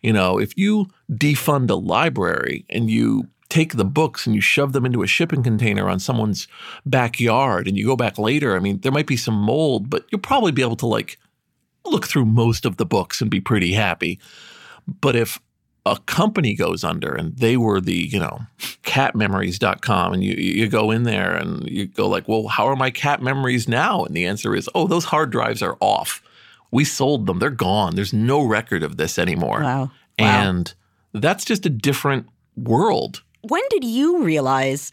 You 0.00 0.14
know, 0.14 0.38
if 0.38 0.56
you 0.56 0.86
defund 1.12 1.68
a 1.68 1.74
library 1.74 2.64
and 2.70 2.88
you 2.88 3.28
take 3.54 3.74
the 3.74 3.84
books 3.84 4.26
and 4.26 4.34
you 4.34 4.40
shove 4.40 4.72
them 4.72 4.84
into 4.84 5.04
a 5.04 5.06
shipping 5.06 5.40
container 5.40 5.88
on 5.88 6.00
someone's 6.00 6.48
backyard 6.84 7.68
and 7.68 7.76
you 7.76 7.86
go 7.86 7.94
back 7.94 8.18
later, 8.18 8.56
I 8.56 8.58
mean, 8.58 8.80
there 8.80 8.90
might 8.90 9.06
be 9.06 9.16
some 9.16 9.36
mold, 9.36 9.88
but 9.88 10.04
you'll 10.10 10.20
probably 10.20 10.50
be 10.50 10.62
able 10.62 10.74
to 10.74 10.86
like 10.86 11.18
look 11.86 12.04
through 12.04 12.24
most 12.24 12.64
of 12.64 12.78
the 12.78 12.84
books 12.84 13.20
and 13.20 13.30
be 13.30 13.40
pretty 13.40 13.72
happy. 13.72 14.18
But 14.88 15.14
if 15.14 15.40
a 15.86 15.98
company 16.06 16.56
goes 16.56 16.82
under 16.82 17.14
and 17.14 17.36
they 17.36 17.56
were 17.56 17.80
the, 17.80 17.94
you 17.94 18.18
know, 18.18 18.40
catmemories.com 18.82 20.14
and 20.14 20.24
you 20.24 20.34
you 20.34 20.68
go 20.68 20.90
in 20.90 21.04
there 21.04 21.36
and 21.36 21.68
you 21.68 21.86
go 21.86 22.08
like, 22.08 22.26
"Well, 22.26 22.48
how 22.48 22.66
are 22.66 22.74
my 22.74 22.90
cat 22.90 23.22
memories 23.22 23.68
now?" 23.68 24.04
And 24.04 24.16
the 24.16 24.26
answer 24.26 24.56
is, 24.56 24.68
"Oh, 24.74 24.88
those 24.88 25.04
hard 25.04 25.30
drives 25.30 25.62
are 25.62 25.76
off. 25.80 26.22
We 26.72 26.84
sold 26.84 27.26
them. 27.26 27.38
They're 27.38 27.50
gone. 27.50 27.94
There's 27.94 28.14
no 28.14 28.42
record 28.42 28.82
of 28.82 28.96
this 28.96 29.18
anymore." 29.18 29.60
Wow. 29.60 29.90
And 30.18 30.74
that's 31.12 31.44
just 31.44 31.66
a 31.66 31.70
different 31.70 32.26
world 32.56 33.22
when 33.48 33.62
did 33.70 33.84
you 33.84 34.22
realize 34.22 34.90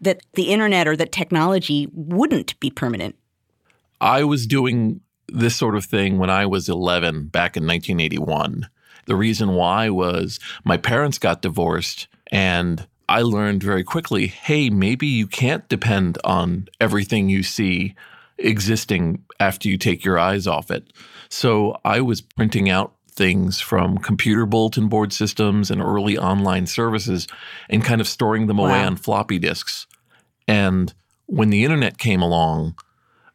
that 0.00 0.20
the 0.34 0.50
internet 0.50 0.88
or 0.88 0.96
that 0.96 1.12
technology 1.12 1.88
wouldn't 1.92 2.58
be 2.60 2.70
permanent? 2.70 3.16
I 4.00 4.24
was 4.24 4.46
doing 4.46 5.00
this 5.28 5.56
sort 5.56 5.76
of 5.76 5.84
thing 5.84 6.18
when 6.18 6.30
I 6.30 6.46
was 6.46 6.68
11 6.68 7.26
back 7.26 7.56
in 7.56 7.62
1981. 7.66 8.68
The 9.06 9.16
reason 9.16 9.54
why 9.54 9.88
was 9.90 10.38
my 10.64 10.76
parents 10.76 11.18
got 11.18 11.42
divorced 11.42 12.08
and 12.30 12.86
I 13.08 13.22
learned 13.22 13.62
very 13.62 13.84
quickly 13.84 14.26
hey, 14.26 14.70
maybe 14.70 15.06
you 15.06 15.26
can't 15.26 15.68
depend 15.68 16.18
on 16.24 16.68
everything 16.80 17.28
you 17.28 17.42
see 17.42 17.94
existing 18.38 19.24
after 19.38 19.68
you 19.68 19.78
take 19.78 20.04
your 20.04 20.18
eyes 20.18 20.46
off 20.46 20.70
it. 20.70 20.92
So 21.28 21.78
I 21.84 22.00
was 22.00 22.20
printing 22.20 22.68
out 22.68 22.94
things 23.14 23.60
from 23.60 23.98
computer 23.98 24.46
bulletin 24.46 24.88
board 24.88 25.12
systems 25.12 25.70
and 25.70 25.82
early 25.82 26.16
online 26.16 26.66
services 26.66 27.26
and 27.68 27.84
kind 27.84 28.00
of 28.00 28.08
storing 28.08 28.46
them 28.46 28.56
wow. 28.56 28.66
away 28.66 28.82
on 28.82 28.96
floppy 28.96 29.38
disks. 29.38 29.86
And 30.48 30.92
when 31.26 31.50
the 31.50 31.64
internet 31.64 31.98
came 31.98 32.22
along, 32.22 32.76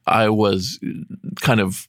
I 0.06 0.30
was 0.30 0.80
kind 1.42 1.60
of 1.60 1.88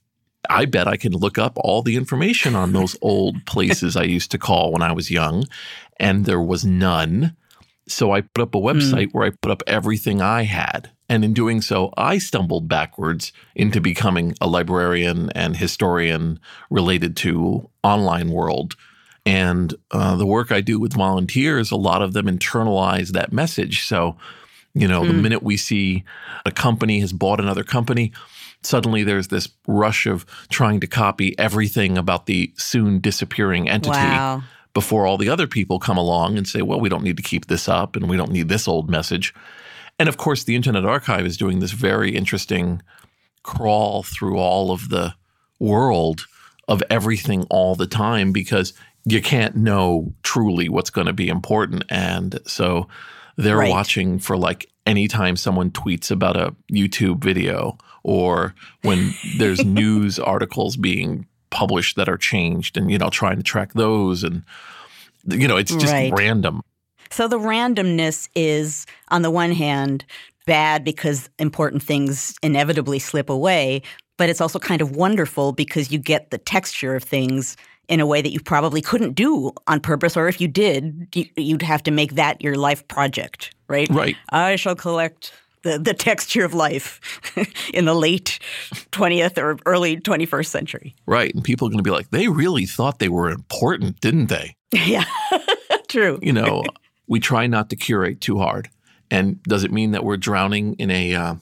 I 0.50 0.64
bet 0.64 0.88
I 0.88 0.96
can 0.96 1.12
look 1.12 1.36
up 1.38 1.52
all 1.56 1.82
the 1.82 1.96
information 1.96 2.54
on 2.54 2.72
those 2.72 2.96
old 3.02 3.44
places 3.46 3.96
I 3.96 4.04
used 4.04 4.30
to 4.30 4.38
call 4.38 4.72
when 4.72 4.82
I 4.82 4.92
was 4.92 5.10
young, 5.10 5.44
and 5.98 6.24
there 6.24 6.40
was 6.40 6.64
none. 6.64 7.36
So 7.86 8.12
I 8.12 8.22
put 8.22 8.42
up 8.42 8.54
a 8.54 8.58
website 8.58 9.08
mm. 9.08 9.12
where 9.12 9.26
I 9.26 9.30
put 9.30 9.50
up 9.50 9.62
everything 9.66 10.20
I 10.22 10.42
had. 10.42 10.90
And 11.08 11.24
in 11.24 11.32
doing 11.32 11.62
so, 11.62 11.92
I 11.96 12.18
stumbled 12.18 12.68
backwards 12.68 13.32
into 13.54 13.80
becoming 13.80 14.34
a 14.40 14.46
librarian 14.46 15.30
and 15.30 15.56
historian 15.56 16.38
related 16.70 17.16
to 17.18 17.70
online 17.82 18.30
world. 18.30 18.76
And 19.24 19.74
uh, 19.90 20.16
the 20.16 20.26
work 20.26 20.52
I 20.52 20.60
do 20.60 20.78
with 20.78 20.94
volunteers, 20.94 21.70
a 21.70 21.76
lot 21.76 22.02
of 22.02 22.12
them 22.12 22.26
internalize 22.26 23.10
that 23.10 23.32
message. 23.32 23.84
So, 23.84 24.16
you 24.74 24.86
know, 24.86 25.02
mm. 25.02 25.08
the 25.08 25.14
hmm. 25.14 25.22
minute 25.22 25.42
we 25.42 25.56
see 25.56 26.04
a 26.44 26.50
company 26.50 27.00
has 27.00 27.12
bought 27.12 27.40
another 27.40 27.64
company, 27.64 28.12
suddenly 28.62 29.02
there's 29.02 29.28
this 29.28 29.48
rush 29.66 30.06
of 30.06 30.26
trying 30.50 30.80
to 30.80 30.86
copy 30.86 31.38
everything 31.38 31.96
about 31.96 32.26
the 32.26 32.52
soon 32.56 33.00
disappearing 33.00 33.68
entity. 33.68 33.96
Wow. 33.96 34.42
Before 34.74 35.06
all 35.06 35.18
the 35.18 35.30
other 35.30 35.46
people 35.46 35.80
come 35.80 35.96
along 35.96 36.36
and 36.38 36.46
say, 36.46 36.62
well, 36.62 36.78
we 36.78 36.88
don't 36.88 37.02
need 37.02 37.16
to 37.16 37.22
keep 37.22 37.46
this 37.46 37.68
up 37.68 37.96
and 37.96 38.08
we 38.08 38.16
don't 38.16 38.30
need 38.30 38.48
this 38.48 38.68
old 38.68 38.88
message. 38.88 39.34
And 39.98 40.08
of 40.08 40.16
course, 40.16 40.44
the 40.44 40.54
Internet 40.54 40.84
Archive 40.84 41.26
is 41.26 41.36
doing 41.36 41.58
this 41.58 41.72
very 41.72 42.14
interesting 42.14 42.82
crawl 43.42 44.02
through 44.02 44.38
all 44.38 44.70
of 44.70 44.88
the 44.88 45.14
world 45.58 46.26
of 46.68 46.82
everything 46.90 47.44
all 47.50 47.74
the 47.74 47.86
time 47.86 48.32
because 48.32 48.74
you 49.04 49.22
can't 49.22 49.56
know 49.56 50.12
truly 50.22 50.68
what's 50.68 50.90
going 50.90 51.06
to 51.06 51.12
be 51.12 51.28
important. 51.28 51.84
And 51.88 52.38
so 52.46 52.88
they're 53.36 53.56
right. 53.56 53.70
watching 53.70 54.18
for 54.18 54.36
like 54.36 54.68
anytime 54.86 55.36
someone 55.36 55.70
tweets 55.70 56.10
about 56.10 56.36
a 56.36 56.54
YouTube 56.70 57.22
video 57.22 57.78
or 58.02 58.54
when 58.82 59.14
there's 59.38 59.64
news 59.64 60.18
articles 60.18 60.76
being 60.76 61.26
published 61.50 61.96
that 61.96 62.08
are 62.08 62.18
changed 62.18 62.76
and, 62.76 62.90
you 62.90 62.98
know, 62.98 63.10
trying 63.10 63.36
to 63.38 63.42
track 63.42 63.72
those. 63.72 64.22
And, 64.24 64.42
you 65.26 65.48
know, 65.48 65.56
it's 65.56 65.74
just 65.74 65.92
right. 65.92 66.12
random. 66.14 66.60
So 67.10 67.28
the 67.28 67.38
randomness 67.38 68.28
is, 68.34 68.86
on 69.08 69.22
the 69.22 69.30
one 69.30 69.52
hand, 69.52 70.04
bad 70.46 70.84
because 70.84 71.28
important 71.38 71.82
things 71.82 72.34
inevitably 72.42 72.98
slip 72.98 73.28
away, 73.28 73.82
but 74.16 74.28
it's 74.28 74.40
also 74.40 74.58
kind 74.58 74.82
of 74.82 74.96
wonderful 74.96 75.52
because 75.52 75.92
you 75.92 75.98
get 75.98 76.30
the 76.30 76.38
texture 76.38 76.94
of 76.94 77.04
things 77.04 77.56
in 77.88 78.00
a 78.00 78.06
way 78.06 78.20
that 78.20 78.32
you 78.32 78.40
probably 78.40 78.82
couldn't 78.82 79.14
do 79.14 79.52
on 79.66 79.80
purpose, 79.80 80.16
or 80.16 80.28
if 80.28 80.40
you 80.40 80.48
did, 80.48 81.08
you'd 81.36 81.62
have 81.62 81.82
to 81.82 81.90
make 81.90 82.14
that 82.14 82.42
your 82.42 82.56
life 82.56 82.86
project, 82.88 83.54
right? 83.68 83.88
Right. 83.88 84.16
I 84.30 84.56
shall 84.56 84.74
collect 84.74 85.32
the, 85.62 85.78
the 85.78 85.94
texture 85.94 86.44
of 86.44 86.54
life 86.54 87.00
in 87.74 87.86
the 87.86 87.94
late 87.94 88.38
20th 88.92 89.38
or 89.38 89.58
early 89.66 89.96
21st 89.96 90.46
century. 90.46 90.94
Right. 91.06 91.34
And 91.34 91.42
people 91.42 91.66
are 91.66 91.70
going 91.70 91.78
to 91.78 91.82
be 91.82 91.90
like, 91.90 92.10
they 92.10 92.28
really 92.28 92.66
thought 92.66 92.98
they 92.98 93.08
were 93.08 93.30
important, 93.30 94.00
didn't 94.00 94.26
they? 94.26 94.54
yeah, 94.72 95.04
true. 95.88 96.18
You 96.22 96.32
know, 96.32 96.64
we 97.08 97.20
try 97.20 97.46
not 97.46 97.70
to 97.70 97.76
curate 97.76 98.20
too 98.20 98.38
hard. 98.38 98.68
And 99.10 99.42
does 99.44 99.64
it 99.64 99.72
mean 99.72 99.92
that 99.92 100.04
we're 100.04 100.18
drowning 100.18 100.74
in 100.74 100.90
a 100.90 101.14
uh, 101.14 101.34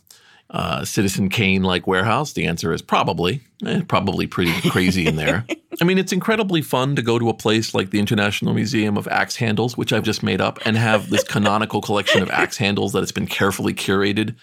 uh, 0.50 0.84
Citizen 0.84 1.28
Kane 1.28 1.64
like 1.64 1.86
warehouse? 1.86 2.32
The 2.32 2.46
answer 2.46 2.72
is 2.72 2.80
probably. 2.80 3.42
Eh, 3.64 3.82
probably 3.88 4.26
pretty 4.26 4.52
crazy 4.70 5.06
in 5.06 5.16
there. 5.16 5.44
I 5.80 5.84
mean, 5.84 5.98
it's 5.98 6.12
incredibly 6.12 6.62
fun 6.62 6.96
to 6.96 7.02
go 7.02 7.18
to 7.18 7.28
a 7.28 7.34
place 7.34 7.74
like 7.74 7.90
the 7.90 7.98
International 7.98 8.54
Museum 8.54 8.96
of 8.96 9.08
Axe 9.08 9.36
Handles, 9.36 9.76
which 9.76 9.92
I've 9.92 10.04
just 10.04 10.22
made 10.22 10.40
up, 10.40 10.58
and 10.64 10.76
have 10.76 11.10
this 11.10 11.24
canonical 11.24 11.80
collection 11.80 12.22
of 12.22 12.30
axe 12.30 12.56
handles 12.56 12.92
that 12.92 13.00
has 13.00 13.12
been 13.12 13.26
carefully 13.26 13.74
curated. 13.74 14.36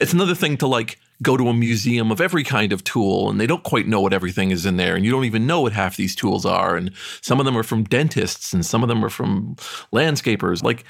It's 0.00 0.12
another 0.12 0.34
thing 0.34 0.56
to 0.58 0.66
like 0.66 0.98
go 1.22 1.36
to 1.36 1.48
a 1.48 1.54
museum 1.54 2.10
of 2.10 2.20
every 2.20 2.44
kind 2.44 2.72
of 2.72 2.84
tool 2.84 3.30
and 3.30 3.40
they 3.40 3.46
don't 3.46 3.62
quite 3.62 3.86
know 3.86 4.00
what 4.00 4.12
everything 4.12 4.50
is 4.50 4.66
in 4.66 4.76
there 4.76 4.94
and 4.94 5.04
you 5.04 5.10
don't 5.10 5.24
even 5.24 5.46
know 5.46 5.62
what 5.62 5.72
half 5.72 5.96
these 5.96 6.14
tools 6.14 6.44
are 6.44 6.76
and 6.76 6.92
some 7.22 7.40
of 7.40 7.46
them 7.46 7.56
are 7.56 7.62
from 7.62 7.84
dentists 7.84 8.52
and 8.52 8.66
some 8.66 8.82
of 8.82 8.88
them 8.88 9.04
are 9.04 9.10
from 9.10 9.56
landscapers. 9.92 10.62
Like 10.62 10.84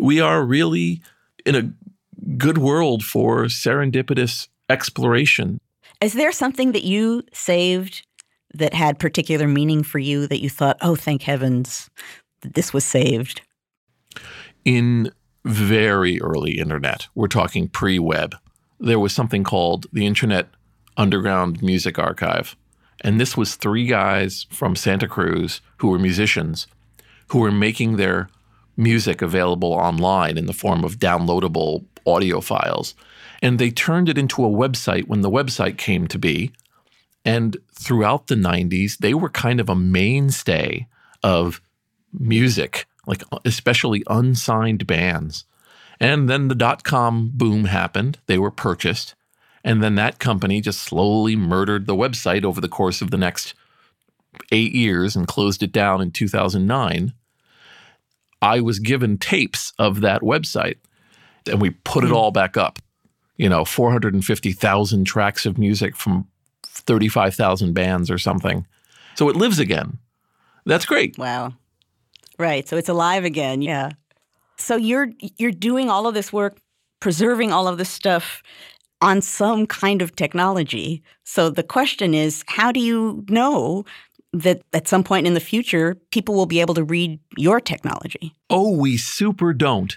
we 0.00 0.20
are 0.20 0.44
really 0.44 1.02
in 1.44 1.54
a 1.54 1.70
good 2.36 2.58
world 2.58 3.02
for 3.02 3.44
serendipitous 3.44 4.48
exploration. 4.68 5.58
Is 6.00 6.12
there 6.12 6.32
something 6.32 6.72
that 6.72 6.84
you 6.84 7.22
saved 7.32 8.06
that 8.54 8.74
had 8.74 8.98
particular 8.98 9.48
meaning 9.48 9.82
for 9.82 9.98
you 9.98 10.26
that 10.26 10.42
you 10.42 10.50
thought 10.50 10.76
oh 10.80 10.96
thank 10.96 11.22
heavens 11.22 11.90
that 12.42 12.54
this 12.54 12.72
was 12.72 12.84
saved 12.84 13.42
in 14.64 15.10
very 15.44 16.20
early 16.20 16.58
internet 16.58 17.06
we're 17.14 17.28
talking 17.28 17.68
pre-web 17.68 18.34
there 18.78 18.98
was 18.98 19.14
something 19.14 19.44
called 19.44 19.86
the 19.92 20.06
Internet 20.06 20.48
Underground 20.96 21.62
Music 21.62 21.98
Archive. 21.98 22.56
And 23.02 23.20
this 23.20 23.36
was 23.36 23.54
three 23.54 23.86
guys 23.86 24.46
from 24.50 24.74
Santa 24.74 25.06
Cruz 25.06 25.60
who 25.78 25.88
were 25.88 25.98
musicians 25.98 26.66
who 27.28 27.40
were 27.40 27.52
making 27.52 27.96
their 27.96 28.28
music 28.76 29.22
available 29.22 29.72
online 29.72 30.36
in 30.36 30.46
the 30.46 30.52
form 30.52 30.84
of 30.84 30.98
downloadable 30.98 31.84
audio 32.06 32.40
files. 32.40 32.94
And 33.42 33.58
they 33.58 33.70
turned 33.70 34.08
it 34.08 34.18
into 34.18 34.44
a 34.44 34.50
website 34.50 35.08
when 35.08 35.22
the 35.22 35.30
website 35.30 35.76
came 35.76 36.06
to 36.08 36.18
be. 36.18 36.52
And 37.24 37.56
throughout 37.72 38.28
the 38.28 38.34
90s, 38.34 38.98
they 38.98 39.14
were 39.14 39.28
kind 39.28 39.60
of 39.60 39.68
a 39.68 39.74
mainstay 39.74 40.86
of 41.22 41.60
music, 42.12 42.86
like 43.06 43.22
especially 43.44 44.04
unsigned 44.06 44.86
bands. 44.86 45.44
And 46.00 46.28
then 46.28 46.48
the 46.48 46.54
dot 46.54 46.84
com 46.84 47.30
boom 47.32 47.64
happened. 47.64 48.18
They 48.26 48.38
were 48.38 48.50
purchased. 48.50 49.14
And 49.64 49.82
then 49.82 49.96
that 49.96 50.18
company 50.18 50.60
just 50.60 50.80
slowly 50.80 51.34
murdered 51.34 51.86
the 51.86 51.96
website 51.96 52.44
over 52.44 52.60
the 52.60 52.68
course 52.68 53.02
of 53.02 53.10
the 53.10 53.16
next 53.16 53.54
eight 54.52 54.72
years 54.72 55.16
and 55.16 55.26
closed 55.26 55.62
it 55.62 55.72
down 55.72 56.00
in 56.00 56.10
2009. 56.10 57.12
I 58.42 58.60
was 58.60 58.78
given 58.78 59.18
tapes 59.18 59.72
of 59.78 60.02
that 60.02 60.20
website 60.20 60.76
and 61.46 61.60
we 61.60 61.70
put 61.70 62.04
it 62.04 62.08
hmm. 62.08 62.14
all 62.14 62.30
back 62.30 62.56
up. 62.56 62.78
You 63.36 63.48
know, 63.48 63.64
450,000 63.64 65.04
tracks 65.04 65.44
of 65.44 65.58
music 65.58 65.96
from 65.96 66.26
35,000 66.64 67.74
bands 67.74 68.10
or 68.10 68.18
something. 68.18 68.66
So 69.14 69.28
it 69.28 69.36
lives 69.36 69.58
again. 69.58 69.98
That's 70.64 70.86
great. 70.86 71.18
Wow. 71.18 71.54
Right. 72.38 72.66
So 72.68 72.76
it's 72.76 72.88
alive 72.88 73.24
again. 73.24 73.62
Yeah. 73.62 73.92
So 74.58 74.76
you're 74.76 75.08
you're 75.38 75.50
doing 75.50 75.90
all 75.90 76.06
of 76.06 76.14
this 76.14 76.32
work, 76.32 76.58
preserving 77.00 77.52
all 77.52 77.68
of 77.68 77.78
this 77.78 77.90
stuff 77.90 78.42
on 79.00 79.20
some 79.20 79.66
kind 79.66 80.00
of 80.02 80.16
technology. 80.16 81.02
So 81.24 81.50
the 81.50 81.62
question 81.62 82.14
is, 82.14 82.42
how 82.46 82.72
do 82.72 82.80
you 82.80 83.24
know 83.28 83.84
that 84.32 84.62
at 84.72 84.88
some 84.88 85.04
point 85.04 85.26
in 85.26 85.34
the 85.34 85.40
future 85.40 85.96
people 86.10 86.34
will 86.34 86.46
be 86.46 86.60
able 86.60 86.74
to 86.74 86.84
read 86.84 87.20
your 87.36 87.60
technology? 87.60 88.32
Oh, 88.50 88.76
we 88.76 88.96
super 88.96 89.52
don't. 89.52 89.96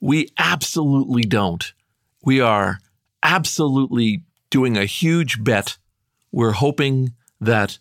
We 0.00 0.28
absolutely 0.38 1.22
don't. 1.22 1.72
We 2.24 2.40
are 2.40 2.78
absolutely 3.22 4.22
doing 4.50 4.76
a 4.76 4.84
huge 4.84 5.42
bet. 5.42 5.78
We're 6.32 6.52
hoping 6.52 7.14
that 7.40 7.78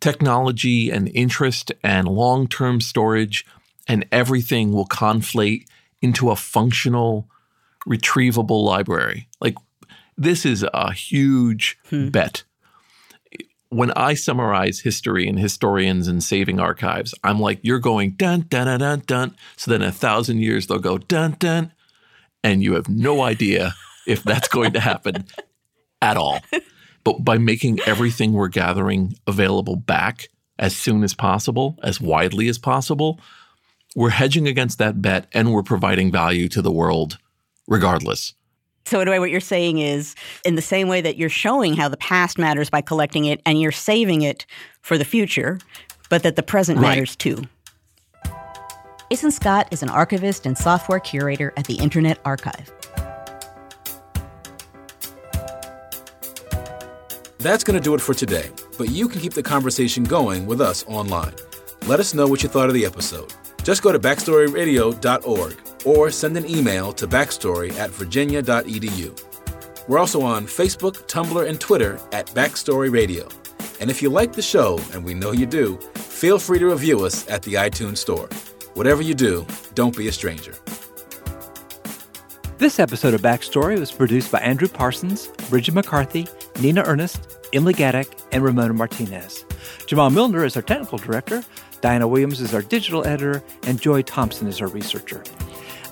technology 0.00 0.90
and 0.90 1.08
interest 1.08 1.72
and 1.82 2.08
long 2.08 2.46
term 2.46 2.80
storage 2.80 3.44
and 3.86 4.06
everything 4.10 4.72
will 4.72 4.86
conflate 4.86 5.66
into 6.02 6.30
a 6.30 6.36
functional, 6.36 7.28
retrievable 7.88 8.64
library. 8.64 9.28
Like, 9.40 9.54
this 10.16 10.44
is 10.44 10.64
a 10.72 10.92
huge 10.92 11.78
hmm. 11.88 12.08
bet. 12.08 12.44
When 13.68 13.90
I 13.92 14.14
summarize 14.14 14.80
history 14.80 15.28
and 15.28 15.38
historians 15.38 16.08
and 16.08 16.22
saving 16.22 16.60
archives, 16.60 17.14
I'm 17.24 17.40
like, 17.40 17.58
you're 17.62 17.80
going 17.80 18.12
dun, 18.12 18.46
dun, 18.48 18.66
dun, 18.66 18.80
dun, 18.80 19.02
dun. 19.06 19.36
So 19.56 19.70
then 19.70 19.82
a 19.82 19.92
thousand 19.92 20.38
years, 20.38 20.66
they'll 20.66 20.78
go 20.78 20.98
dun, 20.98 21.36
dun. 21.38 21.72
And 22.44 22.62
you 22.62 22.74
have 22.74 22.88
no 22.88 23.22
idea 23.22 23.74
if 24.06 24.22
that's 24.22 24.48
going 24.48 24.72
to 24.74 24.80
happen 24.80 25.26
at 26.02 26.16
all. 26.16 26.40
But 27.02 27.24
by 27.24 27.38
making 27.38 27.80
everything 27.86 28.32
we're 28.32 28.48
gathering 28.48 29.14
available 29.26 29.76
back 29.76 30.28
as 30.58 30.74
soon 30.74 31.04
as 31.04 31.12
possible, 31.12 31.78
as 31.82 32.00
widely 32.00 32.48
as 32.48 32.58
possible, 32.58 33.20
we're 33.96 34.10
hedging 34.10 34.46
against 34.46 34.78
that 34.78 35.00
bet 35.02 35.26
and 35.32 35.52
we're 35.52 35.62
providing 35.62 36.12
value 36.12 36.48
to 36.48 36.62
the 36.62 36.70
world 36.70 37.18
regardless. 37.66 38.34
So, 38.84 39.00
anyway, 39.00 39.18
what 39.18 39.30
you're 39.30 39.40
saying 39.40 39.78
is 39.78 40.14
in 40.44 40.54
the 40.54 40.62
same 40.62 40.86
way 40.86 41.00
that 41.00 41.16
you're 41.16 41.28
showing 41.28 41.74
how 41.74 41.88
the 41.88 41.96
past 41.96 42.38
matters 42.38 42.70
by 42.70 42.82
collecting 42.82 43.24
it 43.24 43.40
and 43.44 43.60
you're 43.60 43.72
saving 43.72 44.22
it 44.22 44.46
for 44.82 44.96
the 44.96 45.04
future, 45.04 45.58
but 46.08 46.22
that 46.22 46.36
the 46.36 46.42
present 46.42 46.78
right. 46.78 46.90
matters 46.90 47.16
too. 47.16 47.42
Jason 49.10 49.30
Scott 49.30 49.66
is 49.72 49.82
an 49.82 49.88
archivist 49.88 50.46
and 50.46 50.56
software 50.56 51.00
curator 51.00 51.52
at 51.56 51.66
the 51.66 51.74
Internet 51.74 52.20
Archive. 52.24 52.70
That's 57.38 57.64
going 57.64 57.78
to 57.78 57.82
do 57.82 57.94
it 57.94 58.00
for 58.00 58.14
today, 58.14 58.50
but 58.76 58.90
you 58.90 59.08
can 59.08 59.20
keep 59.20 59.32
the 59.32 59.42
conversation 59.42 60.04
going 60.04 60.46
with 60.46 60.60
us 60.60 60.84
online. 60.86 61.34
Let 61.86 61.98
us 61.98 62.14
know 62.14 62.26
what 62.26 62.42
you 62.42 62.48
thought 62.48 62.68
of 62.68 62.74
the 62.74 62.84
episode. 62.84 63.32
Just 63.66 63.82
go 63.82 63.90
to 63.90 63.98
backstoryradio.org 63.98 65.56
or 65.84 66.10
send 66.12 66.36
an 66.36 66.48
email 66.48 66.92
to 66.92 67.08
backstory 67.08 67.76
at 67.76 67.90
virginia.edu. 67.90 69.88
We're 69.88 69.98
also 69.98 70.22
on 70.22 70.46
Facebook, 70.46 71.08
Tumblr, 71.08 71.48
and 71.48 71.58
Twitter 71.58 71.98
at 72.12 72.28
Backstory 72.28 72.92
Radio. 72.92 73.26
And 73.80 73.90
if 73.90 74.00
you 74.00 74.08
like 74.08 74.32
the 74.32 74.40
show, 74.40 74.78
and 74.92 75.04
we 75.04 75.14
know 75.14 75.32
you 75.32 75.46
do, 75.46 75.78
feel 75.96 76.38
free 76.38 76.60
to 76.60 76.66
review 76.66 77.04
us 77.04 77.28
at 77.28 77.42
the 77.42 77.54
iTunes 77.54 77.98
Store. 77.98 78.28
Whatever 78.74 79.02
you 79.02 79.14
do, 79.14 79.44
don't 79.74 79.96
be 79.96 80.06
a 80.06 80.12
stranger. 80.12 80.54
This 82.58 82.78
episode 82.78 83.14
of 83.14 83.20
Backstory 83.20 83.80
was 83.80 83.90
produced 83.90 84.30
by 84.30 84.38
Andrew 84.38 84.68
Parsons, 84.68 85.26
Bridget 85.50 85.74
McCarthy, 85.74 86.28
Nina 86.60 86.84
Earnest, 86.84 87.36
Emily 87.52 87.74
Gadek, 87.74 88.16
and 88.30 88.44
Ramona 88.44 88.74
Martinez. 88.74 89.44
Jamal 89.86 90.10
Milner 90.10 90.44
is 90.44 90.54
our 90.54 90.62
technical 90.62 90.98
director. 90.98 91.42
Diana 91.86 92.08
Williams 92.08 92.40
is 92.40 92.52
our 92.52 92.62
digital 92.62 93.06
editor, 93.06 93.44
and 93.62 93.80
Joy 93.80 94.02
Thompson 94.02 94.48
is 94.48 94.60
our 94.60 94.66
researcher. 94.66 95.22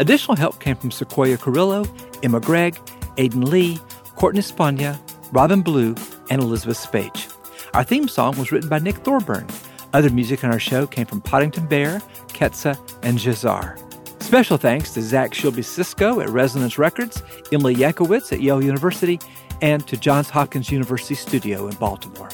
Additional 0.00 0.36
help 0.36 0.58
came 0.58 0.74
from 0.74 0.90
Sequoia 0.90 1.36
Carrillo, 1.36 1.86
Emma 2.20 2.40
Gregg, 2.40 2.76
Aidan 3.16 3.42
Lee, 3.42 3.78
Courtney 4.16 4.40
Spania, 4.40 4.98
Robin 5.30 5.62
Blue, 5.62 5.94
and 6.30 6.42
Elizabeth 6.42 6.84
Spage. 6.84 7.32
Our 7.74 7.84
theme 7.84 8.08
song 8.08 8.36
was 8.36 8.50
written 8.50 8.68
by 8.68 8.80
Nick 8.80 8.96
Thorburn. 8.96 9.46
Other 9.92 10.10
music 10.10 10.42
on 10.42 10.50
our 10.50 10.58
show 10.58 10.84
came 10.84 11.06
from 11.06 11.20
Poddington 11.20 11.68
Bear, 11.68 12.00
Ketsa, 12.26 12.76
and 13.04 13.16
Jazar. 13.16 13.78
Special 14.20 14.56
thanks 14.56 14.92
to 14.94 15.00
Zach 15.00 15.30
Shilby 15.30 15.64
Cisco 15.64 16.18
at 16.18 16.28
Resonance 16.28 16.76
Records, 16.76 17.22
Emily 17.52 17.76
Yankowitz 17.76 18.32
at 18.32 18.40
Yale 18.40 18.64
University, 18.64 19.20
and 19.62 19.86
to 19.86 19.96
Johns 19.96 20.28
Hopkins 20.28 20.72
University 20.72 21.14
Studio 21.14 21.68
in 21.68 21.76
Baltimore. 21.76 22.30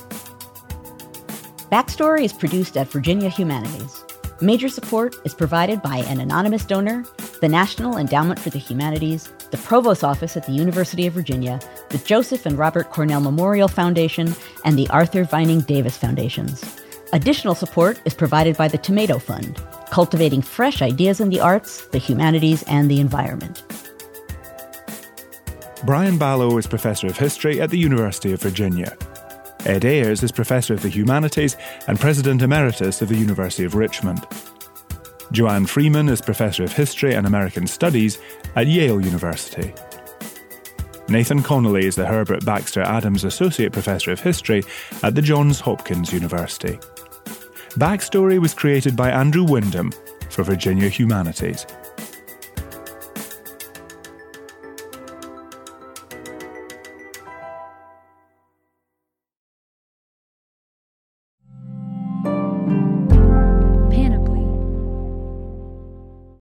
Backstory 1.70 2.24
is 2.24 2.32
produced 2.32 2.76
at 2.76 2.88
Virginia 2.88 3.28
Humanities. 3.28 4.04
Major 4.40 4.68
support 4.68 5.14
is 5.24 5.34
provided 5.34 5.80
by 5.80 5.98
an 5.98 6.18
anonymous 6.18 6.64
donor, 6.64 7.04
the 7.40 7.48
National 7.48 7.96
Endowment 7.96 8.40
for 8.40 8.50
the 8.50 8.58
Humanities, 8.58 9.32
the 9.52 9.56
Provost 9.56 10.02
Office 10.02 10.36
at 10.36 10.44
the 10.46 10.52
University 10.52 11.06
of 11.06 11.12
Virginia, 11.12 11.60
the 11.90 11.98
Joseph 11.98 12.44
and 12.44 12.58
Robert 12.58 12.90
Cornell 12.90 13.20
Memorial 13.20 13.68
Foundation, 13.68 14.34
and 14.64 14.76
the 14.76 14.88
Arthur 14.88 15.22
Vining 15.22 15.60
Davis 15.60 15.96
Foundations. 15.96 16.80
Additional 17.12 17.54
support 17.54 18.00
is 18.04 18.14
provided 18.14 18.56
by 18.56 18.66
the 18.66 18.78
Tomato 18.78 19.20
Fund, 19.20 19.62
cultivating 19.90 20.42
fresh 20.42 20.82
ideas 20.82 21.20
in 21.20 21.28
the 21.28 21.38
arts, 21.38 21.86
the 21.88 21.98
humanities, 21.98 22.64
and 22.64 22.90
the 22.90 22.98
environment. 22.98 23.62
Brian 25.84 26.18
Balogh 26.18 26.58
is 26.58 26.66
Professor 26.66 27.06
of 27.06 27.16
History 27.16 27.60
at 27.60 27.70
the 27.70 27.78
University 27.78 28.32
of 28.32 28.42
Virginia. 28.42 28.96
Ed 29.66 29.84
Ayers 29.84 30.22
is 30.22 30.32
Professor 30.32 30.72
of 30.72 30.82
the 30.82 30.88
Humanities 30.88 31.56
and 31.86 32.00
President 32.00 32.40
Emeritus 32.40 33.02
of 33.02 33.08
the 33.08 33.16
University 33.16 33.64
of 33.64 33.74
Richmond. 33.74 34.26
Joanne 35.32 35.66
Freeman 35.66 36.08
is 36.08 36.20
Professor 36.20 36.64
of 36.64 36.72
History 36.72 37.14
and 37.14 37.26
American 37.26 37.66
Studies 37.66 38.18
at 38.56 38.66
Yale 38.66 39.00
University. 39.00 39.72
Nathan 41.08 41.42
Connolly 41.42 41.86
is 41.86 41.94
the 41.94 42.06
Herbert 42.06 42.44
Baxter 42.44 42.82
Adams 42.82 43.24
Associate 43.24 43.72
Professor 43.72 44.12
of 44.12 44.20
History 44.20 44.62
at 45.02 45.14
the 45.14 45.22
Johns 45.22 45.60
Hopkins 45.60 46.12
University. 46.12 46.78
Backstory 47.74 48.40
was 48.40 48.54
created 48.54 48.96
by 48.96 49.10
Andrew 49.10 49.44
Wyndham 49.44 49.92
for 50.30 50.42
Virginia 50.42 50.88
Humanities. 50.88 51.66